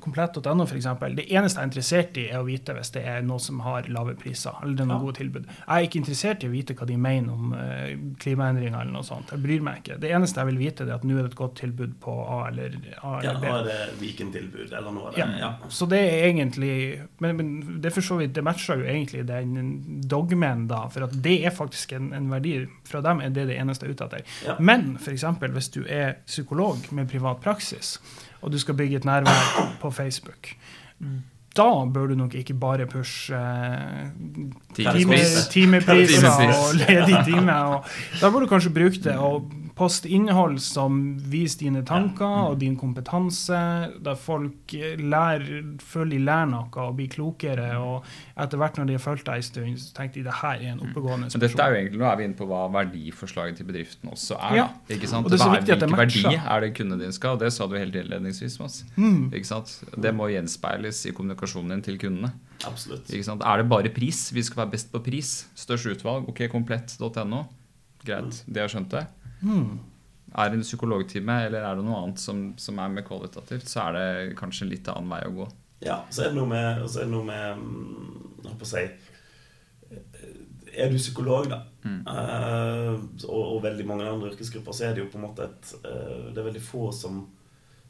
Komplett.no 0.00 0.64
f.eks. 0.64 0.86
Det 1.16 1.24
eneste 1.32 1.60
jeg 1.60 1.62
er 1.62 1.68
interessert 1.68 2.18
i, 2.20 2.24
er 2.28 2.42
å 2.42 2.46
vite 2.46 2.74
hvis 2.76 2.90
det 2.92 3.02
er 3.08 3.22
noe 3.24 3.40
som 3.40 3.62
har 3.64 3.88
lave 3.92 4.12
priser. 4.18 4.52
eller 4.62 4.76
det 4.76 4.84
er 4.84 4.88
noen 4.90 4.98
ja. 4.98 5.04
gode 5.06 5.16
tilbud. 5.18 5.46
Jeg 5.48 5.68
er 5.74 5.86
ikke 5.86 6.00
interessert 6.02 6.44
i 6.44 6.50
å 6.50 6.52
vite 6.52 6.76
hva 6.76 6.88
de 6.88 6.98
mener 7.00 7.32
om 7.32 7.54
uh, 7.56 8.12
klimaendringer. 8.20 8.76
eller 8.82 8.92
noe 8.92 9.06
sånt. 9.08 9.32
Jeg 9.32 9.44
bryr 9.44 9.64
meg 9.64 9.80
ikke. 9.82 9.96
Det 10.02 10.12
eneste 10.12 10.42
jeg 10.42 10.50
vil 10.50 10.60
vite, 10.60 10.84
er 10.84 10.94
at 10.98 11.06
nå 11.08 11.16
er 11.16 11.24
det 11.24 11.32
et 11.32 11.38
godt 11.40 11.56
tilbud 11.62 11.96
på 12.04 12.16
A 12.24 12.38
eller, 12.50 12.76
A 13.00 13.14
eller 13.22 13.40
B. 13.40 13.48
Ja, 13.48 13.54
nå 13.54 13.54
er 13.56 13.66
det 13.70 13.78
Viken-tilbud, 14.02 14.68
eller 14.68 14.96
noe 14.98 15.12
av. 15.12 15.18
Ja. 15.20 15.28
ja. 15.40 15.50
Så 15.72 15.88
det 15.88 16.02
er 16.04 16.28
egentlig 16.28 16.74
Men, 17.18 17.36
men 17.36 17.80
det 17.82 17.94
vidt, 17.96 18.34
det 18.36 18.44
matcher 18.44 18.82
jo 18.82 18.86
egentlig 18.88 19.24
den 19.28 20.02
dogmen, 20.08 20.66
da. 20.70 20.84
For 20.92 21.08
at 21.08 21.16
det 21.24 21.38
er 21.48 21.56
faktisk 21.56 21.96
en, 21.96 22.12
en 22.16 22.28
verdi. 22.32 22.60
Fra 22.88 23.00
dem 23.04 23.24
er 23.24 23.32
det 23.32 23.48
det 23.50 23.58
eneste 23.58 23.86
jeg 23.86 23.94
er 23.94 23.98
ute 23.98 24.08
etter. 24.08 24.38
Ja. 24.46 24.56
Men 24.60 24.96
f.eks. 25.00 25.24
hvis 25.56 25.72
du 25.74 25.82
er 25.84 26.18
psykolog 26.28 26.84
med 26.92 27.08
privat 27.10 27.40
praksis, 27.44 27.96
og 28.42 28.52
du 28.52 28.58
skal 28.58 28.74
bygge 28.74 28.96
et 28.96 29.04
nærvær 29.04 29.76
på 29.80 29.90
Facebook. 29.90 30.52
da 31.56 31.84
bør 31.94 32.06
du 32.06 32.14
nok 32.14 32.34
ikke 32.34 32.54
bare 32.54 32.86
pushe 32.86 33.34
eh, 33.34 34.10
time, 34.74 35.16
timepriser 35.50 35.50
Timepris. 35.50 36.22
og 36.22 36.74
ledig 36.74 37.24
time. 37.24 37.56
Og 37.56 37.84
da 38.20 38.30
bør 38.30 38.40
du 38.40 38.46
kanskje 38.46 38.70
bruke 38.70 39.00
det 39.04 39.16
og 39.16 39.50
poste 39.78 40.10
innhold 40.10 40.58
som 40.62 40.98
viser 41.30 41.64
dine 41.64 41.82
tanker 41.86 42.50
og 42.50 42.58
din 42.60 42.76
kompetanse, 42.78 43.58
der 44.04 44.18
folk 44.18 44.74
lærer, 44.98 45.62
føler 45.82 46.16
de 46.16 46.20
lærer 46.26 46.50
noe 46.50 46.82
og 46.84 46.96
blir 46.98 47.10
klokere. 47.12 47.68
Og 47.78 48.06
etter 48.38 48.60
hvert 48.60 48.78
når 48.80 48.90
de 48.90 48.96
har 48.98 49.04
fulgt 49.04 49.26
deg 49.28 49.42
en 49.42 49.46
stund, 49.46 49.80
så 49.82 49.94
tenker 49.96 50.20
de 50.20 50.26
det 50.28 50.36
her 50.40 50.62
er 50.62 50.74
en 50.74 50.82
oppegående 50.86 51.30
Men 51.32 51.44
dette 51.44 51.64
er 51.64 51.74
jo 51.74 51.80
egentlig, 51.82 52.02
Nå 52.02 52.08
er 52.10 52.18
vi 52.20 52.26
inne 52.28 52.38
på 52.38 52.48
hva 52.50 52.64
verdiforslaget 52.74 53.60
til 53.60 53.68
bedriften 53.68 54.12
også 54.12 54.38
er. 54.50 54.56
Ja. 54.58 54.66
ikke 54.88 55.10
sant? 55.10 55.26
Og 55.26 55.32
det 55.32 55.38
er 55.38 55.44
så 55.44 55.52
viktig 55.54 55.76
at 55.76 55.84
det 55.84 55.90
hvilken 55.92 56.28
verdi 56.28 56.38
er 56.38 56.64
det 56.64 56.72
kunden 56.78 57.04
din 57.04 57.14
skal 57.14 57.36
ha? 57.36 57.42
Det 57.44 57.52
sa 57.54 57.68
du 57.70 57.76
helt 57.78 57.98
innledningsvis. 58.02 58.58
Mm. 58.96 59.28
Ikke 59.32 59.50
sant? 59.52 59.76
Det 59.94 60.14
må 60.14 60.30
gjenspeiles 60.32 61.04
i 61.08 61.14
kommunikasjonen 61.16 61.76
din 61.76 61.86
til 61.86 62.00
kundene. 62.00 62.32
Absolutt. 62.66 63.06
Ikke 63.12 63.26
sant? 63.26 63.46
Er 63.46 63.62
det 63.62 63.68
bare 63.70 63.92
pris? 63.94 64.26
Vi 64.34 64.42
skal 64.42 64.64
være 64.64 64.74
best 64.74 64.90
på 64.92 65.02
pris. 65.04 65.36
Størst 65.58 65.92
utvalg. 65.94 66.26
Ok, 66.30 66.46
komplett.no. 66.50 67.44
Greit, 68.06 68.42
det 68.46 68.62
har 68.62 68.70
skjønt 68.70 68.92
det. 68.94 69.04
Mm. 69.42 69.78
Er 70.38 70.50
det 70.50 70.58
en 70.58 70.66
psykologtime 70.66 71.38
eller 71.46 71.64
er 71.64 71.78
det 71.78 71.84
noe 71.86 72.02
annet 72.02 72.20
som, 72.20 72.42
som 72.60 72.78
er 72.82 72.90
mer 72.92 73.06
kvalitativt, 73.06 73.68
så 73.70 73.86
er 73.86 73.96
det 73.96 74.36
kanskje 74.36 74.66
en 74.66 74.72
litt 74.74 74.90
annen 74.92 75.08
vei 75.14 75.22
å 75.24 75.34
gå. 75.38 75.46
Ja, 75.86 76.00
så 76.10 76.24
er 76.24 76.32
det 76.32 76.38
noe 76.40 76.50
med, 76.50 76.82
så 76.90 77.00
er 77.00 77.06
det 77.06 77.14
noe 77.14 77.24
med 77.24 77.60
mm, 77.62 78.14
Jeg 78.42 78.48
holdt 78.48 78.58
på 78.58 78.66
å 78.66 78.70
si 78.72 78.82
Er 80.78 80.90
du 80.90 80.98
psykolog, 80.98 81.46
da, 81.50 81.64
Mm. 81.88 82.00
uh, 82.10 82.98
og, 83.28 83.42
og 83.54 83.60
veldig 83.62 83.84
mange 83.86 84.04
andre 84.04 84.32
yrkesgrupper, 84.32 84.74
så 84.74 84.88
er 84.88 84.96
det 84.96 85.04
jo 85.04 85.10
på 85.12 85.16
en 85.16 85.22
måte 85.28 85.44
et 85.46 85.70
uh, 85.86 86.26
Det 86.34 86.40
er 86.42 86.48
veldig 86.48 86.62
få 86.66 86.88
som 86.92 87.20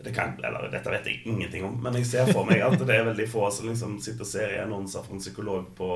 det 0.05 0.13
kan, 0.15 0.37
eller 0.45 0.69
Dette 0.71 0.93
vet 0.93 1.09
jeg 1.09 1.23
ingenting 1.27 1.65
om, 1.67 1.81
men 1.83 1.97
jeg 1.99 2.07
ser 2.07 2.29
for 2.31 2.47
meg 2.47 2.61
at 2.63 2.77
det 2.79 2.95
er 2.95 3.09
veldig 3.09 3.27
få 3.33 3.49
som 3.51 3.67
liksom 3.67 3.97
sitter 4.05 4.23
og 4.23 4.31
ser 4.31 4.53
i 4.55 4.61
annonser 4.63 5.03
fra 5.03 5.17
en 5.17 5.25
psykolog 5.25 5.73
på, 5.75 5.89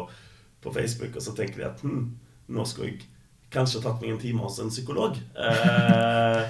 på 0.65 0.73
Facebook, 0.75 1.15
og 1.21 1.23
så 1.23 1.37
tenker 1.38 1.61
de 1.61 1.69
at 1.69 1.85
hm, 1.85 2.09
nå 2.57 2.65
skal 2.67 2.88
jeg 2.88 3.05
kanskje 3.53 3.83
tatt 3.85 4.01
meg 4.03 4.15
en 4.15 4.23
time 4.23 4.43
hos 4.45 4.59
en 4.62 4.73
psykolog. 4.73 5.19
Eh, 5.37 6.43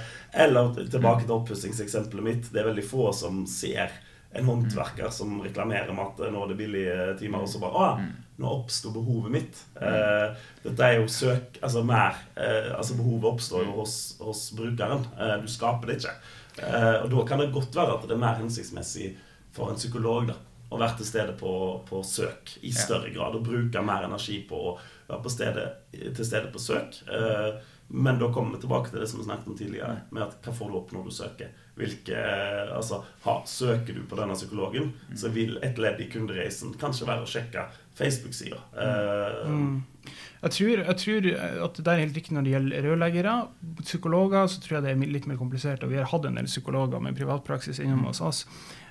eller 0.44 0.72
tilbake 0.78 1.26
til 1.26 1.36
oppussingseksempelet 1.36 2.24
mitt. 2.24 2.50
Det 2.52 2.62
er 2.62 2.70
veldig 2.70 2.86
få 2.86 3.10
som 3.16 3.42
ser 3.50 3.92
en 4.32 4.46
håndverker 4.48 5.10
som 5.12 5.34
reklamerer 5.44 5.92
med 5.92 6.06
at 6.06 6.32
nå 6.32 6.44
er 6.44 6.52
det 6.52 6.56
billige 6.56 7.08
timer, 7.20 7.42
og 7.44 7.50
så 7.52 7.60
bare 7.60 7.80
Å, 7.82 7.88
nå 8.40 8.52
oppsto 8.62 8.92
behovet 8.94 9.34
mitt. 9.34 9.58
Eh, 9.76 10.46
dette 10.62 10.86
er 10.86 10.96
jo 10.96 11.10
søk 11.12 11.58
Altså 11.60 11.82
mer 11.84 12.16
eh, 12.32 12.70
Altså 12.72 12.96
behovet 12.96 13.28
oppstår 13.28 13.66
jo 13.66 13.74
hos, 13.82 13.96
hos 14.22 14.46
brukeren. 14.56 15.04
Eh, 15.18 15.34
du 15.42 15.50
skaper 15.52 15.90
det 15.92 15.98
ikke. 16.00 16.14
Eh, 16.64 16.96
og 17.02 17.12
da 17.12 17.26
kan 17.28 17.44
det 17.44 17.52
godt 17.52 17.76
være 17.76 17.98
at 17.98 18.08
det 18.08 18.16
er 18.16 18.24
mer 18.24 18.40
hensiktsmessig 18.40 19.12
for 19.52 19.68
en 19.68 19.80
psykolog 19.80 20.32
da 20.32 20.38
å 20.72 20.78
være 20.80 21.00
til 21.00 21.08
stede 21.08 21.34
på, 21.36 21.52
på 21.88 22.00
søk 22.06 22.54
i 22.64 22.72
større 22.72 23.12
grad. 23.12 23.36
Og 23.36 23.44
bruke 23.44 23.84
mer 23.84 24.06
energi 24.08 24.40
på 24.48 24.60
å 24.70 24.76
være 25.12 25.22
på 25.24 25.32
stede, 25.32 25.68
til 25.92 26.24
stede 26.26 26.50
på 26.52 26.62
søk. 26.62 26.98
Eh, 27.06 27.60
men 27.92 28.16
da 28.18 28.30
kommer 28.32 28.56
vi 28.56 28.62
tilbake 28.62 28.88
til 28.90 29.02
det 29.02 29.08
som 29.10 29.20
vi 29.20 29.26
snakket 29.26 29.50
om 29.52 29.56
tidligere. 29.58 29.98
Med 30.16 30.22
at 30.24 30.38
hva 30.40 30.54
får 30.56 30.70
du 30.70 30.76
opp 30.78 30.92
når 30.96 31.04
du 31.04 31.12
søker? 31.12 31.50
Hvilke, 31.76 32.16
eh, 32.16 32.72
altså, 32.76 33.02
ha, 33.24 33.34
Søker 33.48 33.96
du 33.96 34.02
på 34.08 34.16
denne 34.16 34.36
psykologen, 34.36 34.92
så 35.16 35.28
vil 35.32 35.58
et 35.64 35.80
ledd 35.80 36.00
i 36.00 36.08
kundereisen 36.12 36.72
kanskje 36.80 37.08
være 37.08 37.26
å 37.26 37.28
sjekke 37.28 37.68
Facebook-sida. 37.98 38.60
Eh, 38.72 39.48
Mm. 39.48 39.82
Jeg 40.42 40.50
tror, 40.50 40.80
jeg 40.82 40.96
tror 40.98 41.26
at 41.64 41.76
det 41.78 41.92
er 41.92 42.00
helt 42.00 42.16
riktig 42.16 42.34
når 42.34 42.42
det 42.42 42.52
gjelder 42.52 42.82
rørleggere. 42.88 43.34
Psykologer 43.84 44.48
så 44.50 44.58
tror 44.60 44.76
jeg 44.76 44.82
det 44.82 44.90
er 44.90 45.12
litt 45.14 45.28
mer 45.30 45.38
komplisert, 45.38 45.84
og 45.84 45.92
vi 45.92 46.00
har 46.00 46.08
hatt 46.10 46.24
en 46.26 46.34
del 46.40 46.48
psykologer 46.50 46.98
med 47.04 47.14
privatpraksis 47.14 47.78
innom 47.78 48.08
hos 48.08 48.20
oss. 48.20 48.40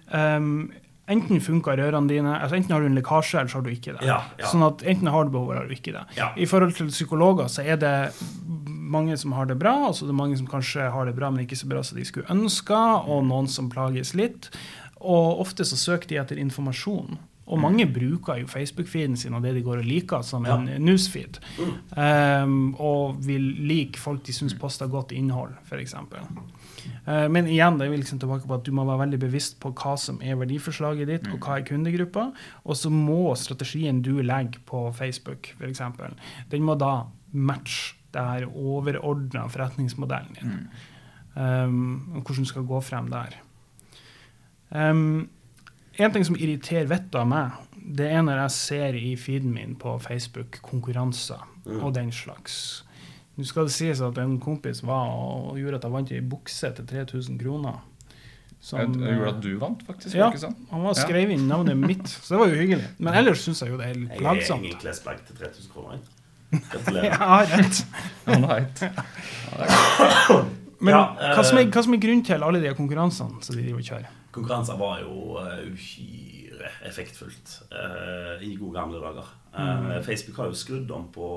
Um, 0.08 0.72
enten 1.14 1.42
funker 1.44 1.80
rørene 1.80 2.10
dine, 2.10 2.36
altså 2.38 2.58
enten 2.58 2.76
har 2.76 2.84
du 2.84 2.90
en 2.90 2.98
lekkasje, 2.98 3.40
eller 3.40 3.52
så 3.52 3.60
har 3.60 3.66
du 3.66 3.72
ikke 3.74 3.96
det. 3.98 4.06
Ja, 4.08 4.20
ja. 4.40 4.50
Sånn 4.52 4.66
at 4.68 4.84
enten 4.88 5.12
har 5.12 5.28
du 5.28 5.34
behov, 5.34 5.52
eller 5.52 5.66
har 5.66 5.72
du 5.72 5.76
ikke 5.76 5.96
det. 5.96 6.06
Ja. 6.18 6.32
I 6.36 6.48
forhold 6.50 6.76
til 6.78 6.92
psykologer 6.94 7.52
så 7.52 7.66
er 7.66 7.80
det 7.82 7.96
mange 8.92 9.16
som 9.20 9.36
har 9.38 9.48
det 9.48 9.60
bra, 9.62 9.76
og 9.88 9.96
så 9.96 10.06
er 10.06 10.12
det 10.12 10.20
mange 10.20 10.38
som 10.40 10.50
kanskje 10.52 10.90
har 10.92 11.08
det 11.08 11.16
bra, 11.18 11.32
men 11.32 11.46
ikke 11.46 11.60
så 11.60 11.70
bra 11.72 11.84
som 11.86 12.00
de 12.00 12.08
skulle 12.08 12.32
ønska, 12.34 12.82
og 13.08 13.26
noen 13.30 13.50
som 13.52 13.70
plages 13.72 14.16
litt. 14.18 14.52
Og 15.02 15.42
ofte 15.42 15.66
så 15.66 15.80
søker 15.80 16.12
de 16.12 16.20
etter 16.22 16.42
informasjon. 16.42 17.18
Og 17.50 17.60
mange 17.60 17.88
bruker 17.90 18.38
jo 18.42 18.48
Facebook-feeden 18.48 19.18
sin 19.18 19.34
og 19.34 19.42
det 19.44 19.56
de 19.58 19.64
går 19.66 19.82
og 19.82 19.88
liker, 19.88 20.22
som 20.24 20.46
en 20.46 20.68
newsfeed. 20.80 21.40
Mm. 21.58 21.72
Um, 21.98 22.76
og 22.80 23.18
vil 23.26 23.48
like 23.68 24.00
folk 24.00 24.22
de 24.28 24.36
syns 24.36 24.54
poster 24.58 24.88
godt 24.92 25.12
innhold, 25.18 25.56
f.eks. 25.66 25.96
Uh, 25.98 27.28
men 27.34 27.50
igjen, 27.50 27.80
det 27.80 27.88
er 27.88 27.94
vi 27.94 28.00
liksom 28.04 28.22
tilbake 28.22 28.48
på 28.48 28.60
at 28.60 28.68
du 28.68 28.72
må 28.78 28.86
være 28.88 29.04
veldig 29.04 29.22
bevisst 29.26 29.60
på 29.64 29.74
hva 29.74 29.96
som 30.00 30.22
er 30.24 30.38
verdiforslaget 30.40 31.10
ditt, 31.10 31.28
og 31.34 31.42
hva 31.42 31.58
er 31.58 31.66
kundegruppa. 31.68 32.30
Og 32.64 32.78
så 32.78 32.94
må 32.94 33.34
strategien 33.40 34.04
du 34.06 34.14
legger 34.22 34.62
på 34.70 34.86
Facebook, 34.96 35.52
f.eks., 35.58 35.84
den 36.54 36.64
må 36.68 36.78
da 36.80 36.94
matche 37.32 37.98
det 38.12 38.24
her 38.28 38.48
overordna 38.48 39.48
forretningsmodellen 39.50 40.38
din. 40.40 40.56
Um, 41.36 42.16
og 42.16 42.26
hvordan 42.26 42.44
du 42.44 42.50
skal 42.50 42.68
gå 42.68 42.82
frem 42.84 43.08
der. 43.12 43.38
Um, 44.72 45.30
en 46.00 46.12
ting 46.14 46.24
som 46.26 46.36
irriterer 46.40 46.88
vettet 46.88 47.16
av 47.16 47.28
meg, 47.28 47.52
det 47.76 48.08
er 48.12 48.22
når 48.24 48.44
jeg 48.44 48.52
ser 48.56 48.94
i 48.96 49.16
feeden 49.20 49.52
min 49.54 49.76
på 49.76 49.98
Facebook 50.02 50.60
konkurranser 50.62 51.42
og 51.82 51.94
den 51.96 52.12
slags. 52.12 52.84
Nå 53.38 53.46
skal 53.48 53.66
det 53.68 53.74
sies 53.74 54.02
at 54.02 54.18
en 54.22 54.38
kompis 54.40 54.84
var 54.86 55.08
og 55.16 55.58
gjorde 55.60 55.76
at 55.80 55.84
jeg 55.88 55.92
vant 55.96 56.12
ei 56.12 56.22
bukse 56.22 56.72
til 56.78 56.86
3000 56.90 57.40
kroner. 57.42 57.80
Som, 58.62 58.94
jeg 59.02 59.16
gjorde 59.18 59.32
at 59.34 59.40
du 59.42 59.58
vant, 59.58 59.80
faktisk. 59.88 60.14
ja, 60.16 60.28
ikke 60.30 60.52
han 60.70 60.84
var 60.84 60.94
Ja. 60.94 61.02
skrev 61.02 61.32
inn 61.34 61.48
navnet 61.50 61.78
mitt, 61.82 62.06
så 62.08 62.36
det 62.36 62.40
var 62.40 62.48
jo 62.52 62.60
hyggelig. 62.62 62.88
Men 63.00 63.14
ellers 63.18 63.42
syns 63.42 63.62
jeg 63.64 63.72
jo 63.72 63.78
det 63.80 63.88
er 63.88 63.94
litt 63.98 64.10
Jeg 64.12 64.18
er 64.18 64.22
plagsomt. 64.22 64.64
ingen 64.64 64.78
klesplagg 64.84 65.24
til 65.26 65.36
3000 65.36 65.72
kroner. 65.74 65.98
Gratulerer. 66.52 67.06
ja, 67.10 67.46
rett. 67.50 67.86
Har 68.28 68.58
et. 68.68 70.58
Men 70.82 70.96
Ja, 70.96 71.02
hva, 71.36 71.44
som 71.46 71.58
er, 71.60 71.68
eh, 71.68 71.72
hva 71.72 71.84
som 71.86 71.94
er 71.94 72.02
grunnen 72.02 72.26
til 72.26 72.44
alle 72.44 72.62
de 72.64 72.74
konkurransene 72.78 73.44
som 73.46 73.56
de 73.56 73.62
driver 73.64 73.80
og 73.84 73.90
kjører? 73.92 74.18
Konkurranser 74.32 74.78
var 74.80 75.02
jo 75.04 75.38
eh, 75.42 75.68
uhyre 75.72 76.72
effektfullt 76.88 77.56
eh, 77.72 78.44
i 78.48 78.56
gode 78.60 78.74
gamle 78.80 79.02
dager. 79.04 79.28
Eh, 79.28 79.38
Mm. 79.62 80.04
Facebook 80.04 80.38
har 80.40 80.46
jo 80.48 80.56
skrudd 80.56 80.92
om 80.96 81.10
på 81.12 81.28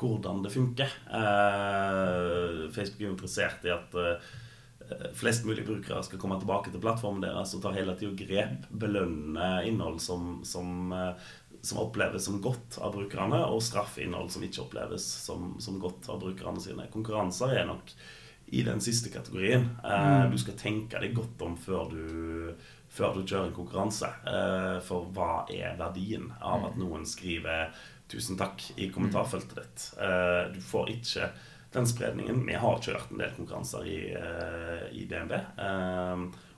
hvordan 0.00 0.42
det 0.44 0.52
funker. 0.54 0.92
Eh, 1.10 2.70
Facebook 2.72 3.00
er 3.02 3.08
jo 3.08 3.14
interessert 3.16 3.66
i 3.66 3.72
at 3.74 3.96
eh, 3.98 5.10
flest 5.18 5.44
mulig 5.46 5.64
brukere 5.66 6.02
skal 6.06 6.18
komme 6.22 6.38
tilbake 6.40 6.70
til 6.72 6.82
plattformen 6.82 7.22
deres 7.24 7.52
og 7.54 7.62
tar 7.64 7.76
hele 7.76 7.94
tida 7.98 8.14
grep, 8.18 8.68
belønne 8.70 9.50
innhold 9.68 10.00
som, 10.02 10.40
som, 10.46 10.92
eh, 10.94 11.28
som 11.62 11.82
oppleves 11.82 12.24
som 12.30 12.40
godt 12.42 12.78
av 12.80 12.94
brukerne, 12.96 13.42
og 13.50 13.62
straffe 13.66 14.02
innhold 14.06 14.30
som 14.32 14.46
ikke 14.46 14.64
oppleves 14.64 15.04
som, 15.26 15.56
som 15.60 15.78
godt 15.82 16.08
av 16.08 16.22
brukerne 16.22 16.62
sine. 16.62 16.88
Konkurranser 16.94 17.52
er 17.60 17.68
nok 17.68 17.92
i 18.50 18.62
den 18.66 18.80
siste 18.80 19.10
kategorien. 19.14 19.68
Eh, 19.84 20.24
Mm. 20.24 20.30
Du 20.32 20.38
skal 20.38 20.54
tenke 20.58 21.00
deg 21.00 21.14
godt 21.14 21.42
om 21.42 21.56
før 21.56 21.90
du, 21.90 22.54
før 22.90 23.14
du 23.14 23.22
kjører 23.22 23.46
en 23.46 23.54
konkurranse. 23.54 24.08
Eh, 24.26 24.80
for 24.82 25.06
hva 25.14 25.44
er 25.50 25.76
verdien 25.78 26.32
av 26.42 26.66
at 26.70 26.76
noen 26.76 27.06
skriver 27.06 27.70
'tusen 28.08 28.36
takk' 28.36 28.72
i 28.76 28.88
kommentarfeltet 28.90 29.54
ditt? 29.54 29.94
Eh, 30.00 30.52
du 30.54 30.60
får 30.60 30.90
ikke 30.90 31.30
den 31.72 31.86
spredningen. 31.86 32.44
Vi 32.46 32.54
har 32.54 32.80
kjørt 32.82 33.12
en 33.12 33.18
del 33.18 33.30
konkurranser 33.36 33.84
i, 33.86 33.98
i 34.98 35.04
DNB. 35.06 35.32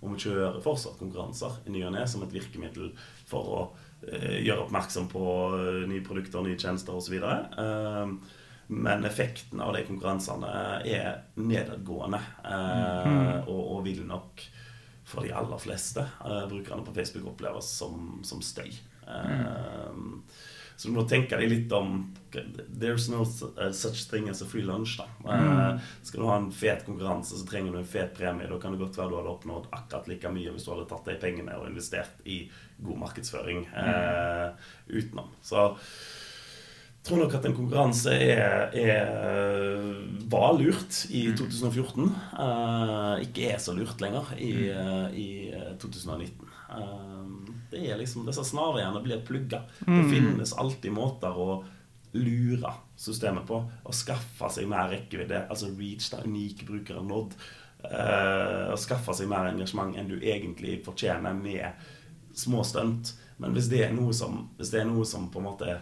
Og 0.00 0.14
vi 0.14 0.16
kjører 0.24 0.62
fortsatt 0.64 0.98
konkurranser 0.98 1.58
i 1.66 1.70
ny 1.70 1.82
og 1.84 1.92
ne 1.92 2.06
som 2.08 2.22
et 2.22 2.32
virkemiddel 2.32 2.94
for 3.26 3.42
å 3.44 3.76
gjøre 4.08 4.64
oppmerksom 4.64 5.10
på 5.12 5.86
nye 5.86 6.00
produkter, 6.00 6.40
nye 6.42 6.56
tjenester 6.56 6.96
osv. 6.96 7.20
Men 8.72 9.04
effekten 9.04 9.60
av 9.60 9.74
de 9.76 9.82
konkurransene 9.88 10.48
er 10.88 11.20
nedadgående. 11.36 12.20
Eh, 12.48 13.36
og, 13.46 13.62
og 13.76 13.84
vil 13.84 14.04
nok 14.08 14.44
for 15.12 15.26
de 15.26 15.34
aller 15.36 15.60
fleste 15.60 16.00
eh, 16.24 16.44
brukerne 16.48 16.86
på 16.86 16.94
Facebook 16.96 17.34
oppleves 17.34 17.68
som, 17.82 18.20
som 18.24 18.40
støy. 18.44 18.70
Eh, 19.04 20.02
Så 20.82 20.88
du 20.88 20.94
må 20.96 21.02
tenke 21.06 21.36
deg 21.38 21.50
litt 21.52 21.72
om 21.76 21.98
There's 22.32 23.04
no 23.12 23.20
eh, 23.60 23.70
such 23.76 24.06
thing 24.10 24.30
as 24.32 24.40
a 24.42 24.46
free 24.48 24.64
lunch. 24.66 24.96
da 24.98 25.06
Mm. 25.22 25.78
Skal 26.02 26.20
du 26.20 26.26
ha 26.26 26.36
en 26.40 26.48
fet 26.52 26.82
konkurranse, 26.86 27.36
så 27.38 27.46
trenger 27.46 27.72
du 27.72 27.78
en 27.78 27.86
fet 27.86 28.16
premie. 28.16 28.48
Da 28.50 28.58
kan 28.58 28.72
det 28.72 28.80
godt 28.80 28.96
være 28.98 29.12
du 29.12 29.16
hadde 29.20 29.34
oppnådd 29.36 29.68
akkurat 29.70 30.08
like 30.10 30.32
mye 30.32 30.50
hvis 30.50 30.64
du 30.66 30.72
hadde 30.72 30.88
tatt 30.90 31.06
de 31.06 31.14
pengene 31.22 31.54
og 31.60 31.68
investert 31.68 32.24
i 32.24 32.40
god 32.82 32.98
markedsføring 33.04 33.66
eh, 33.68 34.48
utenom. 34.88 35.28
Så 35.44 35.68
tror 37.02 37.18
nok 37.22 37.34
at 37.34 37.46
en 37.48 37.56
konkurranse 37.56 38.14
er, 38.14 38.74
er, 38.78 39.92
var 40.30 40.54
lurt 40.58 41.02
i 41.10 41.24
2014. 41.36 42.08
Uh, 42.38 43.22
ikke 43.24 43.48
er 43.50 43.60
så 43.62 43.74
lurt 43.76 44.00
lenger 44.04 44.32
i, 44.38 44.52
uh, 44.70 45.08
i 45.10 45.28
eh, 45.50 45.72
2019. 45.82 46.46
Uh, 46.72 47.52
det 47.72 47.84
er 47.88 47.98
liksom, 48.00 48.26
Disse 48.28 48.44
snarveiene 48.46 49.02
blir 49.04 49.24
plugga. 49.26 49.64
Det 49.82 50.04
finnes 50.12 50.54
alltid 50.60 50.94
måter 50.94 51.34
å 51.34 51.62
lure 52.12 52.72
systemet 52.96 53.46
på. 53.48 53.58
Å 53.84 53.94
skaffe 53.96 54.50
seg 54.52 54.68
mer 54.70 54.90
rekkevidde, 54.92 55.46
altså 55.50 55.70
reach, 55.72 56.10
da, 56.12 56.22
unike 56.26 56.66
brukere 56.68 57.02
nådd. 57.04 57.34
eh, 57.82 58.68
å 58.70 58.76
skaffe 58.78 59.14
seg 59.16 59.26
mer 59.30 59.48
engasjement 59.48 59.96
enn 59.98 60.10
du 60.10 60.20
egentlig 60.20 60.76
fortjener 60.84 61.34
med 61.34 61.72
små 62.34 62.62
stunt, 62.64 63.16
Men 63.42 63.56
hvis 63.56 63.66
det 63.72 63.80
er 63.82 63.94
noe 63.96 64.12
som, 64.14 64.36
hvis 64.54 64.70
det 64.70 64.82
er 64.82 64.84
noe 64.86 65.02
som 65.08 65.24
på 65.32 65.40
en 65.40 65.46
måte 65.48 65.72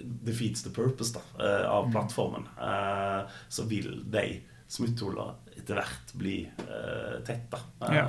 defeats 0.00 0.62
the 0.62 0.70
purpose 0.70 1.14
da, 1.14 1.44
eh, 1.44 1.70
av 1.70 1.90
plattformen, 1.92 2.48
eh, 2.60 3.30
så 3.48 3.62
vil 3.62 4.02
de 4.10 4.40
smutthullene 4.68 5.56
etter 5.56 5.78
hvert 5.78 6.10
bli 6.18 6.40
uh, 6.58 7.22
tetta. 7.24 7.60
Ja. 7.80 8.02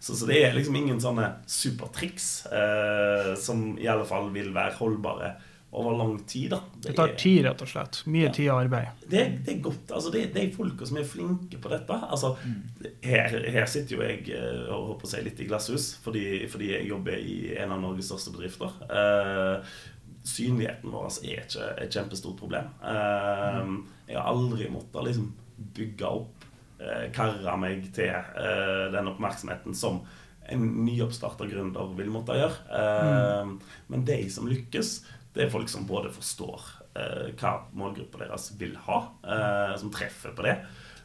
Så, 0.00 0.16
så, 0.16 0.24
det 0.26 0.38
er 0.40 0.54
liksom 0.56 0.78
ingen 0.80 0.96
sånne 1.00 1.26
supertriks 1.46 2.30
som 3.38 3.62
i 3.78 3.84
alle 3.92 4.06
fall 4.08 4.32
vil 4.34 4.48
være 4.56 4.78
holdbare 4.80 5.34
over 5.70 5.96
lang 5.96 6.24
tid. 6.24 6.50
da. 6.50 6.60
Det, 6.74 6.88
det 6.88 6.96
tar 6.96 7.14
tid, 7.14 7.44
rett 7.44 7.62
og 7.62 7.70
slett. 7.70 8.00
Mye 8.10 8.26
ja. 8.26 8.32
tid 8.34 8.48
og 8.50 8.62
arbeid. 8.64 9.04
Det, 9.04 9.22
det, 9.44 9.54
er 9.54 9.60
godt. 9.62 9.92
altså 9.94 10.10
Det, 10.10 10.24
det 10.34 10.42
er 10.42 10.56
folka 10.56 10.88
som 10.88 10.98
er 10.98 11.06
flinke 11.06 11.60
på 11.62 11.70
dette. 11.70 11.98
altså 12.10 12.32
Her, 13.04 13.36
her 13.54 13.70
sitter 13.70 13.96
jo 13.96 14.02
jeg 14.02 14.24
og 14.66 14.90
håper 14.94 15.06
å 15.06 15.12
si 15.12 15.22
litt 15.26 15.44
i 15.44 15.46
glasshus, 15.50 15.92
fordi, 16.02 16.24
fordi, 16.50 16.72
jeg 16.74 16.90
jobber 16.90 17.22
i 17.22 17.38
en 17.60 17.76
av 17.76 17.82
Norges 17.84 18.10
største 18.10 18.34
bedrifter. 18.34 18.74
Uh, 18.90 19.62
synligheten 20.26 20.92
vår 20.92 21.06
er 21.24 21.44
ikke 21.46 21.68
et 21.80 21.94
kjempestort 21.94 22.36
problem. 22.40 22.66
Uh, 22.82 23.80
jeg 24.10 24.18
har 24.18 24.28
aldri 24.30 24.68
måttet 24.72 25.06
liksom 25.06 25.30
bygge 25.76 26.08
opp, 26.08 26.44
eh, 26.80 27.06
karre 27.14 27.56
meg 27.60 27.88
til 27.96 28.10
eh, 28.10 28.88
den 28.94 29.10
oppmerksomheten 29.12 29.76
som 29.76 30.02
en 30.50 30.66
nyoppstarta 30.86 31.46
gründer 31.46 31.94
vil 31.98 32.10
måtte 32.12 32.38
gjøre. 32.38 32.60
Eh, 32.74 33.40
mm. 33.46 33.56
Men 33.92 34.06
de 34.08 34.20
som 34.32 34.48
lykkes, 34.50 34.94
det 35.34 35.46
er 35.46 35.52
folk 35.52 35.70
som 35.70 35.86
både 35.86 36.10
forstår 36.14 36.64
eh, 36.98 37.26
hva 37.38 37.56
målgruppa 37.76 38.24
deres 38.24 38.50
vil 38.58 38.74
ha, 38.88 39.02
som 39.78 39.92
treffer 39.94 40.34
på 40.34 40.46
det. 40.48 40.56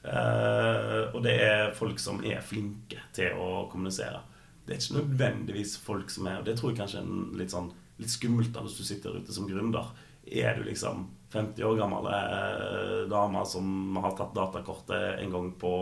Og 0.05 1.17
det 1.25 1.33
er 1.41 1.71
folk 1.73 1.97
som 2.01 2.19
er 2.25 2.43
flinke 2.45 3.01
til 3.13 3.37
å 3.41 3.65
kommunisere. 3.71 4.19
Det 4.65 4.75
er 4.75 4.81
ikke 4.81 4.99
nødvendigvis 4.99 5.75
folk 5.81 6.09
som 6.13 6.25
er 6.29 6.39
Og 6.39 6.45
det 6.45 6.55
tror 6.57 6.71
jeg 6.71 6.77
kanskje 6.79 6.99
er 7.01 7.05
en 7.05 7.37
litt, 7.37 7.53
sånn, 7.53 7.71
litt 8.01 8.11
skummelt 8.11 8.53
da 8.53 8.63
hvis 8.65 8.77
du 8.79 8.85
sitter 8.87 9.17
ute 9.19 9.35
som 9.35 9.47
gründer. 9.49 9.91
Er 10.25 10.57
du 10.57 10.65
liksom 10.67 11.07
50 11.35 11.67
år 11.67 11.79
gammel 11.79 12.07
eh, 12.11 13.01
dame 13.11 13.41
som 13.47 13.97
har 14.01 14.15
tatt 14.17 14.35
datakortet 14.35 15.19
en 15.21 15.33
gang 15.33 15.51
på 15.59 15.73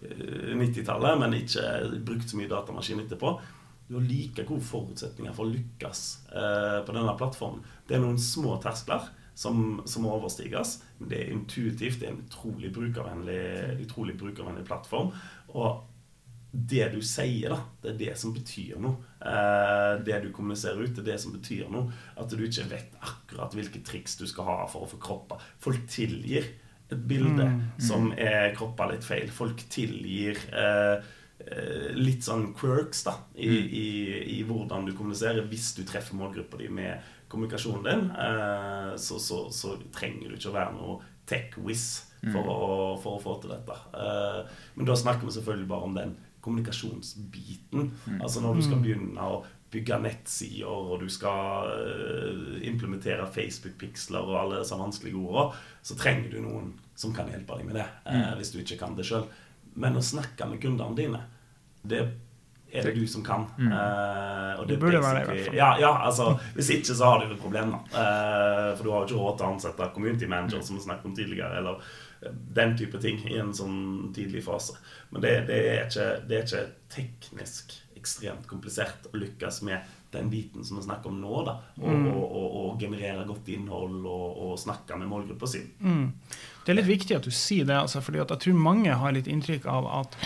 90-tallet, 0.00 1.14
eh, 1.14 1.20
men 1.20 1.38
ikke 1.40 1.64
brukt 2.06 2.30
så 2.30 2.38
mye 2.38 2.50
datamaskin 2.50 3.02
etterpå. 3.04 3.34
Du 3.90 3.96
har 3.96 4.06
like 4.06 4.44
gode 4.46 4.62
forutsetninger 4.62 5.34
for 5.34 5.48
å 5.48 5.54
lykkes 5.54 6.02
eh, 6.30 6.76
på 6.86 6.94
denne 6.94 7.16
plattformen. 7.18 7.64
Det 7.88 7.96
er 7.96 8.04
noen 8.04 8.20
små 8.22 8.54
terskler 8.62 9.08
som, 9.34 9.80
som 9.88 10.04
må 10.04 10.12
overstiges. 10.14 10.76
Men 11.00 11.10
det 11.10 11.20
er 11.20 11.32
intuitivt. 11.34 11.98
Det 12.00 12.06
er 12.06 12.14
en 12.14 12.24
utrolig 12.26 12.70
brukervennlig, 12.76 13.40
utrolig 13.86 14.14
brukervennlig 14.20 14.66
plattform. 14.68 15.10
Og 15.56 15.80
det 16.50 16.88
du 16.90 16.98
sier, 17.06 17.52
da, 17.52 17.60
det 17.82 17.92
er 17.92 17.98
det 18.00 18.14
som 18.18 18.32
betyr 18.34 18.80
noe. 18.82 18.98
Eh, 19.22 19.92
det 20.06 20.18
du 20.24 20.30
kommuniserer 20.34 20.82
ut, 20.82 20.96
det 20.96 21.04
er 21.04 21.12
det 21.12 21.20
som 21.22 21.34
betyr 21.36 21.68
noe. 21.70 21.92
At 22.18 22.32
du 22.32 22.42
ikke 22.42 22.66
vet 22.72 22.96
akkurat 23.06 23.54
hvilke 23.54 23.82
triks 23.86 24.18
du 24.18 24.26
skal 24.26 24.48
ha 24.48 24.58
for 24.70 24.86
å 24.86 24.90
få 24.90 24.98
kroppa. 25.02 25.38
Folk 25.62 25.86
tilgir 25.90 26.48
et 26.90 27.06
bilde 27.06 27.46
mm, 27.46 27.54
mm. 27.54 27.80
som 27.86 28.10
er 28.18 28.50
kroppa 28.56 28.88
litt 28.90 29.06
feil. 29.06 29.30
Folk 29.30 29.62
tilgir 29.70 30.40
eh, 30.50 31.06
eh, 31.46 31.88
litt 31.94 32.26
sånn 32.26 32.50
quirks 32.58 33.04
da, 33.06 33.14
i, 33.36 33.46
mm. 33.46 33.70
i, 33.70 33.86
i, 34.34 34.42
hvordan 34.48 34.88
du 34.88 34.94
kommuniserer. 34.98 35.46
Hvis 35.50 35.70
du 35.78 35.84
treffer 35.86 36.18
målgruppa 36.18 36.58
di 36.58 36.66
med 36.72 37.12
kommunikasjonen 37.30 37.86
din, 37.86 38.06
eh, 38.10 38.92
så, 38.98 39.20
så, 39.22 39.44
så, 39.54 39.76
trenger 39.94 40.32
du 40.32 40.38
ikke 40.38 40.50
å 40.50 40.58
være 40.58 40.74
noe 40.74 40.98
tech-wiz 41.30 41.86
for, 42.24 42.42
mm. 42.42 42.98
for, 43.04 43.14
å 43.14 43.22
få 43.22 43.36
til 43.44 43.54
dette. 43.54 43.78
Eh, 43.94 44.58
men 44.74 44.90
da 44.90 44.98
snakker 44.98 45.28
vi 45.28 45.38
selvfølgelig 45.38 45.70
bare 45.70 45.92
om 45.92 45.94
den 45.94 46.18
kommunikasjonsbiten. 46.40 47.90
Mm. 48.06 48.20
Altså 48.20 48.40
når 48.40 48.54
du 48.54 48.62
skal 48.64 48.78
mm. 48.78 48.84
begynne 48.84 49.26
å 49.32 49.42
bygge 49.70 49.98
nettsider, 50.02 50.70
og 50.70 51.02
du 51.04 51.10
skal 51.12 51.68
uh, 51.70 52.56
implementere 52.66 53.28
Facebook-piksler 53.30 54.24
og 54.24 54.38
alle 54.40 54.62
disse 54.62 54.78
vanskelige 54.78 55.20
ordene, 55.20 55.60
så 55.82 55.98
trenger 55.98 56.32
du 56.32 56.40
noen 56.42 56.72
som 56.98 57.14
kan 57.16 57.30
hjelpe 57.30 57.60
deg 57.60 57.68
med 57.68 57.78
det, 57.78 57.86
mm. 58.08 58.24
hvis 58.40 58.50
du 58.54 58.58
ikke 58.64 58.80
kan 58.82 58.98
det 58.98 59.06
sjøl. 59.08 59.28
Men 59.80 59.96
å 59.96 60.02
snakke 60.02 60.48
med 60.50 60.60
kundene 60.62 60.98
dine, 60.98 61.22
det 61.86 62.02
er 62.70 62.86
det 62.86 62.96
du 62.98 63.06
som 63.10 63.22
kan. 63.26 63.46
Mm. 63.58 63.70
Uh, 63.70 64.58
og 64.58 64.66
det, 64.66 64.74
det 64.74 64.82
burde 64.82 65.04
være 65.06 65.22
det, 65.22 65.22
i 65.22 65.30
hvert 65.30 65.46
fall. 65.46 65.58
Ja, 65.60 65.70
ja, 65.80 65.94
altså, 66.10 66.32
hvis 66.58 66.74
ikke 66.74 66.98
så 66.98 67.12
har 67.12 67.22
du 67.22 67.30
et 67.30 67.40
problem, 67.40 67.72
da. 67.76 68.04
for 68.74 68.84
du 68.84 68.90
har 68.90 69.04
jo 69.04 69.08
ikke 69.08 69.22
råd 69.22 69.38
til 69.38 69.46
å 69.46 69.54
ansette 69.54 69.90
community 69.94 70.28
manager, 70.30 70.66
som 70.66 70.78
vi 70.78 70.84
snakket 70.84 71.12
om 71.12 71.16
tidligere. 71.16 71.62
eller 71.62 71.90
den 72.28 72.76
type 72.78 73.00
ting 73.00 73.22
i 73.30 73.38
en 73.40 73.52
sånn 73.56 74.10
tidlig 74.14 74.44
fase. 74.44 74.76
Men 75.10 75.24
det, 75.24 75.32
det, 75.48 75.60
er, 75.70 75.86
ikke, 75.86 76.08
det 76.28 76.36
er, 76.36 76.44
ikke, 76.46 76.66
teknisk 76.90 77.76
ekstremt 78.00 78.46
komplisert 78.48 79.08
å 79.10 79.16
lykkes 79.20 79.60
med 79.68 79.96
den 80.10 80.30
biten 80.32 80.64
som 80.66 80.78
vi 80.78 80.84
snakker 80.84 81.12
om 81.12 81.20
nå. 81.22 81.42
da, 81.46 81.56
Og, 81.78 81.88
mm. 81.88 82.06
og, 82.10 82.22
og, 82.24 82.46
og 82.60 82.82
generere 82.82 83.26
godt 83.28 83.50
innhold 83.54 84.04
og, 84.04 84.54
snakke 84.60 84.98
med 84.98 85.10
målgruppa 85.10 85.48
si. 85.48 85.62
Mm. 85.80 86.08
Det 86.64 86.72
er 86.72 86.80
litt 86.80 86.90
viktig 86.90 87.16
at 87.16 87.26
du 87.28 87.32
sier 87.32 87.68
det, 87.68 87.78
altså, 87.78 88.02
fordi 88.04 88.22
jeg 88.22 88.44
tror 88.44 88.64
mange 88.68 88.96
har 89.02 89.14
litt 89.16 89.30
inntrykk 89.30 89.68
av 89.70 89.88
at 90.00 90.18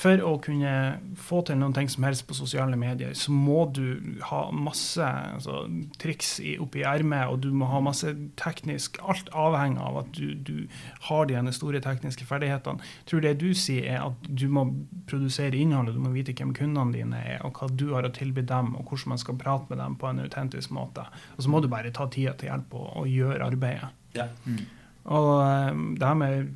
for 0.00 0.22
å 0.24 0.30
kunne 0.40 0.72
få 1.20 1.42
til 1.44 1.58
noen 1.60 1.74
ting 1.76 1.90
som 1.92 2.06
helst 2.06 2.24
på 2.28 2.36
sosiale 2.36 2.76
medier, 2.80 3.12
så 3.18 3.34
må 3.34 3.66
du 3.76 4.00
ha 4.30 4.46
masse 4.54 5.04
altså, 5.04 5.66
triks 6.00 6.38
oppi 6.62 6.84
ermet, 6.88 7.28
og 7.28 7.42
du 7.44 7.50
må 7.52 7.68
ha 7.68 7.82
masse 7.84 8.14
teknisk 8.40 8.96
Alt 9.10 9.28
avhenger 9.36 9.82
av 9.84 9.98
at 10.02 10.10
du, 10.16 10.32
du 10.34 10.70
har 11.08 11.28
de 11.28 11.52
store 11.52 11.82
tekniske 11.84 12.24
ferdighetene. 12.28 12.80
Jeg 13.02 13.10
tror 13.10 13.24
det 13.24 13.34
du 13.42 13.50
sier, 13.56 13.90
er 13.92 14.06
at 14.06 14.28
du 14.28 14.46
må 14.52 14.66
produsere 15.10 15.58
innholdet, 15.58 15.96
du 15.96 16.04
må 16.04 16.14
vite 16.14 16.34
hvem 16.38 16.54
kundene 16.56 16.96
dine 16.96 17.20
er, 17.20 17.44
og 17.44 17.60
hva 17.60 17.68
du 17.68 17.90
har 17.94 18.08
å 18.08 18.12
tilby 18.14 18.44
dem, 18.48 18.74
og 18.78 18.88
hvordan 18.88 19.14
man 19.14 19.22
skal 19.22 19.38
prate 19.40 19.68
med 19.72 19.82
dem 19.82 19.98
på 20.00 20.08
en 20.08 20.24
autentisk 20.24 20.72
måte. 20.76 21.04
Og 21.36 21.44
så 21.44 21.52
må 21.52 21.60
du 21.60 21.68
bare 21.72 21.92
ta 21.92 22.08
tida 22.08 22.36
til 22.38 22.52
hjelp 22.52 22.76
og, 22.78 22.88
og 23.02 23.10
gjøre 23.10 23.50
arbeidet. 23.52 23.92
Ja. 24.16 24.30
Mm. 24.46 24.64
Og 25.10 25.30
um, 25.72 25.84
det 25.96 26.06
her 26.06 26.18
med 26.18 26.48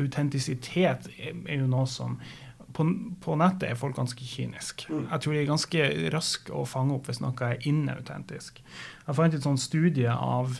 autentisitet 0.00 1.10
er 1.20 1.60
jo 1.60 1.68
noe 1.68 1.88
som 1.90 2.16
på, 2.76 2.86
på, 3.22 3.36
nettet 3.40 3.70
er 3.70 3.78
folk 3.78 3.96
ganske 3.98 4.26
kyniske. 4.26 4.90
Mm. 4.90 5.06
Jeg 5.06 5.22
tror 5.22 5.34
de 5.34 5.40
er 5.40 5.48
ganske 5.48 5.88
raske 6.14 6.54
å 6.54 6.66
fange 6.68 6.96
opp 6.96 7.10
hvis 7.10 7.22
noe 7.22 7.48
er 7.48 7.66
inautentisk. 7.68 8.62
Jeg 9.06 9.18
fant 9.18 9.34
et 9.36 9.46
sånt 9.46 9.62
studie 9.62 10.10
av 10.10 10.58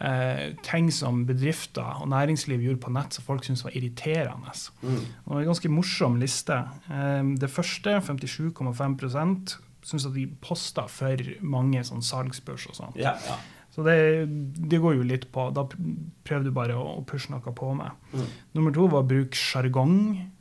eh, 0.00 0.50
ting 0.66 0.90
som 0.94 1.24
bedrifter 1.28 2.02
og 2.02 2.10
næringsliv 2.12 2.64
gjorde 2.64 2.84
på 2.84 2.94
nett 2.96 3.16
som 3.16 3.26
folk 3.26 3.46
syntes 3.46 3.64
var 3.66 3.76
irriterende. 3.78 4.54
Mm. 4.82 5.00
Det 5.00 5.32
var 5.32 5.40
en 5.40 5.50
ganske 5.52 5.72
morsom 5.72 6.20
liste. 6.22 6.60
Eh, 6.90 7.22
det 7.40 7.52
første, 7.52 7.98
57,5% 8.10 9.56
syns 9.90 10.06
at 10.06 10.14
de 10.16 10.26
posta 10.44 10.84
for 10.92 11.24
mange 11.40 11.82
sånn 11.86 12.04
salgsbørs 12.04 12.68
og 12.70 12.76
sånt. 12.76 13.00
Ja, 13.00 13.14
ja. 13.26 13.38
Så 13.80 13.84
det, 13.86 14.26
det, 14.68 14.76
går 14.76 14.98
jo 14.98 15.04
litt 15.08 15.22
på 15.32 15.46
Da 15.56 15.62
prøver 15.64 16.42
du 16.44 16.50
bare 16.52 16.74
å, 16.76 16.98
pushe 17.08 17.32
noe 17.32 17.52
på 17.56 17.70
med. 17.78 17.94
Mm. 18.12 18.26
Nummer 18.58 18.74
to 18.76 18.88
var 18.92 19.06
å 19.06 19.08
bruke 19.08 19.38
sjargong 19.38 19.94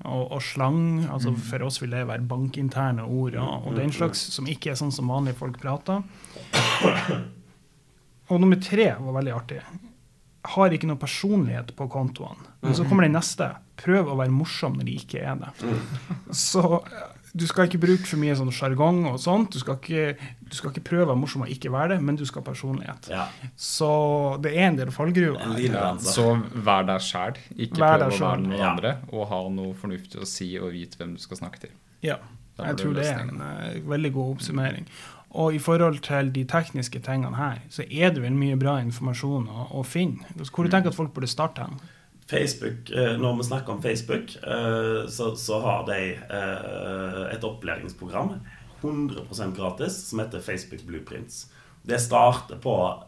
og, 0.04 0.26
og, 0.26 0.42
slang. 0.44 0.82
altså 1.08 1.32
mm. 1.32 1.38
For 1.48 1.64
oss 1.64 1.80
vil 1.80 1.96
det 1.96 2.02
være 2.10 2.28
bankinterne 2.28 3.06
ord 3.08 3.38
og, 3.40 3.70
og, 3.70 3.78
den 3.80 3.94
slags, 3.96 4.26
som 4.36 4.50
ikke 4.52 4.74
er 4.74 4.80
sånn 4.82 4.92
som 4.92 5.08
vanlige 5.08 5.40
folk 5.40 5.56
prater. 5.62 6.04
Og 8.30 8.44
nummer 8.44 8.60
tre 8.62 8.92
var 9.00 9.16
veldig 9.22 9.32
artig. 9.38 9.62
Har 10.52 10.76
ikke 10.76 10.90
noe 10.92 11.00
personlighet 11.00 11.72
på 11.80 11.88
kontoene. 11.96 12.52
Men 12.60 12.76
så 12.76 12.84
kommer 12.90 13.08
den 13.08 13.16
neste. 13.16 13.54
Prøv 13.80 14.12
å 14.12 14.20
være 14.20 14.36
morsom 14.36 14.76
når 14.76 14.90
de 14.90 14.98
ikke 15.00 15.24
er 15.24 15.40
det. 15.40 15.56
Mm. 15.64 16.28
Så 16.44 16.66
du 17.40 17.46
skal 17.50 17.70
ikke 17.70 17.80
bruke 17.82 18.06
for 18.08 18.20
mye 18.22 18.36
sånn 18.38 18.52
sjargong 18.54 19.04
og 19.10 19.20
sånt. 19.22 19.54
Du 19.56 19.62
skal, 19.62 19.78
ikke, 19.80 20.32
du 20.44 20.58
skal, 20.58 20.74
ikke, 20.74 20.84
prøve 20.92 21.08
å 21.08 21.10
være 21.12 21.22
morsom 21.22 21.46
og 21.46 21.54
ikke 21.54 21.72
være 21.74 21.96
det, 21.96 22.00
men 22.06 22.20
du 22.20 22.26
skal 22.28 22.44
ha 22.44 22.48
personlighet. 22.50 23.10
Ja. 23.14 23.28
Så 23.60 23.92
det 24.44 24.54
er 24.56 24.70
en 24.70 24.80
del 24.80 24.92
fallgruver. 24.96 25.56
Ja, 25.64 25.94
så 26.04 26.32
vær 26.54 26.88
deg 26.90 27.06
sjæl. 27.06 27.40
Ikke 27.56 27.80
prøv 27.80 28.08
å 28.10 28.10
være 28.16 28.42
noen 28.44 28.58
ja. 28.58 28.74
andre, 28.74 28.98
og 29.14 29.30
ha 29.32 29.44
noe 29.54 29.78
fornuftig 29.78 30.22
å 30.22 30.28
si 30.30 30.52
og 30.60 30.74
vite 30.76 31.00
hvem 31.00 31.16
du 31.18 31.24
skal 31.24 31.42
snakke 31.44 31.64
til. 31.68 31.78
Ja, 32.06 32.20
jeg 32.60 32.82
tror 32.82 32.98
det 32.98 33.08
er 33.08 33.24
en 33.24 33.40
uh, 33.40 33.90
veldig 33.90 34.12
god 34.16 34.36
oppsummering. 34.36 34.90
Og 35.40 35.54
i 35.54 35.62
forhold 35.62 36.00
til 36.06 36.32
de 36.34 36.44
tekniske 36.50 37.00
tingene 37.06 37.38
her, 37.38 37.62
så 37.70 37.86
er 37.86 38.14
det 38.16 38.24
vel 38.24 38.34
mye 38.34 38.58
bra 38.60 38.80
informasjon 38.82 39.46
å, 39.48 39.68
å 39.78 39.86
finne. 39.86 40.26
Hvor 40.50 40.66
du 40.66 40.74
tenker 40.74 40.90
at 40.90 40.98
folk 40.98 41.14
burde 41.14 41.30
starte 41.30 41.68
hen? 41.68 41.78
Facebook, 42.30 42.90
eh, 42.90 43.18
Når 43.18 43.38
vi 43.38 43.44
snakker 43.44 43.74
om 43.74 43.82
Facebook, 43.82 44.36
eh, 44.36 45.08
så, 45.36 45.60
har 45.60 45.86
de 45.88 46.02
eh, 46.14 47.24
et 47.36 47.44
opplæringsprogram 47.44 48.36
100% 48.82 49.56
gratis 49.58 49.98
som 50.10 50.20
heter 50.20 50.40
Facebook 50.40 50.84
Blueprints. 50.88 51.48
Det 51.84 52.00
starter 52.00 52.56
på 52.56 53.04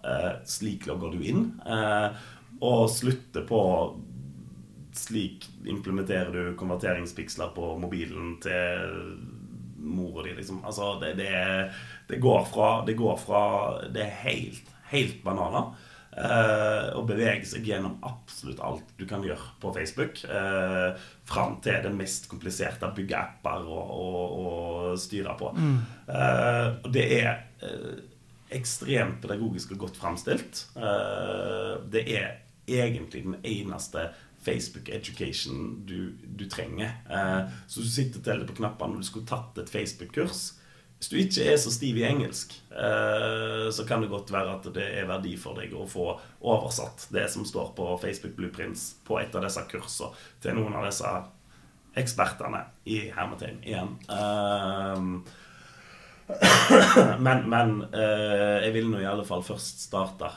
'slik 0.45 0.87
logger 0.87 1.11
du 1.11 1.19
inn', 1.23 1.51
og 2.61 2.89
slutter 2.89 3.41
på 3.47 3.61
'slik 4.93 5.47
implementerer 5.65 6.31
du 6.31 6.55
konverteringspiksler 6.57 7.53
på 7.55 7.77
mobilen 7.77 8.39
til 8.41 9.19
mora 9.77 10.23
di'. 10.23 10.35
Liksom. 10.35 10.65
Altså, 10.65 10.99
det, 10.99 11.17
det, 11.17 11.71
det, 12.07 12.21
går 12.21 12.45
fra, 12.45 12.85
det 12.85 12.97
går 12.97 13.17
fra 13.17 13.43
Det 13.87 14.01
er 14.01 14.21
helt, 14.25 14.67
helt 14.89 15.23
bananer. 15.23 15.75
Uh, 16.11 16.91
og 16.99 17.05
bevege 17.07 17.45
seg 17.47 17.63
gjennom 17.69 17.93
absolutt 18.03 18.59
alt 18.67 18.89
du 18.99 19.05
kan 19.07 19.23
gjøre 19.23 19.53
på 19.63 19.71
Facebook. 19.77 20.19
Uh, 20.27 20.91
fram 21.27 21.55
til 21.63 21.79
det 21.85 21.91
mest 21.95 22.27
kompliserte, 22.31 22.89
bygge 22.97 23.15
apper 23.15 23.63
og, 23.63 23.93
og, 23.95 24.33
og 24.41 24.99
styre 24.99 25.37
på. 25.39 25.53
Mm. 25.55 25.77
Uh, 26.09 26.67
og 26.83 26.89
det 26.91 27.05
er 27.21 27.31
uh, 27.63 28.01
ekstremt 28.51 29.21
pedagogisk 29.23 29.71
og 29.71 29.85
godt 29.85 30.01
framstilt. 30.01 30.65
Det 30.75 32.01
er 32.03 32.41
egentlig 32.67 33.21
den 33.23 33.37
eneste 33.47 34.09
Facebook 34.43 34.89
education 34.91 35.85
du, 35.87 36.11
du 36.27 36.43
trenger. 36.51 36.97
Så 37.71 37.79
du 37.79 37.87
sitter 37.87 38.19
til 38.19 38.41
det 38.41 38.49
på 38.49 38.57
knappene 38.57 38.97
når 38.97 39.05
du 39.05 39.07
skulle 39.07 39.29
tatt 39.29 39.61
et 39.63 39.71
Facebook-kurs. 39.71 40.41
Hvis 41.01 41.09
du 41.09 41.15
ikke 41.17 41.45
er 41.49 41.55
så 41.57 41.71
stiv 41.73 41.97
i 41.97 42.03
engelsk, 42.05 42.51
eh, 42.77 43.71
så 43.73 43.85
kan 43.89 44.03
det 44.03 44.11
godt 44.11 44.29
være 44.29 44.51
at 44.53 44.67
det 44.75 44.83
er 44.99 45.07
verdi 45.09 45.31
for 45.33 45.57
deg 45.57 45.73
å 45.73 45.87
få 45.89 46.11
oversatt 46.45 47.07
det 47.09 47.23
som 47.33 47.41
står 47.41 47.71
på 47.73 47.87
Facebook 48.03 48.35
Blueprints 48.37 48.83
på 49.07 49.17
et 49.17 49.33
av 49.33 49.41
disse 49.41 49.63
kursene 49.71 50.13
til 50.45 50.59
noen 50.59 50.77
av 50.77 50.85
disse 50.85 51.15
ekspertene 51.97 52.61
i 52.85 52.99
hermetegn 53.17 53.57
igjen. 53.65 53.95
Uh, 54.13 55.25
men, 57.25 57.49
men 57.49 57.73
uh, 57.97 58.61
jeg 58.61 58.77
vil 58.77 58.93
nå 58.93 59.01
i 59.01 59.09
alle 59.09 59.25
fall 59.25 59.41
først 59.41 59.81
starte 59.87 60.29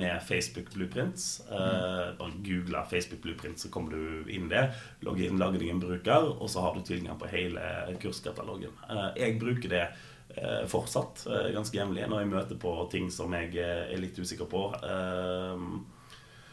med 0.00 0.16
Facebook 0.24 0.72
Blueprints. 0.72 1.44
Bare 1.52 2.32
google 2.40 2.88
Facebook 2.88 3.20
Blueprints, 3.28 3.68
så 3.68 3.74
kommer 3.76 3.92
du 3.92 4.32
inn 4.32 4.48
det. 4.48 4.64
Logg 5.04 5.20
inn, 5.20 5.36
lage 5.36 5.60
deg 5.60 5.76
en 5.76 5.84
bruker, 5.84 6.32
og 6.40 6.48
så 6.48 6.64
har 6.64 6.72
du 6.72 6.80
tilgang 6.88 7.20
på 7.20 7.28
hele 7.36 7.60
kurskatalogen. 8.00 8.72
jeg 9.12 9.38
bruker 9.44 9.76
det 9.76 9.86
fortsatt 10.68 11.22
ganske 11.54 11.78
jevnlig 11.78 12.04
når 12.10 12.20
jeg 12.20 12.28
møter 12.28 12.58
på 12.60 12.72
ting 12.92 13.06
som 13.12 13.32
jeg 13.32 13.54
er 13.56 13.94
litt 13.96 14.18
usikker 14.18 14.44
på. 14.50 14.66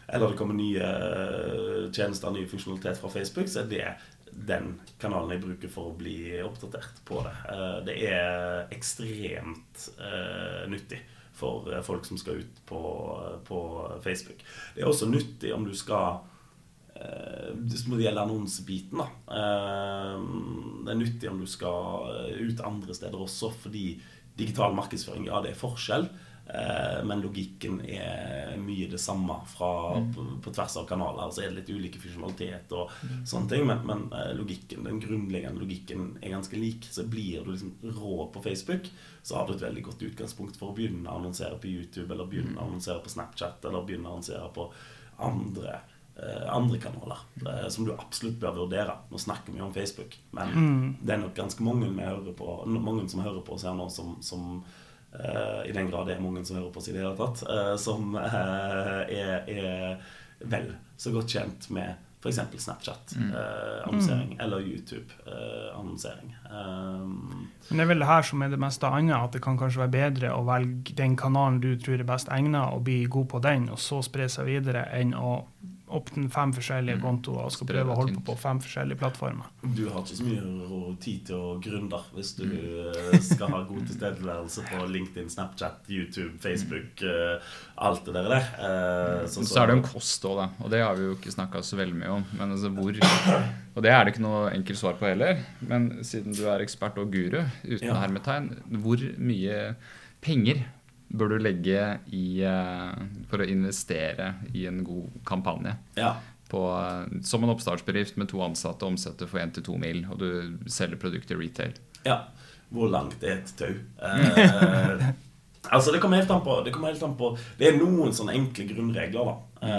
eller 0.08 0.28
det 0.30 0.38
kommer 0.40 0.56
nye 0.56 0.92
tjenester, 1.92 2.32
ny 2.32 2.46
funksjonalitet 2.48 3.02
fra 3.02 3.12
Facebook, 3.12 3.50
så 3.52 3.66
er 3.66 3.72
det 3.74 3.90
den 4.32 4.80
kanalen 5.02 5.36
jeg 5.36 5.44
bruker 5.44 5.74
for 5.74 5.92
å 5.92 5.98
bli 6.00 6.40
oppdatert 6.46 7.04
på 7.06 7.20
det. 7.26 7.36
Eh, 7.52 7.80
det 7.90 7.98
er 8.08 8.72
ekstremt 8.72 9.90
nyttig 10.72 11.04
for 11.34 11.74
eh, 11.74 11.82
folk 11.82 12.06
som 12.06 12.18
skal 12.18 12.44
ut 12.44 12.66
på, 12.66 12.82
på, 13.48 13.60
Facebook. 14.04 14.44
Det 14.76 14.84
er 14.84 14.90
også 14.90 15.10
nyttig 15.10 15.54
om 15.54 15.66
du 15.66 15.74
skal 15.78 16.22
uh, 17.04 17.54
Det 17.54 18.02
gjelder 18.02 18.24
annonsebiten, 18.24 19.04
da. 19.04 19.08
Uh, 19.28 20.84
det 20.84 20.94
er 20.96 21.00
nyttig 21.00 21.32
om 21.32 21.40
du 21.44 21.48
skal 21.48 22.12
ut 22.40 22.64
andre 22.64 22.96
steder 22.96 23.20
også, 23.28 23.52
fordi 23.66 23.88
digital 24.40 24.74
markedsføring, 24.76 25.28
ja, 25.30 25.42
det 25.44 25.54
er 25.54 25.60
forskjell. 25.60 26.08
Eh, 26.46 27.06
men 27.06 27.22
logikken 27.22 27.78
er 27.88 28.58
mye 28.60 28.90
det 28.92 29.00
samme 29.00 29.36
fra, 29.48 29.98
mm. 29.98 30.10
på, 30.14 30.26
på, 30.44 30.52
tvers 30.52 30.76
av 30.78 30.88
kanaler. 30.90 31.32
Så 31.32 31.44
er 31.44 31.52
det 31.52 31.62
litt 31.62 31.72
ulike 31.72 32.02
funksjonalitet 32.04 32.74
og 32.76 32.92
mm. 32.92 33.22
sånne 33.30 33.52
ting, 33.54 33.64
men, 33.70 33.86
men, 33.88 34.04
eh, 34.18 34.34
logikken, 34.36 34.84
den 34.90 35.00
grunnleggende 35.04 35.64
logikken 35.64 36.10
er 36.20 36.36
ganske 36.36 36.60
lik. 36.60 36.90
Så 36.92 37.08
blir 37.08 37.46
du 37.46 37.54
liksom 37.54 37.72
rå 37.96 38.28
på 38.34 38.44
Facebook, 38.44 38.92
så 39.24 39.40
har 39.40 39.48
du 39.48 39.56
et 39.56 39.64
veldig 39.64 39.86
godt 39.88 40.04
utgangspunkt 40.10 40.60
for 40.60 40.74
å 40.74 40.78
begynne 40.78 41.08
å 41.08 41.22
annonsere 41.22 41.62
på 41.64 41.72
YouTube, 41.72 42.12
eller 42.12 42.28
begynne 42.28 42.58
å 42.58 42.60
mm. 42.60 42.68
annonsere 42.68 43.00
på 43.06 43.16
Snapchat, 43.16 43.64
eller 43.70 43.88
begynne 43.88 44.12
å 44.12 44.18
annonsere 44.18 44.52
på 44.58 44.68
andre 45.24 45.78
eh, 45.78 45.90
andre 46.50 46.78
kanaler 46.78 47.18
eh, 47.48 47.68
som 47.70 47.86
du 47.86 47.94
absolutt 47.94 48.40
bør 48.40 48.56
vurdere. 48.64 48.96
Nå 49.10 49.18
snakker 49.18 49.54
vi 49.54 49.62
om 49.62 49.74
Facebook, 49.74 50.18
men 50.32 50.54
mm. 50.54 50.96
det 51.02 51.16
er 51.16 51.22
nok 51.24 51.36
ganske 51.36 51.66
mange, 51.66 51.90
på, 52.38 52.64
mange 52.70 53.10
som 53.10 53.24
hører 53.26 53.42
på 53.42 53.58
oss 53.58 53.66
her 53.68 53.76
nå, 53.78 53.90
som, 53.90 54.16
som 54.22 54.62
uh, 54.62 55.62
i 55.66 55.74
den 55.74 55.90
grad 55.90 56.08
det 56.08 56.18
er 56.18 56.24
mange 56.24 56.46
som 56.46 56.60
hører 56.60 56.72
på 56.74 56.84
oss 56.84 56.90
i 56.92 56.96
det 56.96 57.02
hele 57.04 57.18
tatt, 57.18 57.44
uh, 57.50 57.76
som 57.82 58.16
uh, 58.16 59.04
er, 59.10 59.50
er 59.50 60.50
vel 60.54 60.74
så 60.98 61.14
godt 61.16 61.34
kjent 61.34 61.70
med 61.74 61.96
f.eks. 62.24 62.40
Snapchat-annonsering 62.64 64.38
mm. 64.38 64.40
eller 64.40 64.62
YouTube-annonsering. 64.64 66.36
Um, 66.48 67.50
Men 67.68 67.82
det 67.82 67.84
er 67.84 67.90
vel 67.90 68.04
det 68.06 68.08
her 68.08 68.24
som 68.24 68.46
er 68.46 68.54
det 68.54 68.60
meste 68.64 68.88
annet, 68.88 69.18
at 69.18 69.36
det 69.36 69.42
kan 69.44 69.58
kanskje 69.60 69.82
være 69.82 69.96
bedre 69.98 70.32
å 70.32 70.46
velge 70.48 70.96
den 70.96 71.18
kanalen 71.20 71.60
du 71.64 71.74
tror 71.76 72.00
er 72.00 72.08
best 72.08 72.32
egnet, 72.32 72.64
og 72.72 72.86
bli 72.88 73.02
god 73.12 73.28
på 73.34 73.44
den, 73.44 73.68
og 73.74 73.82
så 73.82 74.00
spre 74.06 74.30
seg 74.32 74.48
videre, 74.48 74.86
enn 74.96 75.12
å 75.18 75.42
åpne 75.98 76.30
fem 76.34 76.54
forskjellige 76.56 77.00
mm. 77.00 77.04
kontoer 77.04 77.48
og 77.48 77.54
skal 77.54 77.70
prøve 77.70 77.94
å 77.94 77.98
holde 77.98 78.16
på 78.18 78.24
på 78.34 78.36
fem 78.40 78.60
forskjellige 78.64 79.00
plattformer. 79.02 79.50
Du 79.62 79.84
har 79.90 80.02
ikke 80.02 80.18
så 80.18 80.28
mye 80.28 80.94
tid 81.04 81.26
til 81.30 81.40
å 81.40 81.56
gründe 81.64 82.00
hvis 82.16 82.34
du 82.40 82.46
mm. 82.50 82.60
Eh, 82.84 83.18
skal 83.24 83.52
ha 83.54 83.62
god 83.68 83.88
tilstedeværelse 83.88 84.66
på 84.70 84.86
LinkedIn, 84.90 85.30
Snapchat, 85.32 85.82
YouTube, 85.92 86.34
Facebook, 86.44 87.04
uh, 87.06 87.56
alt 87.88 88.06
det 88.08 88.16
der. 88.16 88.48
Uh, 88.58 89.24
så, 89.30 89.44
så, 89.46 89.64
er 89.64 89.72
det 89.72 89.78
en 89.80 89.86
kost 89.86 90.26
òg, 90.28 90.40
da. 90.42 90.48
Og 90.64 90.74
det 90.74 90.84
har 90.84 90.98
vi 90.98 91.08
jo 91.08 91.18
ikke 91.18 91.34
snakka 91.34 91.64
så 91.66 91.80
veldig 91.80 92.00
mye 92.00 92.14
om. 92.20 92.28
Men 92.38 92.56
altså 92.56 92.72
hvor 92.74 93.02
Og 93.74 93.82
det 93.86 93.90
er 93.90 94.04
det 94.04 94.14
ikke 94.14 94.26
noe 94.26 94.52
enkelt 94.54 94.80
svar 94.80 94.98
på 95.00 95.10
heller. 95.10 95.42
Men 95.66 95.90
siden 96.06 96.36
du 96.38 96.44
er 96.50 96.64
ekspert 96.64 97.00
og 97.02 97.14
guru, 97.14 97.42
uten 97.66 97.90
ja. 97.90 97.98
hermetegn, 98.02 98.52
hvor 98.84 99.02
mye 99.18 99.60
penger 100.24 100.64
bør 101.14 101.34
du 101.34 101.42
legge 101.42 101.82
i 102.16 102.42
uh, 102.42 102.94
for 103.30 103.44
å 103.44 103.50
investere 103.50 104.34
i 104.54 104.66
en 104.70 104.82
god 104.86 105.20
kampanje. 105.28 105.76
Ja. 106.00 106.16
På, 106.50 106.66
uh, 106.74 107.06
som 107.26 107.46
en 107.46 107.54
oppstartsbedrift 107.54 108.18
med 108.22 108.32
to 108.32 108.42
ansatte 108.46 108.88
omsetter 108.88 109.30
for 109.30 109.42
1-2 109.44 109.78
mil, 109.82 110.04
og 110.10 110.24
du 110.24 110.72
selger 110.72 111.00
produkter 111.02 111.40
retail. 111.40 111.78
Ja. 112.08 112.24
Hvor 112.74 112.90
langt 112.90 113.22
er 113.22 113.44
et 113.44 113.54
tau? 113.60 113.70
Uh, 114.02 115.12
altså, 115.76 115.94
det 115.94 116.02
kommer, 116.02 116.26
på, 116.26 116.58
det 116.66 116.74
kommer 116.74 116.90
helt 116.90 117.06
an 117.06 117.14
på 117.20 117.36
Det 117.60 117.70
er 117.70 117.78
noen 117.78 118.16
sånne 118.16 118.34
enkle 118.40 118.66
grunnregler, 118.72 119.30
da. 119.30 119.78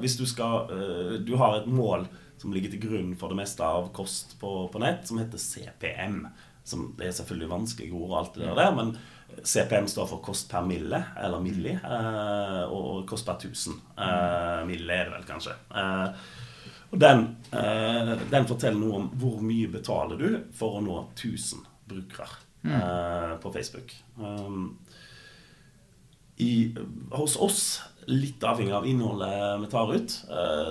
hvis 0.00 0.16
du 0.18 0.24
skal 0.26 0.72
Du 1.22 1.36
har 1.38 1.60
et 1.60 1.68
mål 1.68 2.08
som 2.40 2.54
ligger 2.54 2.72
til 2.72 2.80
grunn 2.82 3.12
for 3.18 3.30
det 3.30 3.38
meste 3.38 3.62
av 3.62 3.92
kost 3.94 4.34
på, 4.40 4.64
på 4.72 4.80
nett, 4.82 5.04
som 5.06 5.20
heter 5.20 5.38
CPM. 5.38 6.24
Som, 6.66 6.88
det 6.98 7.10
er 7.10 7.14
selvfølgelig 7.14 7.50
vanskelige 7.52 7.94
ord 7.94 8.08
og 8.08 8.16
alt 8.18 8.38
det 8.40 8.56
der, 8.56 8.72
men 8.74 8.96
CPM 9.44 9.88
står 9.88 10.06
for 10.06 10.22
kost 10.24 10.50
per 10.50 10.64
mille, 10.66 10.98
eller 11.18 11.42
milli, 11.42 11.72
eh, 11.74 12.62
og 12.70 13.04
kost 13.08 13.26
per 13.26 13.40
1000. 13.40 13.78
Eh, 13.98 14.62
mille 14.68 14.94
er 14.96 15.08
det 15.08 15.14
vel, 15.16 15.26
kanskje. 15.28 15.56
Eh, 15.74 16.24
og 16.92 17.00
den, 17.00 17.22
den, 17.48 18.44
forteller 18.44 18.76
noe 18.76 18.98
om 18.98 19.06
hvor 19.16 19.38
mye 19.40 19.70
betaler 19.72 20.18
du 20.20 20.26
for 20.52 20.76
å 20.76 20.82
nå 20.84 20.98
1000 21.14 21.62
brukere 21.88 22.34
mm. 22.68 23.38
på 23.40 23.52
Facebook. 23.54 23.94
I, 26.36 26.52
hos 27.16 27.38
oss, 27.40 27.62
litt 28.12 28.44
avhengig 28.44 28.76
av 28.76 28.84
innholdet 28.90 29.62
vi 29.62 29.72
tar 29.72 29.94
ut, 29.94 30.18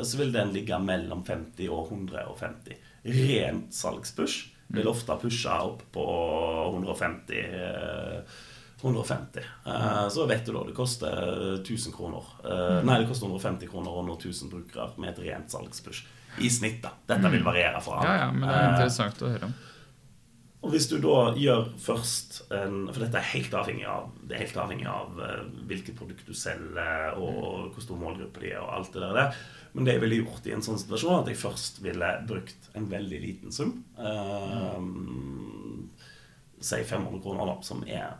så 0.06 0.22
vil 0.22 0.36
den 0.36 0.54
ligge 0.54 0.78
mellom 0.78 1.26
50 1.26 1.74
og 1.74 1.90
150. 1.90 2.78
Rent 3.18 3.74
salgspush 3.74 4.46
vil 4.70 4.86
mm. 4.86 4.94
ofte 4.94 5.18
pushe 5.26 5.58
opp 5.58 5.82
på 5.98 6.06
150 6.70 7.42
150. 8.82 9.48
Uh, 9.66 10.08
så 10.10 10.26
vet 10.30 10.46
du 10.46 10.54
da 10.56 10.64
det 10.68 10.76
koster 10.78 11.18
1000 11.62 11.96
kroner. 11.96 12.30
Uh, 12.44 12.52
mm. 12.52 12.88
Nei, 12.88 13.02
det 13.02 13.10
koster 13.10 13.30
150 13.30 13.72
kroner 13.72 13.98
og 13.98 14.08
nå 14.08 14.18
1000 14.20 14.52
brukere 14.52 14.92
med 14.98 15.14
et 15.14 15.24
rent 15.28 15.54
salgspush. 15.54 16.06
I 16.40 16.50
snitt, 16.50 16.80
da. 16.84 16.94
Dette 17.08 17.28
vil 17.28 17.44
mm. 17.44 17.50
variere 17.50 17.82
fra 17.84 18.00
Ja, 18.06 18.16
ja, 18.22 18.32
men 18.32 18.48
det 18.48 18.56
er 18.56 18.64
eh, 18.64 18.72
interessant 18.72 19.22
å 19.22 19.32
høre 19.34 19.50
om. 19.50 19.56
Og 20.62 20.72
hvis 20.72 20.86
du 20.88 20.94
da 21.02 21.16
gjør 21.42 21.72
først 21.82 22.36
en 22.54 22.84
For 22.92 23.02
dette 23.02 23.18
er 23.18 23.26
helt 23.32 23.56
avhengig 23.58 23.88
av 23.90 24.12
Det 24.22 24.36
er 24.38 24.44
helt 24.44 24.60
avhengig 24.62 24.86
av 24.88 25.18
hvilket 25.68 25.98
produkt 25.98 26.28
du 26.30 26.38
selger, 26.38 27.18
og 27.18 27.74
hvor 27.74 27.84
stor 27.84 28.00
målgruppe 28.00 28.44
de 28.46 28.54
er, 28.54 28.62
og 28.62 28.76
alt 28.78 28.94
det 28.94 29.10
der. 29.18 29.42
Men 29.74 29.88
det 29.88 29.96
jeg 29.96 30.04
ville 30.04 30.20
gjort 30.22 30.48
i 30.48 30.54
en 30.56 30.64
sånn 30.66 30.80
situasjon, 30.80 31.24
at 31.24 31.32
jeg 31.32 31.40
først 31.42 31.82
ville 31.84 32.10
brukt 32.30 32.70
en 32.78 32.88
veldig 32.92 33.22
liten 33.24 33.56
sum. 33.56 33.78
Um, 33.98 35.90
si 36.62 36.84
500 36.84 37.24
kroner, 37.24 37.48
da, 37.50 37.56
som 37.66 37.82
er 37.88 38.20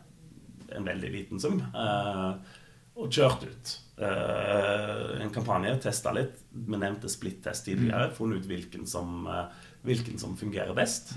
en 0.76 0.88
veldig 0.88 1.12
liten 1.14 1.42
sum, 1.42 1.60
eh, 1.62 2.58
og 3.02 3.12
kjørt 3.14 3.46
ut 3.48 3.74
eh, 4.04 5.22
en 5.24 5.32
kampanje. 5.34 5.76
Testa 5.86 6.14
litt. 6.16 6.42
Vi 6.52 6.80
nevnte 6.80 7.12
splitt-test 7.12 7.68
tidligere. 7.70 8.10
Mm. 8.10 8.16
Funnet 8.18 8.42
ut 8.42 8.50
hvilken 8.50 8.88
som, 8.90 9.22
eh, 9.32 9.70
hvilken 9.88 10.20
som 10.22 10.36
fungerer 10.38 10.76
best. 10.78 11.16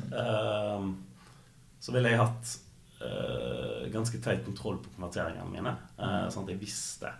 så 1.85 1.93
ville 1.93 2.15
jeg 2.15 2.23
hatt 2.23 2.61
ganske 3.93 4.17
teit 4.25 4.45
kontroll 4.47 4.79
på 4.81 4.89
konverteringene 4.95 5.51
mine, 5.51 5.73
sånn 6.33 6.47
at 6.47 6.53
jeg 6.55 6.61
visste 6.63 7.11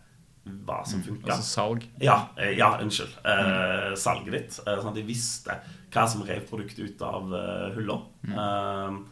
hva 0.65 0.79
som 0.89 1.03
mm. 1.03 1.05
funka. 1.05 1.35
Altså 1.35 1.45
salg? 1.45 1.85
Ja, 2.01 2.17
ja 2.57 2.71
unnskyld. 2.81 3.19
Mm. 3.27 3.97
salget 4.01 4.33
ditt. 4.33 4.57
sånn 4.57 4.89
at 4.95 5.01
jeg 5.03 5.09
visste 5.11 5.59
hva 5.93 6.07
som 6.09 6.25
rev 6.25 6.47
produktet 6.49 6.81
ut 6.95 7.05
av 7.05 7.37
uh. 7.37 8.09
Mm. 8.25 9.05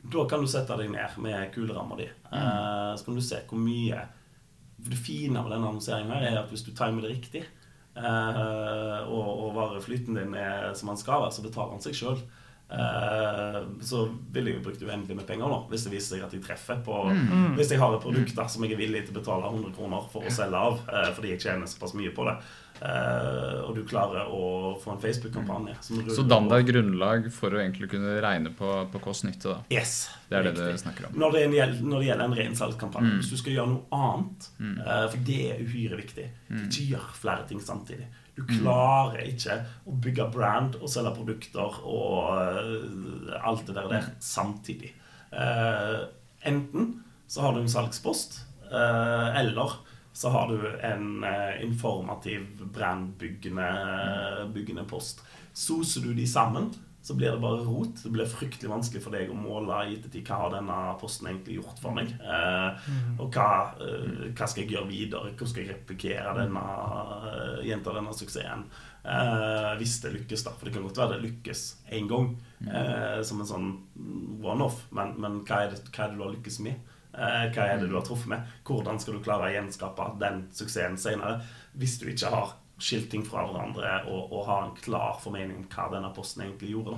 Da 0.00 0.24
kan 0.28 0.40
du 0.40 0.48
sette 0.48 0.76
deg 0.80 0.90
ned 0.92 1.16
med 1.20 1.52
kuleramma 1.54 1.98
di. 1.98 2.08
Mm. 2.30 2.34
Uh, 2.34 2.92
så 2.96 3.06
kan 3.06 3.16
du 3.18 3.24
se 3.24 3.42
hvor 3.48 3.60
mye 3.60 4.04
For 4.80 4.94
Det 4.94 5.00
fine 5.00 5.42
med 5.42 5.52
denne 5.52 5.68
annonseringen 5.68 6.14
her 6.14 6.26
er 6.30 6.38
at 6.40 6.52
hvis 6.52 6.64
du 6.64 6.70
timer 6.72 7.04
det 7.04 7.10
riktig, 7.12 7.42
uh, 7.98 9.00
og, 9.12 9.28
og 9.28 9.50
vareflyten 9.58 10.16
din 10.16 10.32
er 10.40 10.70
som 10.72 10.88
den 10.88 11.00
skal 11.00 11.26
være, 11.26 11.34
så 11.36 11.44
betaler 11.44 11.74
han 11.76 11.84
seg 11.84 11.98
sjøl. 11.98 12.22
Eh, 12.70 13.62
så 13.82 14.04
ville 14.30 14.52
jeg 14.52 14.60
jo 14.60 14.62
brukt 14.68 14.82
uendelig 14.86 15.16
med 15.18 15.26
penger 15.26 15.50
nå, 15.50 15.56
hvis 15.72 15.88
det 15.88 15.90
viser 15.96 16.14
seg 16.14 16.22
at 16.22 16.34
jeg 16.36 16.44
treffer 16.44 16.78
på 16.86 17.00
mm. 17.08 17.22
mm. 17.26 17.54
Hvis 17.58 17.72
jeg 17.74 17.82
har 17.82 17.96
et 17.96 18.04
produkt 18.04 18.36
der 18.36 18.50
som 18.52 18.62
jeg 18.62 18.76
er 18.76 18.78
villig 18.78 19.00
til 19.08 19.16
å 19.16 19.18
betale 19.18 19.50
100 19.50 19.72
kroner 19.74 20.06
for 20.12 20.26
å 20.28 20.34
selge 20.34 20.60
av, 20.68 20.82
fordi 21.16 21.32
jeg 21.32 21.42
tjener 21.42 21.70
såpass 21.70 21.96
mye 21.98 22.12
på 22.14 22.28
det. 22.28 22.36
eh, 22.86 23.56
og 23.64 23.74
du 23.74 23.82
klarer 23.90 24.30
å 24.30 24.44
få 24.80 24.94
en 24.94 25.02
Facebook-kampanje 25.02 25.74
Så 26.14 26.24
dann 26.30 26.46
deg 26.52 26.70
grunnlag 26.70 27.26
for 27.34 27.52
å 27.52 27.60
egentlig 27.60 27.90
kunne 27.92 28.14
regne 28.22 28.54
på, 28.56 28.70
på 28.92 29.02
kost-nytte, 29.02 29.56
da. 29.56 29.58
Yes, 29.74 30.08
Det 30.28 30.38
er 30.38 30.46
det 30.46 30.54
riktig. 30.54 30.70
det 30.70 30.84
snakker 30.84 31.10
om. 31.10 31.18
Når 31.24 31.36
det, 31.36 31.44
gjelder, 31.58 31.84
når 31.90 31.98
det 31.98 32.10
gjelder 32.12 32.30
en 32.30 32.38
ren 32.38 32.58
salgskampanje. 32.62 33.10
Mm. 33.10 33.20
Hvis 33.20 33.34
du 33.34 33.42
skal 33.42 33.58
gjøre 33.58 33.74
noe 33.74 34.00
annet, 34.06 34.50
eh, 34.62 35.04
for 35.10 35.28
det 35.32 35.42
er 35.48 35.64
uhyre 35.66 36.00
viktig 36.04 36.30
Mm. 36.50 36.64
Ikke 36.66 36.84
gjør 36.90 37.04
flere 37.14 37.44
ting 37.46 37.60
samtidig. 37.62 38.08
Du 38.40 38.46
klarer 38.48 39.26
ikke 39.28 39.58
å 39.84 39.94
bygge 40.00 40.26
brand 40.32 40.78
og 40.80 40.88
selge 40.90 41.12
produkter 41.18 41.80
og 41.84 42.30
eh, 42.38 43.36
alt 43.44 43.66
det 43.68 43.76
der, 43.76 43.90
der 43.92 44.08
samtidig. 44.24 44.94
Uh, 45.30 46.08
enten 46.42 46.96
så 47.30 47.44
har 47.44 47.54
du 47.54 47.60
en 47.60 47.70
salgspost, 47.70 48.40
uh, 48.72 49.28
eller 49.38 49.76
så 50.16 50.32
har 50.34 50.50
du 50.50 50.64
en 50.82 51.22
uh, 51.22 51.60
informativ 51.62 52.48
brandbyggende 52.74 53.68
byggende 54.54 54.86
post. 54.90 55.22
Soser 55.54 56.02
du 56.02 56.14
de 56.16 56.26
sammen, 56.26 56.72
så 57.02 57.16
blir 57.16 57.32
det 57.32 57.40
bare 57.40 57.64
rot. 57.64 58.02
Det 58.02 58.12
blir 58.12 58.28
fryktelig 58.28 58.70
vanskelig 58.70 59.02
for 59.04 59.16
deg 59.16 59.32
å 59.32 59.38
måle 59.38 59.78
i 59.88 59.96
ettertid 59.96 60.28
hva 60.28 60.42
har 60.42 60.54
denne 60.58 60.76
posten 61.00 61.30
egentlig 61.30 61.56
gjort 61.56 61.80
for 61.80 61.96
meg. 61.96 62.12
Eh, 62.20 62.90
og 63.16 63.32
hva, 63.32 63.48
eh, 63.80 64.28
hva 64.34 64.48
skal 64.50 64.64
jeg 64.64 64.74
gjøre 64.74 64.90
videre? 64.90 65.32
Hvordan 65.32 65.52
skal 65.54 65.64
jeg 65.64 65.72
replikere 65.72 66.36
denne, 66.36 66.60
uh, 66.60 67.60
gjenta 67.64 67.96
denne 67.96 68.12
suksessen? 68.16 68.68
Eh, 69.04 69.72
hvis 69.80 69.96
det 70.02 70.12
lykkes, 70.12 70.44
da. 70.44 70.52
For 70.56 70.68
det 70.68 70.76
kan 70.76 70.84
godt 70.84 71.00
være 71.00 71.16
det 71.16 71.24
lykkes 71.24 71.64
én 71.96 72.08
gang, 72.10 72.34
eh, 72.68 73.20
som 73.24 73.40
en 73.40 73.48
sånn 73.48 73.70
one-off. 74.44 74.84
Men, 74.96 75.14
men 75.20 75.40
hva, 75.48 75.64
er 75.64 75.74
det, 75.74 75.86
hva 75.88 76.04
er 76.04 76.12
det 76.12 76.20
du 76.20 76.24
har 76.26 76.34
lykkes 76.34 76.60
med? 76.66 76.96
Eh, 77.10 77.46
hva 77.54 77.66
er 77.66 77.80
det 77.80 77.88
du 77.88 77.96
har 77.96 78.04
truffet 78.06 78.30
med? 78.34 78.56
Hvordan 78.68 79.00
skal 79.00 79.16
du 79.16 79.24
klare 79.24 79.48
å 79.48 79.54
gjenskape 79.54 80.12
den 80.20 80.44
suksessen 80.54 81.00
senere? 81.00 81.40
Hvis 81.80 81.96
du 82.02 82.10
ikke 82.12 82.32
har 82.34 82.56
skilt 82.80 83.10
ting 83.12 83.24
fra 83.26 83.44
hverandre 83.46 83.90
og, 84.08 84.32
og 84.32 84.46
ha 84.48 84.58
en 84.66 84.76
klar 84.80 85.18
formening 85.22 85.58
om 85.62 85.68
hva 85.72 85.88
denne 85.92 86.10
posten 86.16 86.44
egentlig 86.46 86.72
gjorde. 86.74 86.96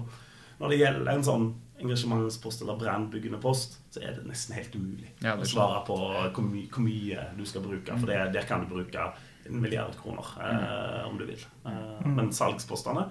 Når 0.60 0.70
det 0.70 0.78
gjelder 0.78 1.10
en 1.12 1.24
sånn 1.26 1.46
engasjementspost 1.82 2.62
eller 2.62 2.78
brandbyggende 2.78 3.40
post, 3.42 3.80
så 3.90 4.02
er 4.06 4.14
det 4.14 4.28
nesten 4.28 4.54
helt 4.54 4.74
umulig 4.78 5.08
Ja, 5.24 5.34
å 5.34 5.46
svare 5.48 5.80
på 5.88 5.96
hvor, 5.98 6.44
my 6.46 6.62
hvor 6.70 6.84
mye 6.86 7.24
du 7.34 7.42
skal 7.48 7.64
bruke. 7.64 7.96
For 7.98 8.06
det, 8.10 8.20
der 8.36 8.46
kan 8.46 8.62
du 8.62 8.70
bruke 8.70 9.08
en 9.48 9.58
milliard 9.58 9.96
kroner 9.98 10.28
eh, 10.38 11.00
om 11.08 11.18
du 11.18 11.26
vil. 11.26 11.42
Eh, 11.66 12.06
Men 12.06 12.30
salgspostene 12.34 13.08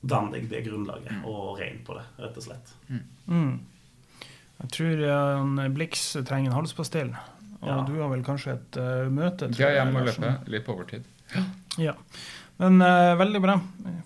Dann 0.00 0.30
deg 0.32 0.48
det 0.48 0.62
grunnlaget, 0.64 1.20
og 1.28 1.58
regn 1.60 1.82
på 1.84 1.92
det, 1.98 2.06
rett 2.22 2.38
og 2.40 2.44
slett. 2.46 2.70
Mm. 3.28 3.58
Jeg 4.62 4.70
tror 4.74 5.02
eh, 5.12 5.68
Blix 5.76 6.06
trenger 6.24 6.50
en 6.50 6.56
halspastill. 6.56 7.12
Og 7.60 7.68
Ja. 7.68 7.84
du 7.84 7.98
har 8.00 8.08
vel 8.08 8.22
kanskje 8.24 8.54
et 8.56 8.76
uh, 8.80 9.10
møte? 9.12 9.50
tror 9.52 9.60
Ja, 9.60 9.84
jeg 9.84 9.92
må 9.92 10.00
løpe 10.00 10.30
litt 10.48 10.64
på 10.64 10.72
overtid. 10.72 11.04
Ja. 11.78 11.92
Men 12.60 12.82
uh, 12.82 13.14
veldig 13.16 13.40
bra. 13.40 13.54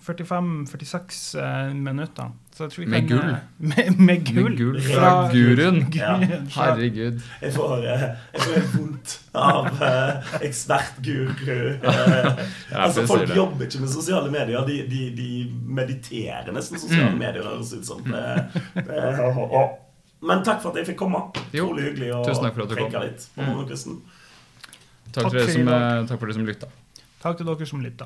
45-46 0.05 1.35
uh, 1.35 1.73
minutter. 1.75 2.29
Så 2.55 2.63
jeg 2.63 2.71
tror 2.71 2.83
vi 2.85 2.89
Med 2.93 3.07
kan, 3.09 3.17
gull. 3.17 3.31
eh, 3.33 3.39
med, 3.71 3.99
med 3.99 4.21
gull. 4.29 4.43
Med 4.45 4.57
gull 4.57 4.77
fra 4.85 5.09
guruen. 5.33 5.79
Ja. 5.97 6.13
Herregud. 6.55 7.17
Jeg 7.41 7.51
får, 7.53 7.73
eh, 7.83 8.05
jeg 8.31 8.45
får 8.45 8.69
vondt 8.77 9.15
av 9.35 9.67
uh, 9.81 10.37
ekspertguru. 10.39 11.73
Eh, 11.83 12.45
altså, 12.85 13.03
folk 13.09 13.27
det. 13.27 13.35
jobber 13.35 13.67
ikke 13.67 13.81
med 13.83 13.91
sosiale 13.91 14.31
medier. 14.31 14.63
De, 14.69 14.77
de, 14.93 15.01
de 15.19 15.29
mediterer 15.81 16.51
nesten 16.55 16.79
sosiale 16.79 17.11
Mm. 17.11 17.19
medier. 17.25 17.43
høres 17.43 17.73
ut 17.75 17.85
som. 17.85 17.99
Men 20.25 20.41
takk 20.47 20.61
for 20.63 20.71
at 20.71 20.79
jeg 20.79 20.87
fikk 20.93 21.01
komme. 21.03 21.25
Utrolig 21.51 21.89
hyggelig 21.91 22.13
å 22.15 22.23
preke 22.71 23.03
litt 23.03 23.27
på 23.35 23.41
Mm. 23.43 23.51
morgenkvisten. 23.51 23.99
Takk, 25.11 25.23
Takk 25.23 25.23
for 25.27 25.39
dere 25.39 25.51
som, 25.51 25.67
eh, 25.67 26.05
takk 26.07 26.19
for 26.19 26.25
dere 26.27 26.33
som 26.39 26.45
lytta. 26.47 26.67
Takk 27.25 27.39
til 27.39 27.47
dere 27.49 27.65
som 27.65 27.81
lytta. 27.81 28.05